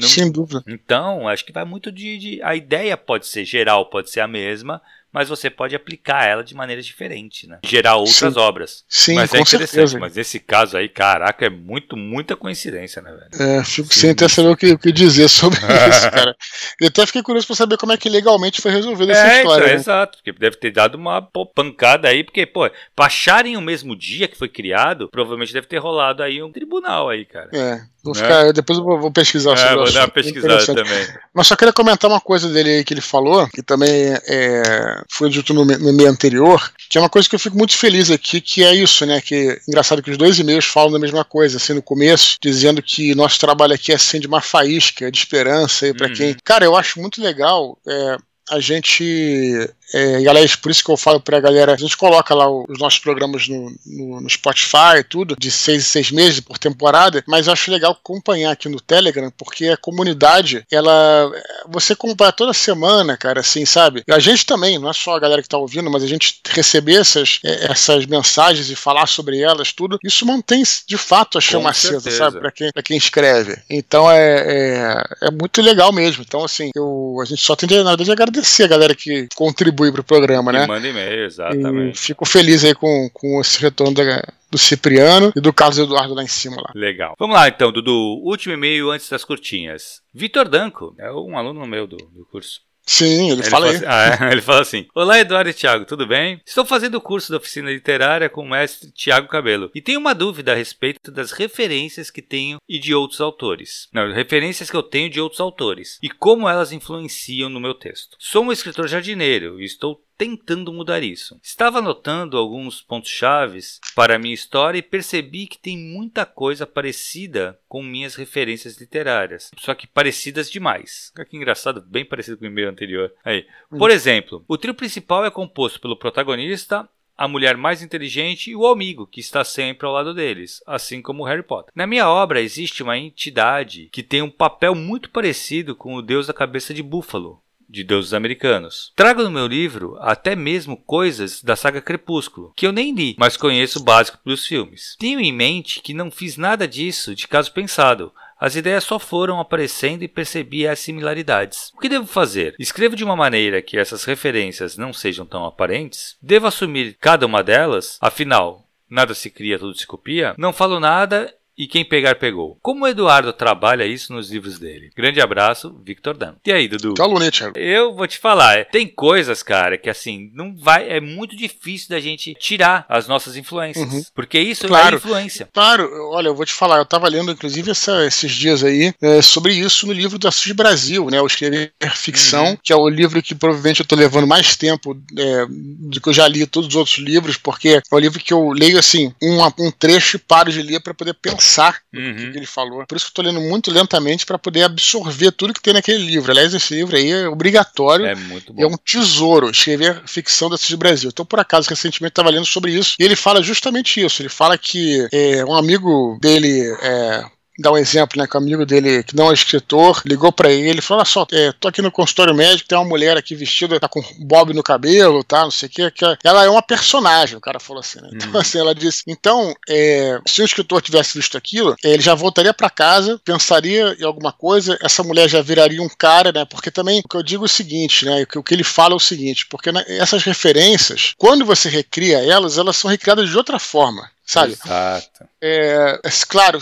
Sem 0.03 0.31
dúvida. 0.31 0.63
Então, 0.69 1.27
acho 1.27 1.45
que 1.45 1.53
vai 1.53 1.65
muito 1.65 1.91
de, 1.91 2.17
de, 2.17 2.43
A 2.43 2.55
ideia 2.55 2.97
pode 2.97 3.27
ser 3.27 3.45
geral, 3.45 3.87
pode 3.87 4.09
ser 4.09 4.21
a 4.21 4.29
mesma, 4.29 4.81
mas 5.15 5.29
você 5.29 5.49
pode 5.49 5.77
aplicar 5.77 6.25
ela 6.25 6.43
de 6.43 6.57
maneiras 6.57 6.85
diferentes, 6.85 7.49
né? 7.49 7.61
Gerar 7.65 7.95
outras 7.95 8.35
Sim. 8.35 8.41
obras. 8.41 8.85
Sim, 8.89 9.15
mas 9.15 9.33
é 9.33 9.39
interessante. 9.39 9.71
Certeza. 9.71 9.99
Mas 10.01 10.17
nesse 10.17 10.41
caso 10.41 10.77
aí, 10.77 10.89
caraca, 10.89 11.47
é 11.47 11.49
muito, 11.49 11.97
muita 11.97 12.35
coincidência, 12.35 13.01
né, 13.01 13.13
velho? 13.13 13.51
É, 13.51 13.63
fico 13.63 13.95
Sim. 13.95 14.01
sem 14.01 14.11
até 14.11 14.29
saber 14.29 14.49
o 14.49 14.57
que, 14.57 14.73
o 14.73 14.79
que 14.79 14.91
dizer 14.91 15.29
sobre 15.29 15.61
isso, 15.89 16.11
cara. 16.11 16.37
Eu 16.81 16.89
até 16.89 17.07
fiquei 17.07 17.23
curioso 17.23 17.47
pra 17.47 17.55
saber 17.55 17.77
como 17.77 17.93
é 17.93 17.97
que 17.97 18.09
legalmente 18.09 18.61
foi 18.61 18.73
resolvida 18.73 19.13
é, 19.13 19.17
essa 19.17 19.37
história. 19.37 19.63
Então, 19.63 19.69
né? 19.69 19.75
Exato, 19.75 20.19
porque 20.19 20.33
deve 20.33 20.57
ter 20.57 20.73
dado 20.73 20.97
uma 20.97 21.23
pô, 21.23 21.47
pancada 21.47 22.09
aí, 22.09 22.25
porque, 22.25 22.45
pô, 22.45 22.69
pra 22.97 23.07
acharem 23.07 23.57
o 23.57 23.61
mesmo 23.61 23.95
dia 23.95 24.27
que 24.27 24.37
foi 24.37 24.49
criado, 24.49 25.09
provavelmente 25.11 25.53
deve 25.53 25.69
ter 25.69 25.79
rolado 25.79 26.25
aí 26.25 26.43
um 26.43 26.51
tribunal 26.51 27.09
aí, 27.09 27.25
cara. 27.25 27.51
É, 27.53 27.83
Vou 28.05 28.15
né? 28.15 28.21
ficar, 28.21 28.53
depois 28.53 28.79
eu 28.79 28.85
vou, 28.85 29.11
pesquisar 29.11 29.53
é, 29.53 29.57
sobre 29.57 29.77
vou 29.77 29.93
dar 29.93 30.01
uma 30.01 30.09
pesquisada 30.09 30.67
também. 30.67 31.09
Mas 31.33 31.47
só 31.47 31.57
queria 31.57 31.73
comentar 31.73 32.11
uma 32.11 32.21
coisa 32.21 32.53
dele 32.53 32.69
aí 32.69 32.85
que 32.85 32.93
ele 32.93 33.01
falou, 33.01 33.49
que 33.49 33.63
também 33.63 34.13
é, 34.29 35.03
foi 35.11 35.31
dito 35.31 35.53
no, 35.55 35.65
no 35.65 35.93
meio 35.93 36.09
anterior, 36.09 36.73
que 36.89 36.99
é 36.99 37.01
uma 37.01 37.09
coisa 37.09 37.29
que 37.29 37.35
eu 37.35 37.39
fico 37.39 37.57
muito 37.57 37.77
feliz 37.77 38.11
aqui, 38.11 38.41
que 38.41 38.63
é 38.63 38.75
isso, 38.75 39.05
né? 39.07 39.21
Que 39.21 39.61
engraçado 39.69 40.03
que 40.03 40.11
os 40.11 40.17
dois 40.17 40.39
e-mails 40.39 40.65
falam 40.65 40.93
da 40.93 40.99
mesma 40.99 41.25
coisa, 41.25 41.57
assim, 41.57 41.75
no 41.75 41.83
começo, 41.83 42.37
dizendo 42.43 42.83
que 42.83 43.15
nosso 43.15 43.39
trabalho 43.39 43.75
aqui 43.75 43.93
é 43.93 43.97
assim 43.97 44.21
de 44.21 44.27
uma 44.27 44.41
faísca, 44.41 45.11
de 45.11 45.19
esperança 45.19 45.87
aí 45.87 45.95
para 45.95 46.09
uhum. 46.09 46.15
quem. 46.15 46.37
Cara, 46.45 46.65
eu 46.65 46.77
acho 46.77 47.01
muito 47.01 47.23
legal. 47.23 47.79
É, 47.87 48.17
a 48.51 48.61
gente 48.61 49.71
é, 49.95 50.21
e 50.23 50.29
aliás, 50.29 50.57
por 50.57 50.73
isso 50.73 50.83
que 50.83 50.91
eu 50.91 50.97
falo 50.97 51.21
pra 51.21 51.39
galera, 51.39 51.73
a 51.73 51.77
gente 51.77 51.97
coloca 51.97 52.35
lá 52.35 52.51
os 52.51 52.79
nossos 52.81 52.99
programas 52.99 53.47
no, 53.47 53.73
no, 53.87 54.21
no 54.21 54.29
Spotify 54.29 54.99
e 54.99 55.05
tudo, 55.05 55.37
de 55.39 55.53
seis 55.53 55.85
em 55.85 55.87
seis 55.87 56.11
meses 56.11 56.41
por 56.41 56.59
temporada, 56.59 57.23
mas 57.29 57.47
eu 57.47 57.53
acho 57.53 57.71
legal 57.71 57.93
acompanhar 57.93 58.51
aqui 58.51 58.69
no 58.69 58.81
Telegram, 58.81 59.31
porque 59.37 59.69
a 59.69 59.77
comunidade, 59.77 60.67
ela. 60.71 61.31
Você 61.69 61.93
acompanha 61.93 62.33
toda 62.33 62.53
semana, 62.53 63.17
cara, 63.17 63.41
assim, 63.41 63.65
sabe? 63.65 64.03
E 64.07 64.13
a 64.13 64.19
gente 64.19 64.45
também, 64.45 64.79
não 64.79 64.91
é 64.91 64.93
só 64.93 65.15
a 65.15 65.21
galera 65.21 65.43
que 65.43 65.49
tá 65.49 65.59
ouvindo, 65.59 65.91
mas 65.91 66.03
a 66.03 66.09
gente 66.09 66.41
receber 66.49 66.97
essas, 66.97 67.39
é, 67.45 67.71
essas 67.71 68.05
mensagens 68.07 68.71
e 68.71 68.75
falar 68.75 69.07
sobre 69.07 69.41
elas, 69.41 69.73
tudo, 69.73 69.99
isso 70.03 70.27
mantém 70.27 70.65
de 70.87 70.97
fato 70.97 71.39
a 71.39 71.41
chama 71.41 71.71
acesa, 71.71 72.11
sabe? 72.11 72.41
Pra 72.41 72.51
quem, 72.51 72.71
pra 72.73 72.83
quem 72.83 72.97
escreve. 72.97 73.57
Então 73.71 74.11
é, 74.11 74.25
é, 74.37 75.27
é, 75.29 75.31
muito 75.31 75.63
legal 75.63 75.93
mesmo. 75.93 76.25
Então, 76.27 76.45
assim, 76.45 76.71
eu, 76.75 77.19
a 77.23 77.25
gente 77.25 77.43
só 77.43 77.55
tem 77.55 77.69
de, 77.69 77.77
na 77.83 77.91
verdade, 77.91 78.11
agradecer 78.11 78.65
a 78.65 78.69
galera 78.69 78.95
que 78.95 79.29
contribui 79.35 79.84
contribui 79.85 79.93
para 79.93 80.01
o 80.01 80.05
programa, 80.05 80.53
né? 80.53 80.67
Manda 80.67 80.89
e-mail, 80.89 81.25
exatamente. 81.25 81.97
E 81.97 81.99
fico 81.99 82.25
feliz 82.25 82.65
aí 82.65 82.75
com, 82.75 83.09
com 83.13 83.41
esse 83.41 83.61
retorno 83.61 83.95
da, 83.95 84.23
do 84.51 84.59
Cipriano 84.59 85.33
e 85.37 85.41
do 85.41 85.53
Carlos 85.53 85.79
Eduardo 85.79 86.15
lá 86.15 86.23
em 86.23 86.29
cima. 86.29 86.57
Lá. 86.57 86.73
Legal. 86.75 87.15
Vamos 87.19 87.35
lá 87.35 87.49
então, 87.49 87.73
Dudu. 87.73 88.21
Último 88.23 88.55
e-mail 88.55 88.91
antes 88.91 89.09
das 89.09 89.25
curtinhas. 89.25 90.01
Vitor 90.13 90.49
Danco, 90.49 90.95
é 90.99 91.11
um 91.13 91.37
aluno 91.37 91.67
meu 91.67 91.87
do, 91.87 91.97
do 91.97 92.25
curso. 92.27 92.61
Sim, 92.87 93.31
ele, 93.31 93.41
ele 93.41 93.51
fala, 93.51 93.71
assim, 93.71 93.85
ah, 93.87 94.27
é, 94.29 94.33
ele 94.33 94.43
fala 94.43 94.61
assim: 94.61 94.87
Olá, 94.95 95.19
Eduardo 95.19 95.51
e 95.51 95.55
Thiago, 95.55 95.85
tudo 95.85 96.07
bem? 96.07 96.41
Estou 96.45 96.65
fazendo 96.65 96.97
o 96.97 97.01
curso 97.01 97.31
da 97.31 97.39
oficina 97.39 97.71
literária 97.71 98.29
com 98.29 98.43
o 98.43 98.49
mestre 98.49 98.91
Tiago 98.93 99.29
Cabelo 99.29 99.71
e 99.75 99.81
tenho 99.81 100.01
uma 100.01 100.15
dúvida 100.15 100.53
a 100.53 100.57
respeito 100.57 101.11
das 101.11 101.33
referências 101.33 102.11
que 102.11 102.23
tenho 102.23 102.59
e 102.69 102.79
de 102.79 102.95
outros 102.95 103.21
autores. 103.21 103.89
Não, 103.93 104.13
referências 104.13 104.71
que 104.71 104.77
eu 104.77 104.83
tenho 104.83 105.11
de 105.11 105.21
outros 105.21 105.41
autores 105.41 105.99
e 106.03 106.11
como 106.11 106.49
elas 106.49 106.73
influenciam 106.73 107.49
no 107.49 107.61
meu 107.61 107.75
texto. 107.75 108.17
Sou 108.19 108.45
um 108.45 108.53
escritor 108.53 108.87
jardineiro 108.87 109.61
e 109.61 109.65
estou 109.65 110.01
tentando 110.17 110.73
mudar 110.73 111.03
isso. 111.03 111.39
Estava 111.43 111.79
anotando 111.79 112.37
alguns 112.37 112.81
pontos 112.81 113.11
chaves 113.11 113.81
para 113.95 114.17
a 114.17 114.19
minha 114.19 114.35
história 114.35 114.79
e 114.79 114.83
percebi 114.83 115.47
que 115.47 115.59
tem 115.59 115.77
muita 115.77 116.25
coisa 116.25 116.67
parecida 116.67 117.59
com 117.69 117.83
minhas 117.83 118.15
referências 118.15 118.79
literárias, 118.79 119.51
só 119.59 119.75
que 119.75 119.87
parecidas 119.87 120.51
demais. 120.51 121.13
Olha 121.17 121.27
que 121.27 121.37
engraçado, 121.37 121.81
bem 121.81 122.05
parecido 122.05 122.39
com 122.39 122.45
o 122.45 122.49
e-mail 122.49 122.69
anterior. 122.69 123.13
Aí, 123.25 123.47
por 123.71 123.91
exemplo, 123.91 124.45
o 124.47 124.57
trio 124.57 124.75
principal 124.75 125.25
é 125.25 125.31
composto 125.31 125.81
pelo 125.81 125.97
protagonista, 125.97 126.89
a 127.17 127.29
mulher 127.29 127.57
mais 127.57 127.83
inteligente 127.83 128.51
e 128.51 128.57
o 128.57 128.67
amigo, 128.67 129.07
que 129.07 129.21
está 129.21 129.45
sempre 129.45 129.87
ao 129.87 129.93
lado 129.93 130.13
deles, 130.13 130.63
assim 130.67 131.01
como 131.01 131.25
Harry 131.25 131.43
Potter. 131.43 131.73
Na 131.75 131.87
minha 131.87 132.09
obra 132.09 132.41
existe 132.41 132.83
uma 132.83 132.99
entidade 132.99 133.89
que 133.93 134.03
tem 134.03 134.21
um 134.21 134.31
papel 134.31 134.75
muito 134.75 135.11
parecido 135.11 135.77
com 135.77 135.95
o 135.95 136.03
deus 136.03 136.27
da 136.27 136.35
cabeça 136.35 136.75
de 136.75 136.83
búfalo, 136.83 137.41
de 137.69 137.85
deuses 137.85 138.13
americanos. 138.13 138.93
Trago 138.95 139.23
no 139.23 139.31
meu 139.31 139.47
livro 139.47 139.97
até 140.01 140.35
mesmo 140.37 140.77
coisas 140.77 141.43
da 141.43 141.57
saga 141.57 141.81
Crepúsculo, 141.81 142.53
que 142.57 142.67
eu 142.67 142.73
nem 142.73 142.95
li, 142.95 143.15
mas 143.19 143.37
conheço 143.37 143.83
básico 143.83 144.19
dos 144.25 144.47
filmes. 144.47 144.97
Tenho 144.99 145.21
em 145.21 145.33
mente 145.33 145.81
que 145.81 145.95
não 145.95 146.11
fiz 146.11 146.37
nada 146.37 146.67
disso 146.67 147.15
de 147.15 147.29
caso 147.29 147.53
pensado, 147.53 148.13
as 148.39 148.57
ideias 148.57 148.85
só 148.85 148.99
foram 148.99 149.41
aparecendo 149.41 150.03
e 150.03 150.09
percebi 150.09 150.67
as 150.67 150.79
similaridades. 150.79 151.73
O 151.75 151.81
que 151.81 151.89
devo 151.89 152.07
fazer? 152.07 152.55
Escrevo 152.59 152.97
de 152.97 153.05
uma 153.05 153.17
maneira 153.17 153.63
que 153.63 153.79
essas 153.79 154.05
referências 154.05 154.77
não 154.77 154.93
sejam 154.93 155.25
tão 155.25 155.45
aparentes? 155.45 156.17
Devo 156.21 156.47
assumir 156.47 156.97
cada 157.01 157.25
uma 157.25 157.43
delas? 157.43 157.97
Afinal, 158.01 158.69
nada 158.91 159.15
se 159.15 159.31
cria, 159.31 159.59
tudo 159.59 159.79
se 159.79 159.87
copia? 159.87 160.35
Não 160.37 160.53
falo 160.53 160.79
nada 160.79 161.33
e 161.57 161.67
quem 161.67 161.85
pegar, 161.85 162.17
pegou. 162.17 162.59
Como 162.61 162.85
o 162.85 162.89
Eduardo 162.89 163.33
trabalha 163.33 163.87
isso 163.87 164.13
nos 164.13 164.31
livros 164.31 164.59
dele? 164.59 164.91
Grande 164.97 165.21
abraço, 165.21 165.81
Victor 165.85 166.17
Dan. 166.17 166.35
E 166.45 166.53
aí, 166.53 166.67
Dudu? 166.67 166.95
Calma, 166.95 167.21
né, 167.21 167.31
Thiago? 167.31 167.57
Eu 167.59 167.95
vou 167.95 168.07
te 168.07 168.19
falar, 168.19 168.67
tem 168.67 168.87
coisas, 168.89 169.43
cara, 169.43 169.79
que 169.79 169.89
assim, 169.89 170.31
não 170.35 170.55
vai. 170.57 170.89
É 170.89 171.01
muito 171.01 171.37
difícil 171.37 171.89
da 171.91 172.01
gente 172.01 172.35
tirar 172.35 172.85
as 172.89 173.07
nossas 173.07 173.37
influências. 173.37 173.93
Uhum. 173.93 174.03
Porque 174.15 174.39
isso 174.39 174.67
claro, 174.67 174.97
é 174.97 174.99
influência. 174.99 175.49
Claro, 175.53 175.89
olha, 176.11 176.29
eu 176.29 176.35
vou 176.35 176.45
te 176.45 176.53
falar, 176.53 176.79
eu 176.79 176.87
tava 176.87 177.09
lendo, 177.09 177.31
inclusive, 177.31 177.71
essa, 177.71 178.05
esses 178.05 178.33
dias 178.33 178.65
aí, 178.65 178.93
é, 179.01 179.23
sobre 179.23 179.55
isso 179.55 179.87
no 179.87 179.93
livro 179.93 180.19
da 180.19 180.33
SUS 180.33 180.53
Brasil, 180.53 181.09
né? 181.09 181.21
O 181.21 181.27
Escrever 181.27 181.73
Ficção, 181.95 182.47
uhum. 182.47 182.59
que 182.63 182.73
é 182.73 182.77
o 182.77 182.89
livro 182.89 183.23
que 183.23 183.35
provavelmente 183.35 183.81
eu 183.81 183.87
tô 183.87 183.95
levando 183.95 184.27
mais 184.27 184.57
tempo 184.57 185.01
é, 185.17 185.47
do 185.49 186.01
que 186.01 186.09
eu 186.09 186.13
já 186.13 186.27
li 186.27 186.47
todos 186.47 186.69
os 186.69 186.75
outros 186.75 186.99
livros, 186.99 187.37
porque 187.37 187.81
é 187.91 187.95
o 187.95 187.99
livro 187.99 188.19
que 188.19 188.33
eu 188.33 188.51
leio 188.51 188.79
assim, 188.79 189.13
um, 189.23 189.39
um 189.59 189.71
trecho 189.71 190.17
e 190.17 190.21
paro 190.21 190.51
de 190.51 190.63
ler 190.63 190.81
para 190.81 190.95
poder 190.95 191.15
pensar 191.15 191.44
pensar 191.45 191.79
uhum. 191.93 192.13
no 192.13 192.33
que 192.33 192.39
ele 192.39 192.47
falou. 192.47 192.87
Por 192.87 192.97
isso 192.97 193.07
que 193.07 193.11
eu 193.11 193.15
tô 193.15 193.31
lendo 193.31 193.41
muito 193.41 193.71
lentamente 193.71 194.25
para 194.25 194.39
poder 194.39 194.63
absorver 194.63 195.31
tudo 195.33 195.53
que 195.53 195.63
tem 195.63 195.75
naquele 195.75 196.05
livro. 196.05 196.31
Aliás, 196.31 196.55
esse 196.55 196.75
livro 196.75 196.97
aí 196.97 197.11
é 197.11 197.29
obrigatório. 197.29 198.07
É 198.07 198.15
muito 198.15 198.53
bom. 198.53 198.63
É 198.63 198.67
um 198.67 198.77
tesouro 198.77 199.51
escrever 199.51 200.03
ficção 200.07 200.49
da 200.49 200.57
do 200.65 200.79
Brasil. 200.79 201.11
Então, 201.13 201.27
por 201.27 201.39
acaso, 201.39 201.69
recentemente 201.69 202.13
estava 202.13 202.31
lendo 202.31 202.47
sobre 202.47 202.73
isso 202.73 202.97
e 202.99 203.05
ele 203.05 203.15
fala 203.15 203.43
justamente 203.43 204.01
isso. 204.01 204.23
Ele 204.23 204.31
fala 204.31 204.57
que 204.57 205.07
é, 205.13 205.45
um 205.45 205.55
amigo 205.55 206.19
dele 206.21 206.63
é, 206.81 207.25
dar 207.59 207.73
um 207.73 207.77
exemplo, 207.77 208.21
né, 208.21 208.27
que 208.27 208.37
o 208.37 208.41
amigo 208.41 208.67
dele, 208.67 209.03
que 209.03 209.15
não 209.15 209.31
é 209.31 209.35
escritor, 209.35 210.03
ligou 210.05 210.33
para 210.33 210.51
ele, 210.51 210.81
falou: 210.81 211.01
Olha 211.01 211.09
só, 211.09 211.27
é, 211.33 211.53
tô 211.53 211.69
aqui 211.69 211.81
no 211.81 211.91
consultório 211.91 212.35
médico, 212.35 212.69
tem 212.69 212.77
uma 212.77 212.89
mulher 212.89 213.17
aqui 213.17 213.35
vestida, 213.35 213.79
tá 213.79 213.89
com 213.89 214.03
bob 214.19 214.53
no 214.53 214.63
cabelo, 214.63 215.23
tá, 215.23 215.43
não 215.43 215.51
sei 215.51 215.69
o 215.69 215.71
que, 215.71 215.91
que 215.91 216.05
ela 216.25 216.45
é 216.45 216.49
uma 216.49 216.63
personagem, 216.63 217.37
o 217.37 217.41
cara 217.41 217.61
falou 217.61 217.81
assim, 217.81 218.01
né? 218.01 218.11
Então, 218.13 218.33
hum. 218.33 218.39
assim, 218.39 218.59
ela 218.59 218.75
disse: 218.75 219.03
Então, 219.07 219.55
é, 219.69 220.19
se 220.27 220.43
o 220.43 220.45
escritor 220.45 220.83
tivesse 220.83 221.17
visto 221.17 221.37
aquilo, 221.37 221.77
ele 221.83 222.03
já 222.03 222.15
voltaria 222.15 222.53
para 222.53 222.71
casa, 222.71 223.21
pensaria 223.25 223.97
em 223.99 224.05
alguma 224.05 224.33
coisa, 224.33 224.77
essa 224.83 225.03
mulher 225.03 225.29
já 225.29 225.41
viraria 225.41 225.83
um 225.83 225.89
cara, 225.89 226.33
né? 226.33 226.45
Porque 226.45 226.71
também 226.71 227.01
o 227.01 227.09
que 227.09 227.17
eu 227.17 227.23
digo 227.23 227.45
é 227.45 227.47
o 227.47 227.49
seguinte, 227.49 228.05
né? 228.05 228.23
O 228.23 228.27
que, 228.27 228.39
o 228.39 228.43
que 228.43 228.55
ele 228.55 228.65
fala 228.65 228.95
é 228.95 228.97
o 228.97 229.01
seguinte, 229.01 229.47
porque 229.47 229.71
né, 229.71 229.85
essas 229.89 230.23
referências, 230.25 231.15
quando 231.17 231.45
você 231.45 231.69
recria 231.69 232.19
elas, 232.19 232.59
elas 232.59 232.77
são 232.77 232.91
recriadas 232.91 233.29
de 233.29 233.37
outra 233.37 233.59
forma 233.59 234.11
sabe? 234.25 234.53
Exato. 234.53 235.25
É, 235.41 236.01
é, 236.03 236.11
claro, 236.27 236.59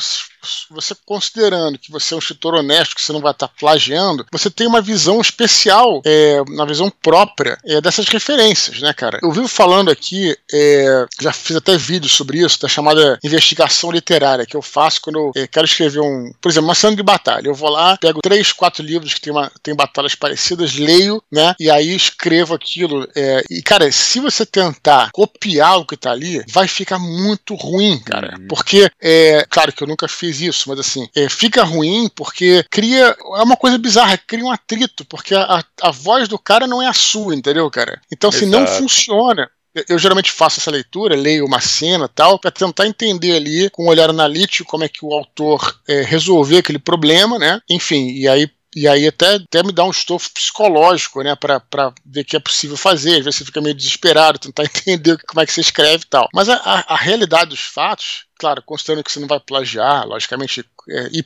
você 0.71 0.95
considerando 1.07 1.79
que 1.79 1.91
você 1.91 2.15
é 2.15 2.17
um 2.17 2.19
escritor 2.19 2.55
honesto, 2.55 2.97
que 2.97 3.03
você 3.03 3.13
não 3.13 3.21
vai 3.21 3.31
estar 3.31 3.49
plagiando, 3.49 4.27
você 4.33 4.51
tem 4.51 4.67
uma 4.67 4.81
visão 4.81 5.21
especial, 5.21 6.03
é, 6.05 6.43
uma 6.49 6.67
visão 6.67 6.91
própria 6.91 7.57
é, 7.65 7.81
dessas 7.81 8.09
referências, 8.09 8.81
né, 8.81 8.93
cara? 8.93 9.21
Eu 9.23 9.31
vivo 9.31 9.47
falando 9.47 9.91
aqui, 9.91 10.37
é, 10.53 11.07
já 11.21 11.33
fiz 11.33 11.57
até 11.57 11.77
vídeo 11.77 12.09
sobre 12.09 12.39
isso, 12.39 12.61
da 12.61 12.69
chamada 12.69 13.19
investigação 13.23 13.91
literária, 13.91 14.47
que 14.47 14.57
eu 14.57 14.63
faço 14.63 15.01
quando 15.01 15.19
eu 15.19 15.33
é, 15.37 15.47
quero 15.47 15.67
escrever 15.67 16.01
um, 16.01 16.33
por 16.41 16.51
exemplo, 16.51 16.69
uma 16.69 16.75
cena 16.75 16.97
de 16.97 17.03
batalha. 17.03 17.47
Eu 17.47 17.55
vou 17.55 17.71
lá, 17.71 17.97
pego 17.99 18.21
três, 18.21 18.53
quatro 18.53 18.85
livros 18.85 19.15
que 19.15 19.21
tem, 19.21 19.33
uma, 19.33 19.51
tem 19.63 19.75
batalhas 19.77 20.17
parecidas, 20.17 20.75
leio, 20.75 21.23
né, 21.31 21.55
e 21.61 21.71
aí 21.71 21.95
escrevo 21.95 22.55
aquilo. 22.55 23.09
É, 23.15 23.45
e, 23.49 23.63
cara, 23.63 23.91
se 23.93 24.19
você 24.19 24.45
tentar 24.45 25.11
copiar 25.13 25.79
o 25.79 25.87
que 25.87 25.97
tá 25.97 26.11
ali, 26.11 26.43
vai 26.49 26.67
ficar 26.67 26.99
muito 26.99 27.51
muito 27.53 27.66
ruim, 27.66 27.98
cara. 27.98 28.36
Uhum. 28.38 28.48
Porque, 28.48 28.90
é, 29.00 29.46
claro 29.48 29.72
que 29.72 29.82
eu 29.82 29.88
nunca 29.88 30.09
fiz 30.09 30.40
isso, 30.40 30.68
mas 30.68 30.78
assim, 30.78 31.09
é, 31.14 31.28
fica 31.28 31.62
ruim 31.62 32.09
porque 32.14 32.64
cria. 32.70 33.16
É 33.18 33.42
uma 33.42 33.57
coisa 33.57 33.78
bizarra, 33.78 34.18
cria 34.18 34.44
um 34.44 34.50
atrito, 34.50 35.05
porque 35.05 35.34
a, 35.34 35.64
a 35.80 35.90
voz 35.90 36.28
do 36.28 36.38
cara 36.38 36.66
não 36.66 36.82
é 36.82 36.88
a 36.88 36.92
sua, 36.92 37.34
entendeu, 37.34 37.70
cara? 37.70 38.00
Então, 38.11 38.30
assim, 38.30 38.46
Exato. 38.46 38.61
não 38.61 38.66
funciona 38.66 39.50
eu 39.88 39.98
geralmente 39.98 40.30
faço 40.30 40.61
essa 40.61 40.70
leitura, 40.70 41.16
leio 41.16 41.46
uma 41.46 41.61
cena 41.61 42.07
tal, 42.07 42.38
para 42.38 42.50
tentar 42.50 42.86
entender 42.86 43.34
ali, 43.34 43.70
com 43.70 43.84
um 43.84 43.88
olhar 43.88 44.11
analítico, 44.11 44.68
como 44.68 44.84
é 44.84 44.88
que 44.88 45.05
o 45.05 45.12
autor 45.12 45.80
é, 45.88 46.03
resolveu 46.03 46.59
aquele 46.59 46.78
problema, 46.78 47.38
né? 47.38 47.61
Enfim, 47.70 48.11
e 48.11 48.28
aí 48.28 48.50
e 48.75 48.89
aí 48.89 49.07
até, 49.07 49.35
até 49.35 49.62
me 49.62 49.73
dá 49.73 49.85
um 49.85 49.91
estofo 49.91 50.31
psicológico, 50.33 51.23
né, 51.23 51.37
para 51.37 51.93
ver 52.05 52.23
o 52.23 52.25
que 52.25 52.37
é 52.37 52.41
possível 52.41 52.77
fazer. 52.77 53.18
Às 53.18 53.25
vezes 53.25 53.37
você 53.37 53.45
fica 53.45 53.61
meio 53.61 53.75
desesperado, 53.75 54.39
tentar 54.39 54.64
entender 54.66 55.18
como 55.27 55.41
é 55.41 55.47
que 55.47 55.53
você 55.53 55.61
escreve 55.61 56.05
e 56.05 56.09
tal. 56.09 56.29
Mas 56.33 56.49
a, 56.49 56.57
a, 56.57 56.95
a 56.95 56.97
realidade 56.97 57.51
dos 57.51 57.61
fatos 57.61 58.27
claro, 58.43 58.61
considerando 58.61 59.05
que 59.05 59.12
você 59.12 59.20
não 59.20 59.29
vai 59.29 59.39
plagiar, 59.39 60.05
logicamente, 60.05 60.64
é, 60.89 61.09
e 61.12 61.22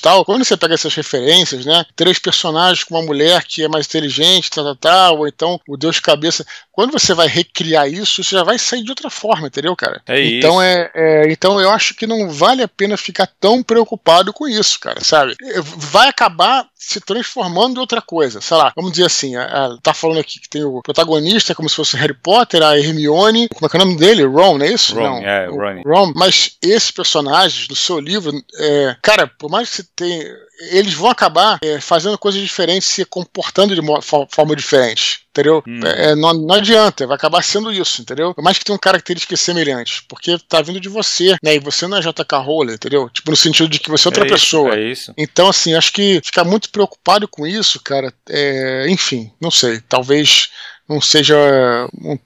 tal, 0.00 0.24
quando 0.24 0.44
você 0.44 0.56
pega 0.56 0.74
essas 0.74 0.94
referências, 0.94 1.64
né, 1.64 1.84
três 1.96 2.18
personagens 2.18 2.84
com 2.84 2.94
uma 2.94 3.04
mulher 3.04 3.44
que 3.44 3.62
é 3.62 3.68
mais 3.68 3.86
inteligente, 3.86 4.50
tal, 4.50 4.64
tal, 4.64 4.76
tal, 4.76 5.18
ou 5.18 5.28
então 5.28 5.60
o 5.68 5.76
Deus 5.76 6.00
cabeça, 6.00 6.44
quando 6.70 6.92
você 6.92 7.14
vai 7.14 7.28
recriar 7.28 7.88
isso, 7.88 8.22
você 8.22 8.36
já 8.36 8.42
vai 8.42 8.58
sair 8.58 8.82
de 8.82 8.90
outra 8.90 9.08
forma, 9.08 9.46
entendeu, 9.46 9.74
cara? 9.76 10.02
É 10.06 10.20
então, 10.24 10.60
é, 10.60 10.90
é, 10.94 11.32
então 11.32 11.60
eu 11.60 11.70
acho 11.70 11.94
que 11.94 12.06
não 12.06 12.28
vale 12.30 12.62
a 12.62 12.68
pena 12.68 12.96
ficar 12.96 13.28
tão 13.40 13.62
preocupado 13.62 14.32
com 14.32 14.48
isso, 14.48 14.78
cara, 14.80 15.02
sabe? 15.02 15.36
Vai 15.62 16.08
acabar 16.08 16.66
se 16.76 17.00
transformando 17.00 17.76
em 17.76 17.80
outra 17.80 18.02
coisa, 18.02 18.40
sei 18.40 18.56
lá, 18.56 18.72
vamos 18.76 18.92
dizer 18.92 19.06
assim, 19.06 19.36
a, 19.36 19.44
a, 19.44 19.78
tá 19.82 19.94
falando 19.94 20.20
aqui 20.20 20.38
que 20.38 20.48
tem 20.48 20.64
o 20.64 20.82
protagonista 20.82 21.54
como 21.54 21.68
se 21.68 21.76
fosse 21.76 21.96
Harry 21.96 22.14
Potter, 22.14 22.62
a 22.62 22.78
Hermione, 22.78 23.48
como 23.48 23.66
é 23.66 23.68
que 23.68 23.76
é 23.76 23.80
o 23.80 23.84
nome 23.84 23.96
dele? 23.96 24.24
Ron, 24.24 24.58
não 24.58 24.66
é 24.66 24.72
isso? 24.72 24.94
Ron, 24.94 25.02
não, 25.02 25.16
é, 25.18 25.46
Ron. 25.46 25.82
Ron, 25.86 26.12
mas 26.14 26.56
esses 26.60 26.90
personagens 26.90 27.66
do 27.66 27.76
seu 27.76 27.98
livro, 27.98 28.32
é, 28.58 28.83
cara, 29.02 29.26
por 29.26 29.50
mais 29.50 29.70
que 29.70 29.76
você 29.76 29.84
tenha. 29.96 30.24
Eles 30.70 30.94
vão 30.94 31.10
acabar 31.10 31.58
é, 31.62 31.80
fazendo 31.80 32.16
coisas 32.16 32.40
diferentes, 32.40 32.88
se 32.88 33.04
comportando 33.04 33.74
de 33.74 33.82
forma 34.00 34.54
diferente, 34.54 35.20
entendeu? 35.30 35.62
Hum. 35.66 35.80
É, 35.84 36.14
não, 36.14 36.32
não, 36.32 36.54
adianta, 36.54 37.06
vai 37.06 37.16
acabar 37.16 37.42
sendo 37.42 37.72
isso, 37.72 38.00
entendeu? 38.00 38.32
Por 38.32 38.42
mais 38.42 38.56
que 38.56 38.64
tenham 38.64 38.78
características 38.78 39.40
semelhantes, 39.40 40.00
porque 40.08 40.38
tá 40.48 40.62
vindo 40.62 40.80
de 40.80 40.88
você, 40.88 41.36
né? 41.42 41.56
E 41.56 41.58
você 41.58 41.88
não 41.88 41.98
é 41.98 42.00
JK 42.00 42.36
Rowling, 42.36 42.74
entendeu? 42.74 43.10
Tipo, 43.10 43.32
no 43.32 43.36
sentido 43.36 43.68
de 43.68 43.80
que 43.80 43.90
você 43.90 44.06
é 44.06 44.10
outra 44.10 44.24
é 44.24 44.28
pessoa. 44.28 44.70
Isso, 44.70 44.78
é 44.78 44.90
isso. 44.90 45.14
Então, 45.18 45.48
assim, 45.48 45.74
acho 45.74 45.92
que 45.92 46.20
ficar 46.24 46.44
muito 46.44 46.70
preocupado 46.70 47.26
com 47.26 47.46
isso, 47.46 47.80
cara, 47.82 48.12
é, 48.28 48.86
enfim, 48.88 49.32
não 49.40 49.50
sei, 49.50 49.80
talvez 49.88 50.50
não 50.88 51.00
seja 51.00 51.36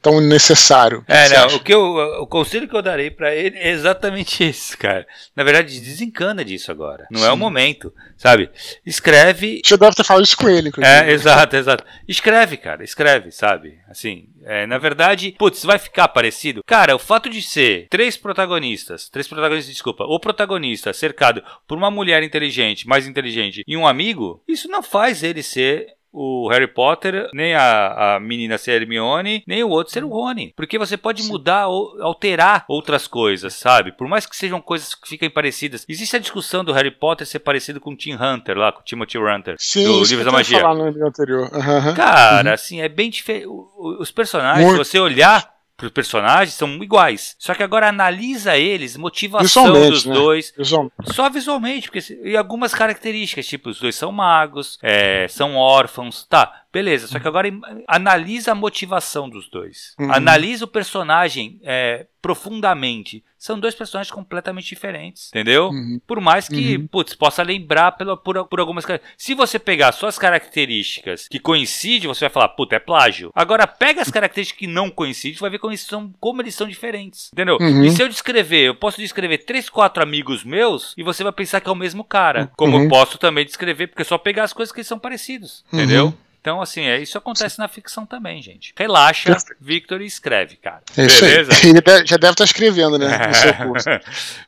tão 0.03 0.21
necessário. 0.21 1.05
É, 1.07 1.29
não, 1.29 1.57
o, 1.57 1.61
que 1.61 1.73
eu, 1.73 1.83
o 2.21 2.27
conselho 2.27 2.69
que 2.69 2.77
eu 2.77 2.83
darei 2.83 3.11
para 3.11 3.35
ele 3.35 3.57
é 3.57 3.71
exatamente 3.71 4.43
esse, 4.45 4.77
cara. 4.77 5.07
Na 5.35 5.45
verdade, 5.45 5.81
desencana 5.81 6.45
disso 6.45 6.71
agora. 6.71 7.07
Não 7.11 7.21
Sim. 7.21 7.27
é 7.27 7.33
o 7.33 7.37
momento, 7.37 7.93
sabe? 8.17 8.51
Escreve. 8.85 9.63
Você 9.65 9.77
deve 9.77 9.95
ter 9.95 10.05
falado 10.05 10.25
isso 10.25 10.37
com 10.37 10.49
ele, 10.49 10.69
inclusive. 10.69 10.95
É, 10.95 11.11
exato, 11.13 11.57
exato. 11.57 11.85
Escreve, 12.07 12.57
cara, 12.57 12.83
escreve, 12.83 13.31
sabe? 13.31 13.79
Assim, 13.89 14.29
é, 14.45 14.67
na 14.67 14.79
verdade, 14.79 15.35
putz, 15.39 15.63
vai 15.65 15.79
ficar 15.79 16.09
parecido? 16.09 16.63
Cara, 16.67 16.97
o 16.97 16.99
fato 16.99 17.31
de 17.31 17.41
ser 17.43 17.87
três 17.89 18.17
protagonistas, 18.17 19.09
três 19.09 19.29
protagonistas, 19.29 19.73
desculpa, 19.73 20.05
o 20.05 20.19
protagonista 20.19 20.93
cercado 20.93 21.43
por 21.67 21.79
uma 21.79 21.91
mulher 21.91 22.23
inteligente, 22.23 22.89
mais 22.89 23.07
inteligente, 23.07 23.63
e 23.67 23.77
um 23.77 23.87
amigo, 23.87 24.43
isso 24.49 24.69
não 24.69 24.83
faz 24.83 25.23
ele 25.23 25.43
ser 25.43 25.98
o 26.13 26.49
Harry 26.49 26.67
Potter, 26.67 27.29
nem 27.33 27.55
a, 27.55 28.17
a 28.17 28.21
menina 28.21 28.59
ser 28.59 28.83
Hermione, 28.83 29.43
nem 29.47 29.63
o 29.63 29.69
outro 29.69 29.93
ser 29.93 30.05
o 30.05 30.09
Rony. 30.09 30.53
Porque 30.57 30.79
você 30.79 30.97
pode 30.97 31.23
Sim. 31.23 31.29
mudar 31.29 31.69
ou 31.69 32.01
alterar 32.03 32.65
outras 32.69 33.07
coisas, 33.07 33.55
sabe? 33.55 33.93
Por 33.93 34.09
mais 34.09 34.27
que 34.27 34.37
sejam 34.37 34.61
coisas 34.61 34.95
que 34.95 35.09
fiquem 35.09 35.31
parecidas. 35.31 35.85
Existe 35.89 36.17
a 36.17 36.21
discussão 36.21 36.65
do 36.65 36.73
Harry 36.73 36.91
Potter 36.91 37.27
ser 37.27 37.41
parecido 37.41 37.81
com 37.81 37.91
o 37.91 37.97
Tim 37.97 38.15
Hunter 38.15 38.57
lá, 38.57 38.73
com 38.73 38.81
o 38.81 38.85
Timothy 38.85 39.19
Hunter, 39.19 39.57
Sim, 39.59 39.85
do 39.85 40.05
Livro 40.05 40.25
da 40.25 40.33
Magia. 40.33 40.61
Falar 40.61 40.75
no 40.75 41.07
anterior. 41.07 41.51
Uhum. 41.53 41.95
Cara, 41.95 42.49
uhum. 42.49 42.55
assim, 42.55 42.81
é 42.81 42.89
bem 42.89 43.11
diferente. 43.11 43.47
Os 43.49 44.11
personagens, 44.11 44.67
Muito. 44.67 44.85
se 44.85 44.91
você 44.93 44.99
olhar 44.99 45.58
os 45.87 45.93
personagens 45.93 46.55
são 46.55 46.68
iguais. 46.83 47.37
Só 47.39 47.55
que 47.55 47.62
agora 47.62 47.89
analisa 47.89 48.57
eles, 48.57 48.97
motivação 48.97 49.72
dos 49.72 50.05
né? 50.05 50.14
dois. 50.14 50.53
Visualmente. 50.57 51.14
Só 51.14 51.31
visualmente, 51.31 51.91
porque 51.91 52.20
e 52.24 52.37
algumas 52.37 52.74
características, 52.74 53.47
tipo, 53.47 53.70
os 53.70 53.81
dois 53.81 53.95
são 53.95 54.11
magos, 54.11 54.79
é, 54.83 55.26
são 55.29 55.57
órfãos, 55.57 56.26
tá. 56.29 56.62
Beleza, 56.72 57.07
só 57.07 57.18
que 57.18 57.26
agora 57.26 57.49
analisa 57.87 58.53
a 58.53 58.55
motivação 58.55 59.29
dos 59.29 59.49
dois. 59.49 59.95
Uhum. 59.99 60.12
Analisa 60.12 60.64
o 60.64 60.68
personagem 60.68 61.59
é, 61.62 62.07
profundamente. 62.21 63.23
São 63.39 63.59
dois 63.59 63.75
personagens 63.75 64.12
completamente 64.12 64.69
diferentes, 64.69 65.29
entendeu? 65.29 65.69
Uhum. 65.69 66.01
Por 66.07 66.21
mais 66.21 66.49
que, 66.49 66.77
uhum. 66.77 66.87
putz, 66.89 67.14
possa 67.14 67.43
lembrar 67.43 67.93
pela, 67.93 68.16
por, 68.16 68.45
por 68.47 68.59
algumas 68.59 68.85
Se 69.16 69.35
você 69.35 69.59
pegar 69.59 69.93
suas 69.93 70.19
características 70.19 71.29
que 71.29 71.39
coincidem, 71.39 72.09
você 72.09 72.25
vai 72.25 72.31
falar, 72.31 72.49
puta, 72.49 72.77
é 72.77 72.81
plágio. 72.81 73.31
Agora, 73.35 73.66
pega 73.66 74.03
as 74.03 74.11
características 74.11 74.59
que 74.59 74.66
não 74.66 74.91
coincidem, 74.91 75.39
vai 75.39 75.51
ver 75.51 75.59
como 75.59 75.71
eles 75.71 75.83
são, 75.83 76.12
como 76.19 76.43
eles 76.43 76.55
são 76.55 76.66
diferentes, 76.66 77.31
entendeu? 77.33 77.59
Uhum. 77.61 77.85
E 77.85 77.91
se 77.91 78.03
eu 78.03 78.09
descrever, 78.09 78.66
eu 78.66 78.75
posso 78.75 79.01
descrever 79.01 79.39
três, 79.39 79.71
quatro 79.71 80.03
amigos 80.03 80.43
meus 80.43 80.95
e 80.97 81.03
você 81.03 81.23
vai 81.23 81.33
pensar 81.33 81.61
que 81.61 81.69
é 81.69 81.73
o 81.73 81.77
mesmo 81.77 82.03
cara. 82.03 82.51
Como 82.57 82.77
eu 82.77 82.81
uhum. 82.81 82.89
posso 82.89 83.19
também 83.19 83.45
descrever, 83.45 83.87
porque 83.87 84.03
é 84.03 84.05
só 84.05 84.19
pegar 84.19 84.45
as 84.45 84.53
coisas 84.53 84.73
que 84.73 84.83
são 84.83 84.99
parecidos, 84.99 85.64
uhum. 85.73 85.79
entendeu? 85.79 86.14
Então, 86.49 86.63
assim, 86.63 86.81
é, 86.87 86.99
isso 86.99 87.19
acontece 87.19 87.59
na 87.59 87.69
ficção 87.69 88.07
também, 88.07 88.41
gente. 88.41 88.73
Relaxa, 88.75 89.37
Victor, 89.61 90.01
e 90.01 90.07
escreve, 90.07 90.57
cara. 90.57 90.81
É 90.97 91.07
Beleza? 91.07 91.53
Ele 91.63 92.07
já 92.07 92.17
deve 92.17 92.33
estar 92.33 92.35
tá 92.37 92.45
escrevendo, 92.45 92.99
né? 92.99 93.27
No 93.27 93.35
seu 93.35 93.53
curso. 93.69 93.89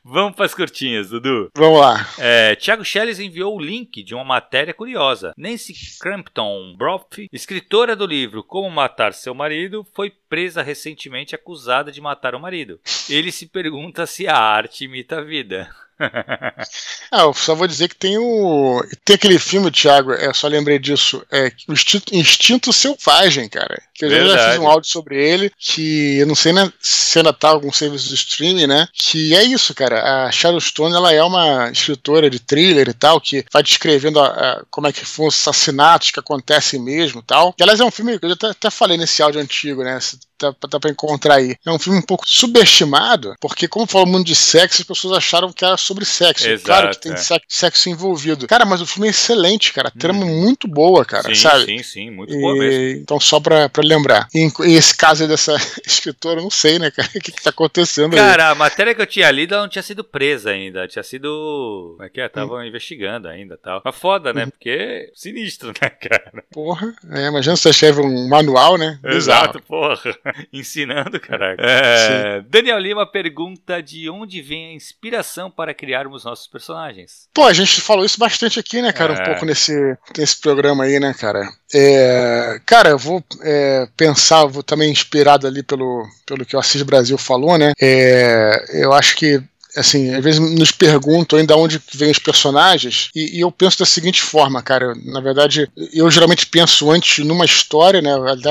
Vamos 0.02 0.34
para 0.34 0.46
as 0.46 0.54
curtinhas, 0.54 1.10
Dudu. 1.10 1.50
Vamos 1.54 1.78
lá. 1.78 2.08
É, 2.18 2.56
Tiago 2.56 2.82
Schelles 2.86 3.20
enviou 3.20 3.54
o 3.54 3.60
link 3.60 4.02
de 4.02 4.14
uma 4.14 4.24
matéria 4.24 4.72
curiosa. 4.72 5.34
Nancy 5.36 5.74
Crampton 6.00 6.74
Broff, 6.74 7.28
escritora 7.30 7.94
do 7.94 8.06
livro 8.06 8.42
Como 8.42 8.70
Matar 8.70 9.12
Seu 9.12 9.34
Marido, 9.34 9.86
foi 9.92 10.10
presa 10.26 10.62
recentemente 10.62 11.34
acusada 11.34 11.92
de 11.92 12.00
matar 12.00 12.34
o 12.34 12.40
marido. 12.40 12.80
Ele 13.10 13.30
se 13.30 13.46
pergunta 13.46 14.06
se 14.06 14.26
a 14.26 14.38
arte 14.38 14.86
imita 14.86 15.18
a 15.18 15.22
vida. 15.22 15.68
Ah, 17.12 17.22
eu 17.22 17.34
só 17.34 17.56
vou 17.56 17.66
dizer 17.66 17.88
que 17.88 17.96
tem 17.96 18.16
o. 18.18 18.80
Tem 19.04 19.16
aquele 19.16 19.38
filme, 19.38 19.70
Thiago, 19.70 20.12
é, 20.12 20.32
só 20.32 20.46
lembrei 20.46 20.78
disso. 20.78 21.24
É 21.30 21.50
o 21.66 21.72
Instinto, 21.72 22.14
Instinto 22.14 22.72
Selvagem, 22.72 23.48
cara. 23.48 23.82
Que 23.94 24.04
eu 24.04 24.08
Verdade. 24.08 24.38
já 24.38 24.50
fiz 24.52 24.60
um 24.60 24.68
áudio 24.68 24.88
sobre 24.88 25.20
ele, 25.20 25.50
que 25.58 26.18
eu 26.18 26.26
não 26.26 26.36
sei 26.36 26.52
né, 26.52 26.72
se 26.80 27.18
ainda 27.18 27.32
tá 27.32 27.48
algum 27.48 27.72
serviço 27.72 28.08
de 28.08 28.14
streaming, 28.14 28.68
né? 28.68 28.86
Que 28.94 29.34
é 29.34 29.42
isso, 29.42 29.74
cara. 29.74 30.26
A 30.26 30.30
Shadow 30.30 30.60
Stone, 30.60 30.94
ela 30.94 31.12
é 31.12 31.22
uma 31.22 31.68
escritora 31.70 32.30
de 32.30 32.38
thriller 32.38 32.88
e 32.88 32.94
tal, 32.94 33.20
que 33.20 33.44
vai 33.52 33.62
descrevendo 33.62 34.20
a, 34.20 34.26
a, 34.26 34.62
como 34.70 34.86
é 34.86 34.92
que 34.92 35.04
foram 35.04 35.28
os 35.28 35.34
assassinatos 35.34 36.12
que 36.12 36.20
acontecem 36.20 36.80
mesmo 36.80 37.20
e 37.20 37.24
tal. 37.24 37.52
Que, 37.52 37.62
aliás, 37.62 37.80
é 37.80 37.84
um 37.84 37.90
filme 37.90 38.18
que 38.18 38.26
eu 38.26 38.32
até, 38.32 38.46
até 38.50 38.70
falei 38.70 38.96
nesse 38.96 39.20
áudio 39.20 39.40
antigo, 39.40 39.82
né? 39.82 39.98
dá, 40.40 40.54
dá 40.68 40.80
pra 40.80 40.90
encontrar 40.90 41.34
aí. 41.36 41.54
É 41.64 41.70
um 41.70 41.78
filme 41.78 41.98
um 41.98 42.02
pouco 42.02 42.24
subestimado, 42.26 43.34
porque, 43.40 43.68
como 43.68 43.86
fala 43.86 44.06
muito 44.06 44.26
de 44.26 44.34
sexo, 44.34 44.80
as 44.80 44.86
pessoas 44.86 45.18
acharam 45.18 45.52
que 45.52 45.64
era 45.64 45.76
sobre 45.90 46.04
sexo. 46.04 46.48
Exato, 46.48 46.66
claro 46.66 46.90
que 46.90 47.00
tem 47.00 47.12
é. 47.12 47.16
sexo 47.48 47.90
envolvido. 47.90 48.46
Cara, 48.46 48.64
mas 48.64 48.80
o 48.80 48.86
filme 48.86 49.08
é 49.08 49.10
excelente, 49.10 49.72
cara. 49.72 49.90
Trama 49.90 50.24
hum. 50.24 50.40
muito 50.42 50.68
boa, 50.68 51.04
cara, 51.04 51.28
sim, 51.28 51.34
sabe? 51.34 51.64
Sim, 51.64 51.82
sim, 51.82 52.10
muito 52.10 52.32
e, 52.32 52.40
boa 52.40 52.56
mesmo. 52.56 53.00
Então, 53.02 53.18
só 53.18 53.40
pra, 53.40 53.68
pra 53.68 53.82
lembrar. 53.82 54.28
E, 54.32 54.48
e 54.66 54.74
esse 54.74 54.96
caso 54.96 55.24
aí 55.24 55.28
dessa 55.28 55.56
escritora, 55.84 56.38
eu 56.38 56.44
não 56.44 56.50
sei, 56.50 56.78
né, 56.78 56.90
cara? 56.90 57.10
O 57.20 57.22
que, 57.22 57.32
que 57.32 57.42
tá 57.42 57.50
acontecendo 57.50 58.16
cara, 58.16 58.46
aí? 58.46 58.52
a 58.52 58.54
matéria 58.54 58.94
que 58.94 59.02
eu 59.02 59.06
tinha 59.06 59.30
lido, 59.30 59.52
ela 59.52 59.64
não 59.64 59.68
tinha 59.68 59.82
sido 59.82 60.02
presa 60.02 60.50
ainda. 60.50 60.86
Tinha 60.86 61.02
sido. 61.02 61.94
Como 61.96 62.04
é 62.04 62.08
que 62.08 62.20
é? 62.20 62.28
Tava 62.28 62.54
hum. 62.54 62.64
investigando 62.64 63.28
ainda 63.28 63.58
tal. 63.58 63.82
Mas 63.84 63.96
foda, 63.96 64.32
né? 64.32 64.44
Hum. 64.44 64.50
Porque 64.50 65.10
sinistro, 65.14 65.68
né, 65.82 65.90
cara? 65.90 66.44
Porra. 66.52 66.94
É, 67.10 67.26
imagina 67.26 67.56
se 67.56 67.62
você 67.62 67.70
escreve 67.70 68.00
um 68.00 68.28
manual, 68.28 68.78
né? 68.78 68.98
Exato, 69.04 69.60
porra. 69.62 70.16
Ensinando 70.52 71.18
caraca. 71.20 71.62
É, 71.62 72.40
Daniel 72.42 72.78
Lima 72.78 73.04
pergunta 73.04 73.82
de 73.82 74.08
onde 74.08 74.40
vem 74.40 74.68
a 74.68 74.74
inspiração 74.74 75.50
para 75.50 75.69
criarmos 75.74 76.24
nossos 76.24 76.46
personagens. 76.46 77.28
Pô, 77.32 77.44
a 77.44 77.52
gente 77.52 77.80
falou 77.80 78.04
isso 78.04 78.18
bastante 78.18 78.58
aqui, 78.58 78.82
né, 78.82 78.92
cara? 78.92 79.14
É. 79.14 79.20
Um 79.20 79.24
pouco 79.24 79.44
nesse, 79.44 79.96
nesse 80.16 80.40
programa 80.40 80.84
aí, 80.84 80.98
né, 81.00 81.14
cara? 81.14 81.48
É, 81.72 82.60
cara, 82.66 82.90
eu 82.90 82.98
vou 82.98 83.22
é, 83.42 83.88
pensar, 83.96 84.46
vou 84.46 84.62
também 84.62 84.90
inspirado 84.90 85.46
ali 85.46 85.62
pelo, 85.62 86.06
pelo 86.26 86.44
que 86.44 86.56
o 86.56 86.58
Assis 86.58 86.82
Brasil 86.82 87.16
falou, 87.16 87.56
né? 87.56 87.72
É, 87.80 88.82
eu 88.82 88.92
acho 88.92 89.16
que 89.16 89.42
assim, 89.76 90.14
às 90.14 90.22
vezes 90.22 90.40
nos 90.40 90.72
perguntam 90.72 91.38
ainda 91.38 91.56
onde 91.56 91.80
vêm 91.94 92.10
os 92.10 92.18
personagens, 92.18 93.10
e, 93.14 93.38
e, 93.38 93.40
eu 93.40 93.50
penso 93.50 93.78
da 93.78 93.86
seguinte 93.86 94.22
forma, 94.22 94.62
cara. 94.62 94.94
Na 95.04 95.20
verdade, 95.20 95.70
eu 95.92 96.10
geralmente 96.10 96.46
penso 96.46 96.90
antes 96.90 97.24
numa 97.24 97.44
história, 97.44 98.00
né? 98.00 98.10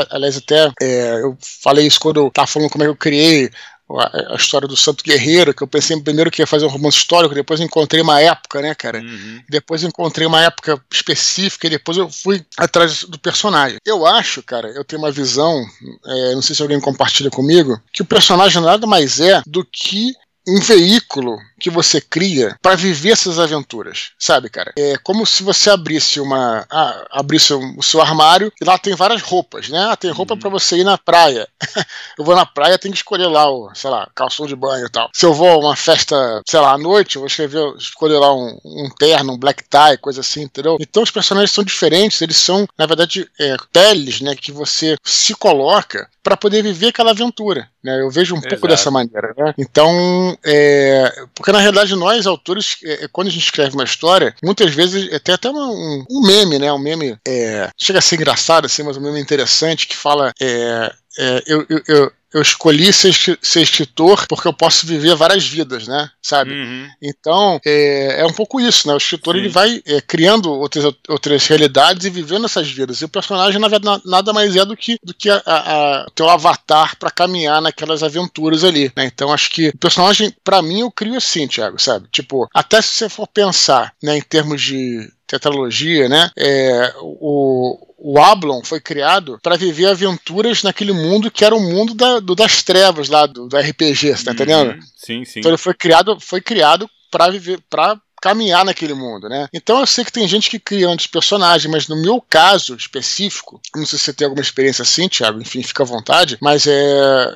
Aliás, 0.10 0.38
até 0.38 0.72
é, 0.82 1.22
eu 1.22 1.38
falei 1.42 1.86
isso 1.86 2.00
quando 2.00 2.20
eu 2.20 2.32
tava 2.32 2.48
falando 2.48 2.70
como 2.70 2.84
é 2.84 2.88
que 2.88 2.92
eu 2.92 2.96
criei 2.96 3.50
a, 3.98 4.36
história 4.36 4.68
do 4.68 4.76
Santo 4.76 5.04
Guerreiro, 5.04 5.54
que 5.54 5.64
eu 5.64 5.68
pensei 5.68 6.00
primeiro 6.02 6.30
que 6.30 6.42
ia 6.42 6.48
fazer 6.48 6.66
um 6.66 6.70
romance 6.70 6.98
histórico, 6.98 7.34
depois 7.34 7.60
encontrei 7.60 8.02
uma 8.02 8.20
época, 8.20 8.62
né, 8.62 8.76
cara? 8.76 9.00
Uhum. 9.00 9.42
Depois 9.50 9.84
encontrei 9.84 10.28
uma 10.28 10.42
época 10.42 10.80
específica 10.92 11.68
e 11.68 11.72
depois 11.72 11.98
eu 11.98 12.10
fui 12.10 12.46
atrás 12.58 13.04
do 13.04 13.18
personagem. 13.20 13.80
Eu 13.86 14.06
acho, 14.06 14.44
cara, 14.44 14.68
eu 14.70 14.84
tenho 14.84 15.02
uma 15.02 15.12
visão, 15.12 15.66
é, 16.06 16.36
não 16.36 16.42
sei 16.42 16.56
se 16.56 16.62
alguém 16.62 16.80
compartilha 16.80 17.30
comigo, 17.30 17.80
que 17.92 18.02
o 18.02 18.06
personagem 18.06 18.62
nada 18.62 18.86
mais 18.86 19.20
é 19.20 19.42
do 19.46 19.66
que 19.66 20.14
um 20.50 20.60
veículo 20.60 21.38
que 21.60 21.70
você 21.70 22.00
cria 22.00 22.58
para 22.62 22.76
viver 22.76 23.12
essas 23.12 23.38
aventuras, 23.38 24.12
sabe, 24.18 24.50
cara? 24.50 24.74
É 24.78 24.98
como 25.04 25.26
se 25.26 25.44
você 25.44 25.70
abrisse 25.70 26.20
uma, 26.20 26.66
ah, 26.70 27.06
abrisse 27.12 27.54
o 27.54 27.84
seu 27.84 28.02
armário 28.02 28.52
e 28.60 28.66
lá 28.66 28.78
tem 28.78 28.96
várias 28.96 29.22
roupas, 29.22 29.70
né? 29.70 29.90
Ah, 29.92 29.96
tem 29.96 30.10
roupa 30.12 30.34
uhum. 30.34 30.40
para 30.40 30.50
você 30.50 30.78
ir 30.78 30.84
na 30.84 30.98
praia. 30.98 31.48
eu 32.18 32.24
vou 32.24 32.36
na 32.36 32.46
praia, 32.46 32.80
tenho 32.80 32.94
que 32.94 33.00
escolher 33.00 33.28
lá 33.28 33.52
o, 33.52 33.70
sei 33.76 33.90
lá, 33.90 34.10
calção 34.16 34.48
de 34.48 34.56
banho 34.56 34.86
e 34.86 34.90
tal. 34.90 35.10
Se 35.14 35.26
eu 35.26 35.34
vou 35.34 35.50
a 35.50 35.58
uma 35.58 35.76
festa, 35.76 36.42
sei 36.48 36.60
lá, 36.60 36.74
à 36.74 36.78
noite, 36.78 37.16
eu 37.16 37.22
vou 37.22 37.28
escrever, 37.28 37.76
escolher 37.78 38.18
lá 38.18 38.34
um, 38.34 38.58
um 38.64 38.90
terno, 38.98 39.34
um 39.34 39.38
black 39.38 39.64
tie, 39.64 39.98
coisa 39.98 40.22
assim, 40.22 40.44
entendeu? 40.44 40.78
Então 40.80 41.04
os 41.04 41.12
personagens 41.12 41.52
são 41.52 41.64
diferentes, 41.64 42.22
eles 42.22 42.38
são, 42.38 42.66
na 42.78 42.86
verdade, 42.86 43.30
é, 43.40 43.58
peles, 43.72 44.22
né, 44.22 44.36
que 44.36 44.52
você 44.52 44.96
se 45.04 45.36
coloca 45.36 46.08
para 46.30 46.38
poder 46.38 46.62
viver 46.62 46.90
aquela 46.90 47.10
aventura. 47.10 47.68
Né? 47.84 48.00
Eu 48.02 48.12
vejo 48.12 48.36
um 48.36 48.38
Exato. 48.38 48.54
pouco 48.54 48.68
dessa 48.68 48.92
maneira. 48.92 49.34
Né? 49.36 49.54
Então, 49.58 50.38
é, 50.46 51.12
porque 51.34 51.52
na 51.52 51.60
realidade 51.60 51.96
nós, 51.96 52.28
autores, 52.28 52.78
é, 52.86 53.06
é, 53.06 53.08
quando 53.08 53.30
a 53.30 53.32
gente 53.32 53.46
escreve 53.46 53.74
uma 53.74 53.84
história, 53.84 54.36
muitas 54.44 54.72
vezes 54.72 55.12
é, 55.12 55.18
tem 55.18 55.34
até 55.34 55.50
uma, 55.50 55.68
um, 55.68 56.06
um, 56.08 56.22
meme, 56.22 56.60
né? 56.60 56.72
Um 56.72 56.78
meme 56.78 57.18
é, 57.28 57.70
chega 57.76 57.98
a 57.98 58.02
ser 58.02 58.16
engraçado, 58.18 58.66
assim, 58.66 58.84
mas 58.84 58.96
um 58.96 59.02
meme 59.02 59.20
interessante 59.20 59.88
que 59.88 59.98
fala 59.98 60.32
é, 60.40 60.94
é, 61.18 61.44
eu, 61.48 61.66
eu, 61.68 61.82
eu, 61.88 62.12
eu 62.34 62.42
escolhi 62.42 62.92
ser, 62.94 63.14
ser 63.42 63.62
escritor 63.62 64.28
porque 64.28 64.48
eu 64.48 64.54
posso 64.54 64.86
viver 64.86 65.16
várias 65.16 65.46
vidas, 65.48 65.88
né? 65.88 66.10
Sabe? 66.22 66.52
Uhum. 66.52 66.88
Então, 67.02 67.60
é, 67.66 68.22
é, 68.22 68.26
um 68.26 68.34
pouco 68.34 68.60
isso, 68.60 68.88
né? 68.88 68.94
O 68.94 68.98
escritor 68.98 69.36
Sim. 69.36 69.42
ele 69.42 69.50
vai 69.50 69.82
é, 69.86 70.02
criando 70.02 70.52
outras, 70.52 70.94
outras 71.08 71.48
realidades 71.48 72.06
e 72.06 72.10
vivendo 72.10 72.46
essas 72.46 72.70
vidas. 72.70 73.02
E 73.02 73.06
o 73.06 73.10
personagem, 73.10 73.60
na 73.60 73.68
verdade, 73.68 74.04
nada 74.06 74.32
mais 74.32 74.56
é 74.56 74.64
do 74.64 74.78
que, 74.78 74.98
do 75.04 75.14
que 75.14 75.30
a, 75.30 75.42
a, 75.46 76.02
a 76.02 76.06
teu 76.14 76.30
avatar 76.30 76.96
para 76.98 77.12
caminhar 77.12 77.62
naquelas 77.62 78.04
aventuras 78.04 78.64
ali, 78.64 78.92
né? 78.96 79.06
Então, 79.06 79.34
acho 79.34 79.50
que 79.50 79.70
o 79.70 79.78
personagem, 79.78 80.34
para 80.44 80.62
mim, 80.62 80.82
eu 80.82 80.92
crio 80.92 81.16
assim, 81.16 81.48
Thiago, 81.48 81.82
sabe? 81.82 82.08
Tipo, 82.12 82.48
até 82.54 82.82
se 82.82 82.94
você 82.94 83.10
for 83.10 83.28
pensar 83.28 83.94
né, 84.04 84.18
em 84.18 84.22
termos 84.22 84.62
de 84.62 85.12
tetralogia, 85.26 86.10
né? 86.10 86.32
É, 86.38 86.94
o, 87.02 87.89
o 88.02 88.20
Ablon 88.20 88.62
foi 88.64 88.80
criado 88.80 89.40
para 89.44 89.58
viver 89.58 89.88
aventuras 89.88 90.64
naquele 90.64 90.94
mundo 90.94 91.30
que 91.30 91.44
era 91.44 91.56
o 91.56 91.60
mundo 91.60 91.94
da, 91.94 92.20
do, 92.20 92.34
das 92.34 92.64
trevas 92.64 93.10
lá 93.10 93.26
do, 93.26 93.48
do 93.48 93.58
RPG, 93.58 94.16
você 94.16 94.24
tá 94.24 94.32
entendendo? 94.32 94.72
Uhum. 94.72 94.80
Sim, 94.96 95.26
sim. 95.26 95.40
Então 95.40 95.52
ele 95.52 95.58
foi 95.58 95.74
criado, 95.74 96.20
foi 96.20 96.42
criado 96.42 96.90
para 97.12 97.30
viver, 97.30 97.60
para 97.70 98.00
caminhar 98.22 98.66
naquele 98.66 98.94
mundo, 98.94 99.30
né? 99.30 99.48
Então 99.54 99.80
eu 99.80 99.86
sei 99.86 100.04
que 100.04 100.12
tem 100.12 100.28
gente 100.28 100.50
que 100.50 100.60
cria 100.60 100.88
antes 100.88 101.08
personagem, 101.08 101.72
mas 101.72 101.88
no 101.88 102.02
meu 102.02 102.22
caso 102.22 102.76
específico, 102.76 103.62
não 103.76 103.86
sei 103.86 103.98
se 103.98 104.06
você 104.06 104.14
tem 104.14 104.26
alguma 104.26 104.42
experiência 104.42 104.82
assim, 104.82 105.08
Thiago, 105.08 105.42
enfim, 105.42 105.64
fica 105.64 105.84
à 105.84 105.86
vontade, 105.86 106.38
mas 106.42 106.68
é. 106.68 107.28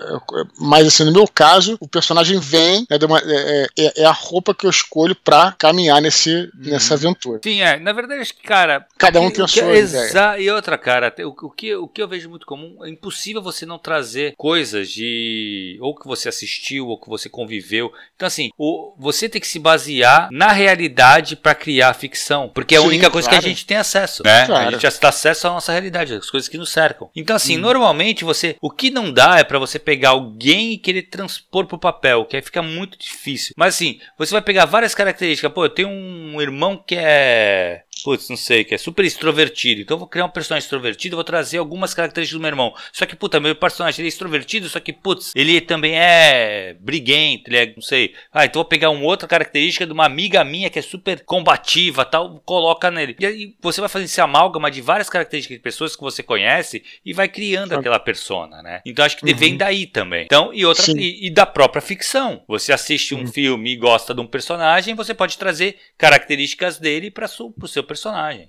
Mas 0.59 0.87
assim, 0.87 1.03
no 1.05 1.11
meu 1.11 1.27
caso, 1.27 1.77
o 1.79 1.87
personagem 1.87 2.39
vem, 2.39 2.85
né, 2.89 2.97
uma, 3.03 3.19
é, 3.19 3.67
é, 3.77 4.01
é, 4.01 4.05
a 4.05 4.11
roupa 4.11 4.53
que 4.53 4.65
eu 4.65 4.69
escolho 4.69 5.15
pra 5.15 5.53
caminhar 5.53 6.01
nesse, 6.01 6.29
uhum. 6.29 6.51
nessa 6.55 6.93
aventura. 6.95 7.39
Sim, 7.43 7.61
é. 7.61 7.79
Na 7.79 7.93
verdade, 7.93 8.21
acho 8.21 8.35
que, 8.35 8.43
cara. 8.43 8.85
Cada 8.97 9.21
um 9.21 9.31
tem 9.31 9.43
a 9.43 9.47
sua 9.47 9.75
ideia. 9.75 10.39
E 10.39 10.49
outra, 10.49 10.77
cara, 10.77 11.13
o, 11.19 11.47
o, 11.47 11.49
que, 11.49 11.75
o 11.75 11.87
que 11.87 12.01
eu 12.01 12.07
vejo 12.07 12.29
muito 12.29 12.45
comum, 12.45 12.83
é 12.83 12.89
impossível 12.89 13.41
você 13.41 13.65
não 13.65 13.77
trazer 13.77 14.33
coisas 14.37 14.89
de. 14.89 15.77
ou 15.81 15.95
que 15.95 16.07
você 16.07 16.29
assistiu, 16.29 16.87
ou 16.87 16.99
que 16.99 17.09
você 17.09 17.29
conviveu. 17.29 17.91
Então, 18.15 18.27
assim, 18.27 18.49
o, 18.57 18.93
você 18.97 19.29
tem 19.29 19.41
que 19.41 19.47
se 19.47 19.59
basear 19.59 20.29
na 20.31 20.51
realidade 20.51 20.72
realidade 20.73 21.35
para 21.35 21.55
criar 21.55 21.93
ficção, 21.93 22.49
porque 22.49 22.75
é 22.75 22.77
a 22.77 22.81
Sim, 22.81 22.87
única 22.87 23.09
coisa 23.09 23.27
claro. 23.27 23.41
que 23.41 23.47
a 23.47 23.49
gente 23.49 23.65
tem 23.65 23.77
acesso, 23.77 24.23
né? 24.23 24.45
Claro. 24.45 24.67
A 24.67 24.71
gente 24.71 24.81
já 24.81 24.91
tem 24.91 25.09
acesso 25.09 25.47
à 25.47 25.51
nossa 25.51 25.71
realidade, 25.71 26.13
as 26.13 26.29
coisas 26.29 26.49
que 26.49 26.57
nos 26.57 26.71
cercam. 26.71 27.09
Então 27.15 27.35
assim, 27.35 27.57
hum. 27.57 27.61
normalmente 27.61 28.23
você, 28.23 28.55
o 28.61 28.69
que 28.69 28.89
não 28.89 29.11
dá 29.11 29.37
é 29.37 29.43
para 29.43 29.59
você 29.59 29.79
pegar 29.79 30.09
alguém 30.09 30.73
e 30.73 30.77
querer 30.77 31.03
transpor 31.03 31.65
pro 31.65 31.77
papel, 31.77 32.25
que 32.25 32.35
aí 32.35 32.41
fica 32.41 32.61
muito 32.61 32.97
difícil. 32.97 33.53
Mas 33.57 33.75
assim, 33.75 33.99
você 34.17 34.31
vai 34.31 34.41
pegar 34.41 34.65
várias 34.65 34.95
características, 34.95 35.51
pô, 35.51 35.65
eu 35.65 35.69
tenho 35.69 35.89
um 35.89 36.41
irmão 36.41 36.77
que 36.77 36.95
é 36.95 37.83
putz, 38.03 38.29
não 38.29 38.37
sei, 38.37 38.63
que 38.63 38.75
é 38.75 38.77
super 38.77 39.05
extrovertido. 39.05 39.81
Então 39.81 39.95
eu 39.95 39.99
vou 39.99 40.07
criar 40.07 40.25
um 40.25 40.29
personagem 40.29 40.65
extrovertido, 40.65 41.15
vou 41.15 41.23
trazer 41.23 41.57
algumas 41.57 41.93
características 41.93 42.37
do 42.37 42.41
meu 42.41 42.49
irmão. 42.49 42.73
Só 42.91 43.05
que, 43.05 43.15
puta, 43.15 43.39
meu 43.39 43.55
personagem 43.55 44.01
ele 44.01 44.07
é 44.07 44.09
extrovertido, 44.09 44.67
só 44.69 44.79
que, 44.79 44.91
putz, 44.91 45.31
ele 45.35 45.59
também 45.61 45.97
é 45.97 46.75
briguento, 46.79 47.49
ele 47.49 47.57
é, 47.57 47.73
não 47.73 47.81
sei. 47.81 48.13
Ah, 48.31 48.45
então 48.45 48.61
vou 48.61 48.65
pegar 48.65 48.89
uma 48.89 49.05
outra 49.05 49.27
característica 49.27 49.85
de 49.85 49.93
uma 49.93 50.05
amiga 50.05 50.43
minha 50.43 50.69
que 50.69 50.79
é 50.79 50.81
super 50.81 51.23
combativa, 51.25 52.03
tal, 52.05 52.41
coloca 52.45 52.91
nele. 52.91 53.15
E 53.19 53.25
aí 53.25 53.55
você 53.61 53.79
vai 53.79 53.89
fazer 53.89 54.05
esse 54.05 54.21
amálgama 54.21 54.69
de 54.69 54.81
várias 54.81 55.09
características 55.09 55.57
de 55.57 55.63
pessoas 55.63 55.95
que 55.95 56.01
você 56.01 56.21
conhece 56.21 56.83
e 57.05 57.13
vai 57.13 57.27
criando 57.27 57.73
aquela 57.73 57.99
persona, 57.99 58.61
né? 58.61 58.81
Então 58.85 59.05
acho 59.05 59.17
que 59.17 59.25
uhum. 59.25 59.37
vem 59.37 59.57
daí 59.57 59.85
também. 59.85 60.25
Então, 60.25 60.53
e 60.53 60.65
outra 60.65 60.91
e, 60.91 61.27
e, 61.27 61.29
da 61.29 61.45
própria 61.45 61.81
ficção. 61.81 62.43
Você 62.47 62.73
assiste 62.73 63.15
um 63.15 63.19
uhum. 63.19 63.27
filme 63.27 63.73
e 63.73 63.77
gosta 63.77 64.13
de 64.13 64.21
um 64.21 64.27
personagem, 64.27 64.95
você 64.95 65.13
pode 65.13 65.37
trazer 65.37 65.77
características 65.97 66.79
dele 66.79 67.09
para 67.09 67.25
o 67.25 67.67
seu 67.67 67.83
personagem. 67.83 67.92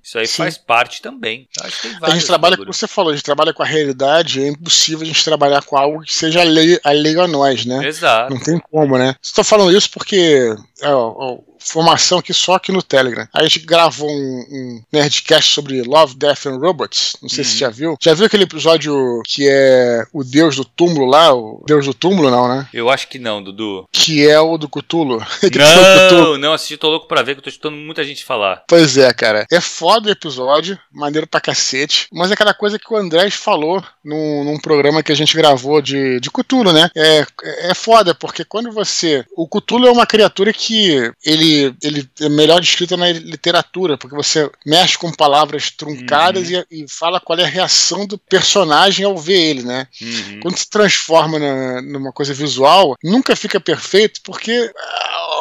Isso 0.03 0.18
aí 0.18 0.26
Sim. 0.26 0.38
faz 0.38 0.59
parte 0.59 1.03
também. 1.03 1.49
a 2.03 2.11
gente 2.11 2.26
trabalha, 2.26 2.57
como 2.57 2.72
você 2.72 2.86
falou, 2.86 3.12
a 3.12 3.14
gente 3.14 3.24
trabalha 3.24 3.53
com 3.53 3.62
a 3.62 3.66
realidade, 3.66 4.42
é 4.42 4.49
impossível 4.49 5.03
a 5.03 5.07
gente 5.07 5.24
trabalhar 5.24 5.62
com 5.62 5.76
algo 5.76 6.03
que 6.03 6.12
seja 6.12 6.40
alheio 6.40 7.20
a 7.20 7.28
nós, 7.28 7.64
né? 7.64 7.86
Exato. 7.86 8.32
Não 8.32 8.40
tem 8.40 8.59
como, 8.59 8.99
né? 8.99 9.14
Estou 9.22 9.45
falando 9.45 9.76
isso 9.76 9.90
porque 9.90 10.55
formação 11.65 12.19
aqui 12.19 12.33
só 12.33 12.55
aqui 12.55 12.71
no 12.71 12.83
Telegram. 12.83 13.27
A 13.33 13.43
gente 13.43 13.61
gravou 13.61 14.11
um, 14.11 14.45
um 14.51 14.83
Nerdcast 14.93 15.53
sobre 15.53 15.83
Love, 15.83 16.15
Death 16.17 16.47
and 16.47 16.59
Robots. 16.59 17.17
Não 17.23 17.29
sei 17.29 17.39
uhum. 17.39 17.45
se 17.45 17.51
você 17.53 17.59
já 17.59 17.71
viu. 17.71 17.97
Já 18.01 18.15
viu 18.15 18.27
aquele 18.27 18.45
episódio 18.45 19.23
que 19.27 19.49
é 19.49 20.05
o 20.12 20.23
Deus 20.23 20.57
do 20.57 20.65
túmulo 20.65 21.07
lá? 21.07 21.35
O 21.35 21.62
Deus 21.67 21.87
do 21.87 21.95
túmulo, 21.95 22.31
não, 22.31 22.49
né? 22.49 22.69
Eu 22.73 22.91
acho 22.91 23.09
que 23.09 23.19
não, 23.19 23.43
Dudu. 23.43 23.89
Que 23.91 24.27
é 24.29 24.39
o 24.39 24.59
do 24.59 24.69
Cthulhu. 24.69 25.19
não, 25.43 26.09
Cthulhu. 26.09 26.39
não, 26.39 26.53
assisti, 26.53 26.77
tô 26.77 26.89
louco 26.89 27.09
pra 27.09 27.23
ver, 27.23 27.35
que 27.35 27.39
eu 27.41 27.45
tô 27.45 27.51
escutando 27.51 27.77
muita 27.77 28.05
gente 28.05 28.25
falar. 28.25 28.62
Pois 28.69 28.97
é, 28.97 29.12
cara. 29.12 29.47
É 29.51 29.61
foda 29.61 30.09
o 30.09 30.12
episódio, 30.12 30.79
maneiro 30.93 31.27
pra 31.27 31.41
cacete, 31.41 32.09
mas 32.12 32.31
é 32.31 32.35
aquela 32.35 32.55
coisa 32.55 32.79
que 32.79 32.93
o 32.93 32.97
Andrés 32.97 33.35
falou 33.35 33.83
num, 34.05 34.45
num 34.45 34.59
programa 34.59 35.03
que 35.03 35.12
a 35.12 35.17
gente 35.17 35.37
gravou 35.37 35.81
de, 35.81 36.21
de 36.21 36.31
Cthulhu, 36.31 36.73
né? 36.73 36.91
É, 36.97 37.27
é 37.71 37.75
foda, 37.75 38.15
porque 38.15 38.45
quando 38.45 38.71
você... 38.71 39.25
O 39.37 39.49
Cthulhu 39.49 39.87
é 39.87 39.93
uma 39.93 40.07
criatura 40.07 40.53
que 40.53 41.11
ele 41.25 41.53
ele 41.82 42.09
é 42.20 42.28
melhor 42.28 42.61
descrito 42.61 42.96
na 42.96 43.11
literatura, 43.11 43.96
porque 43.98 44.14
você 44.14 44.50
mexe 44.64 44.96
com 44.96 45.12
palavras 45.12 45.70
truncadas 45.70 46.48
uhum. 46.48 46.64
e, 46.70 46.82
e, 46.82 46.86
fala 46.88 47.20
qual 47.20 47.38
é 47.38 47.44
a 47.44 47.48
reação 47.48 48.07
do 48.07 48.18
personagem 48.18 49.05
ao 49.05 49.16
ver 49.16 49.40
ele, 49.40 49.62
né? 49.62 49.86
Uhum. 50.00 50.40
Quando 50.40 50.59
se 50.59 50.68
transforma 50.68 51.38
na, 51.38 51.82
numa 51.82 52.12
coisa 52.12 52.32
visual, 52.34 52.96
nunca 53.02 53.36
fica 53.36 53.61
perfeito, 53.61 54.20
porque 54.22 54.70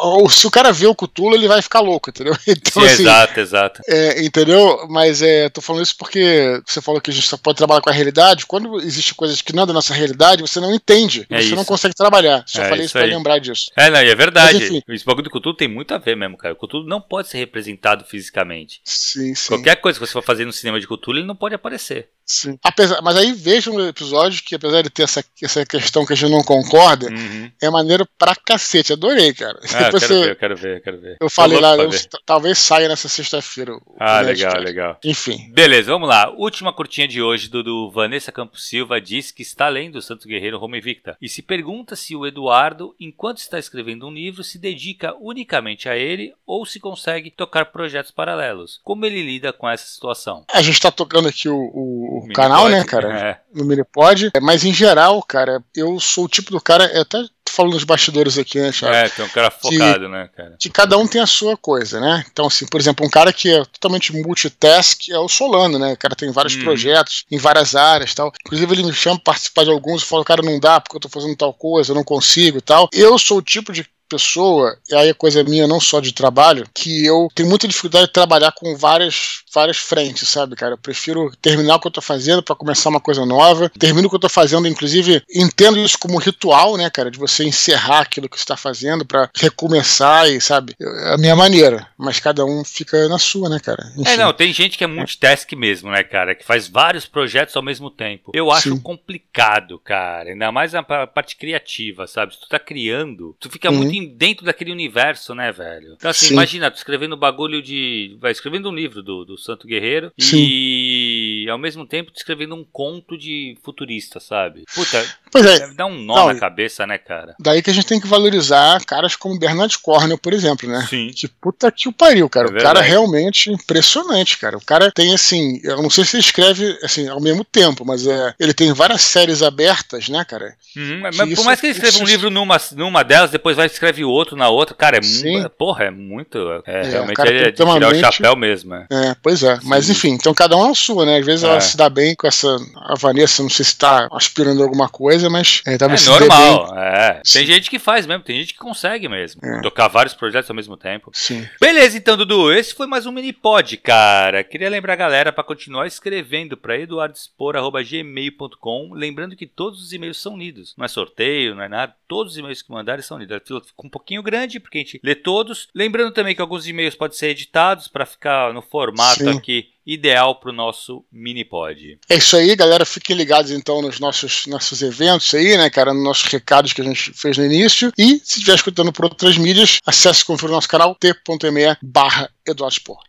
ou 0.04 0.28
se 0.28 0.46
o 0.46 0.50
cara 0.50 0.72
vê 0.72 0.86
o 0.86 0.94
Cthulhu, 0.94 1.34
ele 1.34 1.48
vai 1.48 1.62
ficar 1.62 1.80
louco, 1.80 2.10
entendeu? 2.10 2.34
Então, 2.46 2.82
Sim, 2.82 2.88
assim, 2.88 3.02
exato, 3.02 3.40
exato. 3.40 3.82
É, 3.88 4.24
entendeu? 4.24 4.86
Mas 4.88 5.22
é, 5.22 5.48
tô 5.48 5.60
falando 5.60 5.82
isso 5.82 5.96
porque 5.96 6.60
você 6.66 6.80
falou 6.80 7.00
que 7.00 7.10
a 7.10 7.14
gente 7.14 7.26
só 7.26 7.36
pode 7.36 7.56
trabalhar 7.56 7.80
com 7.80 7.90
a 7.90 7.92
realidade. 7.92 8.46
Quando 8.46 8.78
existem 8.80 9.14
coisas 9.14 9.40
que 9.40 9.54
não 9.54 9.64
é 9.64 9.66
da 9.66 9.72
nossa 9.72 9.94
realidade, 9.94 10.42
você 10.42 10.60
não 10.60 10.74
entende. 10.74 11.26
É 11.30 11.38
você 11.38 11.46
isso. 11.46 11.56
não 11.56 11.64
consegue 11.64 11.94
trabalhar. 11.94 12.44
Só 12.46 12.62
é 12.62 12.68
falei 12.68 12.84
isso, 12.84 12.92
pra 12.92 13.04
lembrar 13.04 13.38
disso. 13.38 13.70
É, 13.76 13.90
não, 13.90 14.02
e 14.02 14.08
é 14.08 14.14
verdade. 14.14 14.58
Mas, 14.58 14.70
enfim, 14.70 14.82
Esse 14.88 15.04
bagulho 15.04 15.24
do 15.24 15.30
Cthulhu 15.30 15.56
tem 15.56 15.68
muito 15.68 15.94
a 15.94 15.98
ver 15.98 16.16
mesmo, 16.16 16.36
cara. 16.36 16.54
O 16.54 16.56
Cthulhu 16.56 16.86
não 16.86 17.00
pode 17.00 17.28
ser 17.28 17.38
representado 17.38 18.04
fisicamente. 18.04 18.80
Sim, 18.84 19.34
sim. 19.34 19.48
Qualquer 19.48 19.76
coisa 19.76 19.98
que 19.98 20.06
você 20.06 20.12
for 20.12 20.22
fazer 20.22 20.44
no 20.44 20.52
cinema 20.52 20.78
de 20.78 20.86
Cthulhu, 20.86 21.18
ele 21.18 21.26
não 21.26 21.36
pode 21.36 21.54
aparecer. 21.54 22.08
Sim. 22.26 22.58
Apesar, 22.62 23.02
mas 23.02 23.16
aí 23.16 23.32
vejam 23.32 23.74
um 23.74 23.86
episódio 23.86 24.42
que, 24.42 24.54
apesar 24.54 24.82
de 24.82 24.90
ter 24.90 25.02
essa, 25.02 25.22
essa 25.42 25.66
questão 25.66 26.06
que 26.06 26.14
a 26.14 26.16
gente 26.16 26.30
não 26.30 26.42
concorda, 26.42 27.08
uhum. 27.08 27.50
é 27.60 27.70
maneiro 27.70 28.06
pra 28.18 28.34
cacete. 28.34 28.92
Adorei, 28.92 29.34
cara. 29.34 29.58
Ah, 29.64 29.68
quero 29.68 30.00
você, 30.00 30.08
ver, 30.08 30.38
quero 30.38 30.56
ver, 30.56 30.82
quero 30.82 31.00
ver. 31.00 31.16
Eu 31.20 31.28
falei 31.28 31.60
lá, 31.60 31.76
eu, 31.76 31.90
talvez 32.24 32.58
saia 32.58 32.88
nessa 32.88 33.08
sexta-feira. 33.08 33.72
Ah, 34.00 34.20
legal, 34.20 34.58
legal. 34.58 34.98
Enfim. 35.04 35.50
Beleza, 35.52 35.92
vamos 35.92 36.08
lá. 36.08 36.30
Última 36.30 36.72
curtinha 36.72 37.06
de 37.06 37.20
hoje 37.20 37.48
do, 37.48 37.62
do 37.62 37.90
Vanessa 37.90 38.32
Campos 38.32 38.66
Silva 38.66 39.00
diz 39.00 39.30
que 39.30 39.42
está 39.42 39.68
lendo 39.68 39.96
o 39.96 40.02
Santo 40.02 40.26
Guerreiro 40.26 40.58
Roma 40.58 40.78
Invicta 40.78 41.16
e 41.20 41.28
se 41.28 41.42
pergunta 41.42 41.94
se 41.94 42.16
o 42.16 42.26
Eduardo, 42.26 42.94
enquanto 42.98 43.38
está 43.38 43.58
escrevendo 43.58 44.06
um 44.06 44.12
livro, 44.12 44.42
se 44.42 44.58
dedica 44.58 45.14
unicamente 45.20 45.88
a 45.88 45.96
ele 45.96 46.34
ou 46.46 46.64
se 46.64 46.80
consegue 46.80 47.30
tocar 47.30 47.66
projetos 47.66 48.10
paralelos. 48.10 48.80
Como 48.82 49.04
ele 49.04 49.22
lida 49.22 49.52
com 49.52 49.68
essa 49.68 49.86
situação? 49.86 50.44
A 50.52 50.62
gente 50.62 50.74
está 50.74 50.90
tocando 50.90 51.28
aqui 51.28 51.48
o, 51.48 51.56
o 51.56 52.13
o 52.18 52.32
canal, 52.32 52.68
né, 52.68 52.84
cara? 52.84 53.18
É. 53.18 53.40
No 53.54 53.64
Minipod. 53.64 54.30
Mas 54.40 54.64
em 54.64 54.72
geral, 54.72 55.22
cara, 55.22 55.62
eu 55.74 55.98
sou 56.00 56.24
o 56.24 56.28
tipo 56.28 56.50
do 56.50 56.60
cara. 56.60 56.84
Eu 56.92 57.02
até 57.02 57.24
falando 57.54 57.72
dos 57.72 57.84
bastidores 57.84 58.36
aqui, 58.36 58.60
né, 58.60 58.72
Thiago? 58.72 58.94
É, 58.94 59.08
tem 59.08 59.24
um 59.24 59.28
cara 59.28 59.50
focado, 59.50 60.06
que, 60.06 60.10
né, 60.10 60.28
cara? 60.36 60.56
Que 60.58 60.68
cada 60.68 60.98
um 60.98 61.06
tem 61.06 61.20
a 61.20 61.26
sua 61.26 61.56
coisa, 61.56 62.00
né? 62.00 62.24
Então, 62.30 62.46
assim, 62.46 62.66
por 62.66 62.80
exemplo, 62.80 63.06
um 63.06 63.10
cara 63.10 63.32
que 63.32 63.50
é 63.50 63.64
totalmente 63.64 64.12
multitask 64.12 65.08
é 65.08 65.18
o 65.18 65.28
Solano, 65.28 65.78
né? 65.78 65.92
O 65.92 65.96
cara 65.96 66.16
tem 66.16 66.30
vários 66.32 66.56
hum. 66.56 66.64
projetos 66.64 67.24
em 67.30 67.38
várias 67.38 67.74
áreas 67.74 68.12
tal. 68.12 68.32
Inclusive, 68.44 68.72
ele 68.74 68.82
me 68.82 68.92
chama 68.92 69.16
para 69.16 69.32
participar 69.32 69.64
de 69.64 69.70
alguns 69.70 70.02
e 70.02 70.06
fala, 70.06 70.24
cara, 70.24 70.42
não 70.42 70.58
dá 70.58 70.80
porque 70.80 70.96
eu 70.96 71.00
tô 71.00 71.08
fazendo 71.08 71.36
tal 71.36 71.54
coisa, 71.54 71.92
eu 71.92 71.96
não 71.96 72.04
consigo 72.04 72.58
e 72.58 72.62
tal. 72.62 72.88
Eu 72.92 73.18
sou 73.18 73.38
o 73.38 73.42
tipo 73.42 73.72
de 73.72 73.86
pessoa, 74.14 74.76
e 74.88 74.94
aí 74.94 75.10
a 75.10 75.14
coisa 75.14 75.42
minha 75.42 75.66
não 75.66 75.80
só 75.80 76.00
de 76.00 76.12
trabalho, 76.12 76.66
que 76.72 77.04
eu 77.04 77.28
tenho 77.34 77.48
muita 77.48 77.66
dificuldade 77.66 78.06
de 78.06 78.12
trabalhar 78.12 78.52
com 78.52 78.76
várias, 78.76 79.42
várias 79.52 79.76
frentes, 79.76 80.28
sabe, 80.28 80.54
cara? 80.54 80.74
Eu 80.74 80.78
prefiro 80.78 81.32
terminar 81.42 81.76
o 81.76 81.80
que 81.80 81.88
eu 81.88 81.92
tô 81.92 82.00
fazendo 82.00 82.42
para 82.42 82.54
começar 82.54 82.90
uma 82.90 83.00
coisa 83.00 83.26
nova. 83.26 83.68
Termino 83.78 84.06
o 84.06 84.10
que 84.10 84.16
eu 84.16 84.20
tô 84.20 84.28
fazendo, 84.28 84.68
inclusive, 84.68 85.22
entendo 85.34 85.78
isso 85.78 85.98
como 85.98 86.18
ritual, 86.18 86.76
né, 86.76 86.88
cara? 86.90 87.10
De 87.10 87.18
você 87.18 87.44
encerrar 87.44 88.00
aquilo 88.00 88.28
que 88.28 88.38
você 88.38 88.46
tá 88.46 88.56
fazendo 88.56 89.04
para 89.04 89.28
recomeçar 89.34 90.28
e, 90.28 90.40
sabe? 90.40 90.74
É 90.80 91.14
a 91.14 91.18
minha 91.18 91.34
maneira. 91.34 91.86
Mas 91.98 92.20
cada 92.20 92.44
um 92.44 92.64
fica 92.64 93.08
na 93.08 93.18
sua, 93.18 93.48
né, 93.48 93.58
cara? 93.58 93.92
Enfim. 93.96 94.12
É, 94.12 94.16
não, 94.16 94.32
tem 94.32 94.52
gente 94.52 94.78
que 94.78 94.84
é 94.84 94.86
multitask 94.86 95.50
mesmo, 95.52 95.90
né, 95.90 96.02
cara? 96.02 96.34
Que 96.34 96.44
faz 96.44 96.68
vários 96.68 97.06
projetos 97.06 97.56
ao 97.56 97.62
mesmo 97.62 97.90
tempo. 97.90 98.30
Eu 98.34 98.50
acho 98.50 98.70
Sim. 98.70 98.80
complicado, 98.80 99.78
cara. 99.78 100.30
Ainda 100.30 100.52
mais 100.52 100.72
na 100.72 100.82
parte 100.82 101.36
criativa, 101.36 102.06
sabe? 102.06 102.34
Se 102.34 102.40
tu 102.40 102.48
tá 102.48 102.58
criando, 102.58 103.36
tu 103.40 103.50
fica 103.50 103.70
uhum. 103.70 103.76
muito 103.78 103.94
dentro 104.06 104.44
daquele 104.44 104.72
universo, 104.72 105.34
né, 105.34 105.52
velho? 105.52 105.94
Então, 105.94 106.10
assim, 106.10 106.26
Sim. 106.26 106.34
imagina, 106.34 106.70
tu 106.70 106.76
escrevendo 106.76 107.16
bagulho 107.16 107.62
de. 107.62 108.16
Vai 108.20 108.32
escrevendo 108.32 108.68
um 108.68 108.74
livro 108.74 109.02
do, 109.02 109.24
do 109.24 109.38
Santo 109.38 109.66
Guerreiro 109.66 110.12
Sim. 110.18 110.46
e 110.48 111.46
ao 111.50 111.58
mesmo 111.58 111.86
tempo 111.86 112.12
escrevendo 112.14 112.54
um 112.54 112.64
conto 112.64 113.16
de 113.16 113.56
futurista, 113.62 114.20
sabe? 114.20 114.64
Puta, 114.74 115.02
pois 115.34 115.46
é. 115.46 115.58
deve 115.60 115.74
dar 115.74 115.86
um 115.86 116.02
nó 116.02 116.16
Não, 116.16 116.26
na 116.32 116.34
cabeça, 116.34 116.86
né, 116.86 116.98
cara? 116.98 117.34
Daí 117.38 117.62
que 117.62 117.70
a 117.70 117.72
gente 117.72 117.86
tem 117.86 118.00
que 118.00 118.06
valorizar 118.06 118.84
caras 118.84 119.16
como 119.16 119.38
Bernard 119.38 119.78
Cornell, 119.78 120.18
por 120.18 120.32
exemplo, 120.32 120.68
né? 120.68 120.86
Sim. 120.90 121.10
Que 121.14 121.28
puta 121.28 121.70
que 121.70 121.88
o 121.88 121.92
pariu, 121.92 122.28
cara. 122.28 122.48
É 122.48 122.50
o 122.50 122.62
cara 122.62 122.80
é 122.80 122.82
realmente 122.82 123.50
impressionante, 123.50 124.36
cara. 124.38 124.56
O 124.56 124.64
cara 124.64 124.90
tem, 124.90 125.14
assim, 125.14 125.60
eu 125.62 125.80
não 125.82 125.90
sei 125.90 126.04
se 126.04 126.16
ele 126.16 126.22
escreve, 126.22 126.78
assim, 126.82 127.08
ao 127.08 127.20
mesmo 127.20 127.44
tempo, 127.44 127.84
mas 127.84 128.06
é, 128.06 128.34
ele 128.38 128.52
tem 128.52 128.72
várias 128.72 129.02
séries 129.02 129.42
abertas, 129.42 130.08
né, 130.08 130.24
cara? 130.24 130.54
Uhum, 130.76 131.00
mas 131.00 131.16
por 131.34 131.44
mais 131.44 131.60
que 131.60 131.66
ele 131.66 131.74
escreva 131.74 131.98
um 131.98 132.06
livro 132.06 132.30
numa, 132.30 132.60
numa 132.72 133.02
delas, 133.02 133.30
depois 133.30 133.56
vai 133.56 133.66
escrever 133.66 133.84
escreve 133.84 134.04
outro 134.04 134.36
na 134.36 134.48
outra. 134.48 134.74
Cara, 134.74 134.98
é 134.98 135.00
muito. 135.00 135.50
Porra, 135.50 135.84
é 135.84 135.90
muito. 135.90 136.38
É, 136.66 136.80
é 136.80 136.82
realmente 136.82 137.20
é 137.20 137.50
de 137.50 137.52
tirar 137.52 137.92
o 137.92 137.94
chapéu 137.94 138.36
mesmo. 138.36 138.74
É, 138.74 138.86
é 138.90 139.16
pois 139.22 139.42
é. 139.42 139.56
Sim. 139.56 139.62
Mas 139.64 139.90
enfim, 139.90 140.10
então 140.10 140.32
cada 140.32 140.56
um 140.56 140.66
é 140.66 140.70
a 140.70 140.74
sua, 140.74 141.04
né? 141.04 141.18
Às 141.18 141.26
vezes 141.26 141.44
ela 141.44 141.56
é. 141.56 141.60
se 141.60 141.76
dá 141.76 141.88
bem 141.88 142.14
com 142.14 142.26
essa. 142.26 142.56
A 142.76 142.94
Vanessa, 142.98 143.42
não 143.42 143.50
sei 143.50 143.64
se 143.64 143.76
tá 143.76 144.08
aspirando 144.12 144.62
alguma 144.62 144.88
coisa, 144.88 145.23
mas 145.30 145.62
é, 145.66 145.74
é 145.74 146.10
normal. 146.10 146.78
É. 146.78 147.20
Tem 147.30 147.46
gente 147.46 147.70
que 147.70 147.78
faz 147.78 148.06
mesmo, 148.06 148.24
tem 148.24 148.40
gente 148.40 148.54
que 148.54 148.58
consegue 148.58 149.08
mesmo. 149.08 149.40
É. 149.44 149.60
Tocar 149.60 149.88
vários 149.88 150.14
projetos 150.14 150.48
ao 150.50 150.56
mesmo 150.56 150.76
tempo. 150.76 151.10
Sim. 151.12 151.48
Beleza, 151.60 151.96
então, 151.96 152.16
Dudu. 152.16 152.52
Esse 152.52 152.74
foi 152.74 152.86
mais 152.86 153.06
um 153.06 153.12
mini 153.12 153.32
pod, 153.32 153.76
cara. 153.78 154.44
Queria 154.44 154.70
lembrar 154.70 154.94
a 154.94 154.96
galera 154.96 155.32
para 155.32 155.44
continuar 155.44 155.86
escrevendo 155.86 156.56
para 156.56 156.78
eduardespor.gmail.com. 156.78 158.94
Lembrando 158.94 159.36
que 159.36 159.46
todos 159.46 159.82
os 159.82 159.92
e-mails 159.92 160.20
são 160.20 160.36
lidos. 160.36 160.74
Não 160.76 160.84
é 160.84 160.88
sorteio, 160.88 161.54
não 161.54 161.62
é 161.62 161.68
nada. 161.68 161.94
Todos 162.08 162.32
os 162.32 162.38
e-mails 162.38 162.62
que 162.62 162.72
mandarem 162.72 163.02
são 163.02 163.18
lidos. 163.18 163.36
A 163.36 163.40
fila 163.40 163.60
fica 163.60 163.74
um 163.84 163.90
pouquinho 163.90 164.22
grande, 164.22 164.58
porque 164.60 164.78
a 164.78 164.80
gente 164.80 164.98
lê 165.02 165.14
todos. 165.14 165.68
Lembrando 165.74 166.12
também 166.12 166.34
que 166.34 166.40
alguns 166.40 166.66
e-mails 166.66 166.94
podem 166.94 167.16
ser 167.16 167.28
editados 167.28 167.88
para 167.88 168.06
ficar 168.06 168.52
no 168.52 168.62
formato 168.62 169.24
Sim. 169.24 169.36
aqui 169.36 169.73
ideal 169.86 170.36
para 170.36 170.50
o 170.50 170.54
nosso 170.54 171.04
mini 171.12 171.44
pod. 171.44 171.98
É 172.08 172.16
isso 172.16 172.36
aí, 172.36 172.54
galera. 172.56 172.84
Fiquem 172.84 173.16
ligados 173.16 173.50
então 173.50 173.82
nos 173.82 174.00
nossos, 174.00 174.46
nossos 174.46 174.82
eventos 174.82 175.32
aí, 175.34 175.56
né, 175.56 175.68
cara? 175.70 175.92
Nos 175.92 176.04
nossos 176.04 176.24
recados 176.24 176.72
que 176.72 176.80
a 176.80 176.84
gente 176.84 177.12
fez 177.12 177.36
no 177.36 177.44
início. 177.44 177.92
E 177.98 178.20
se 178.24 178.38
estiver 178.38 178.54
escutando 178.54 178.92
por 178.92 179.04
outras 179.04 179.36
mídias, 179.36 179.80
acesse 179.84 180.22
e 180.22 180.24
confira 180.24 180.52
o 180.52 180.54
nosso 180.54 180.68
canal 180.68 180.94
t.me 180.94 181.76
barra 181.82 182.30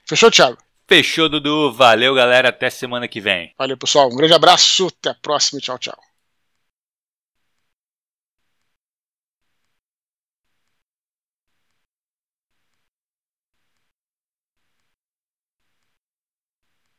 Fechou, 0.05 0.31
Thiago? 0.31 0.57
Fechou, 0.87 1.27
Dudu. 1.27 1.73
Valeu, 1.73 2.13
galera. 2.13 2.49
Até 2.49 2.69
semana 2.69 3.07
que 3.07 3.19
vem. 3.19 3.51
Valeu, 3.57 3.77
pessoal. 3.77 4.07
Um 4.11 4.15
grande 4.15 4.33
abraço. 4.33 4.87
Até 4.87 5.09
a 5.09 5.15
próxima. 5.15 5.59
Tchau, 5.59 5.77
tchau. 5.79 6.04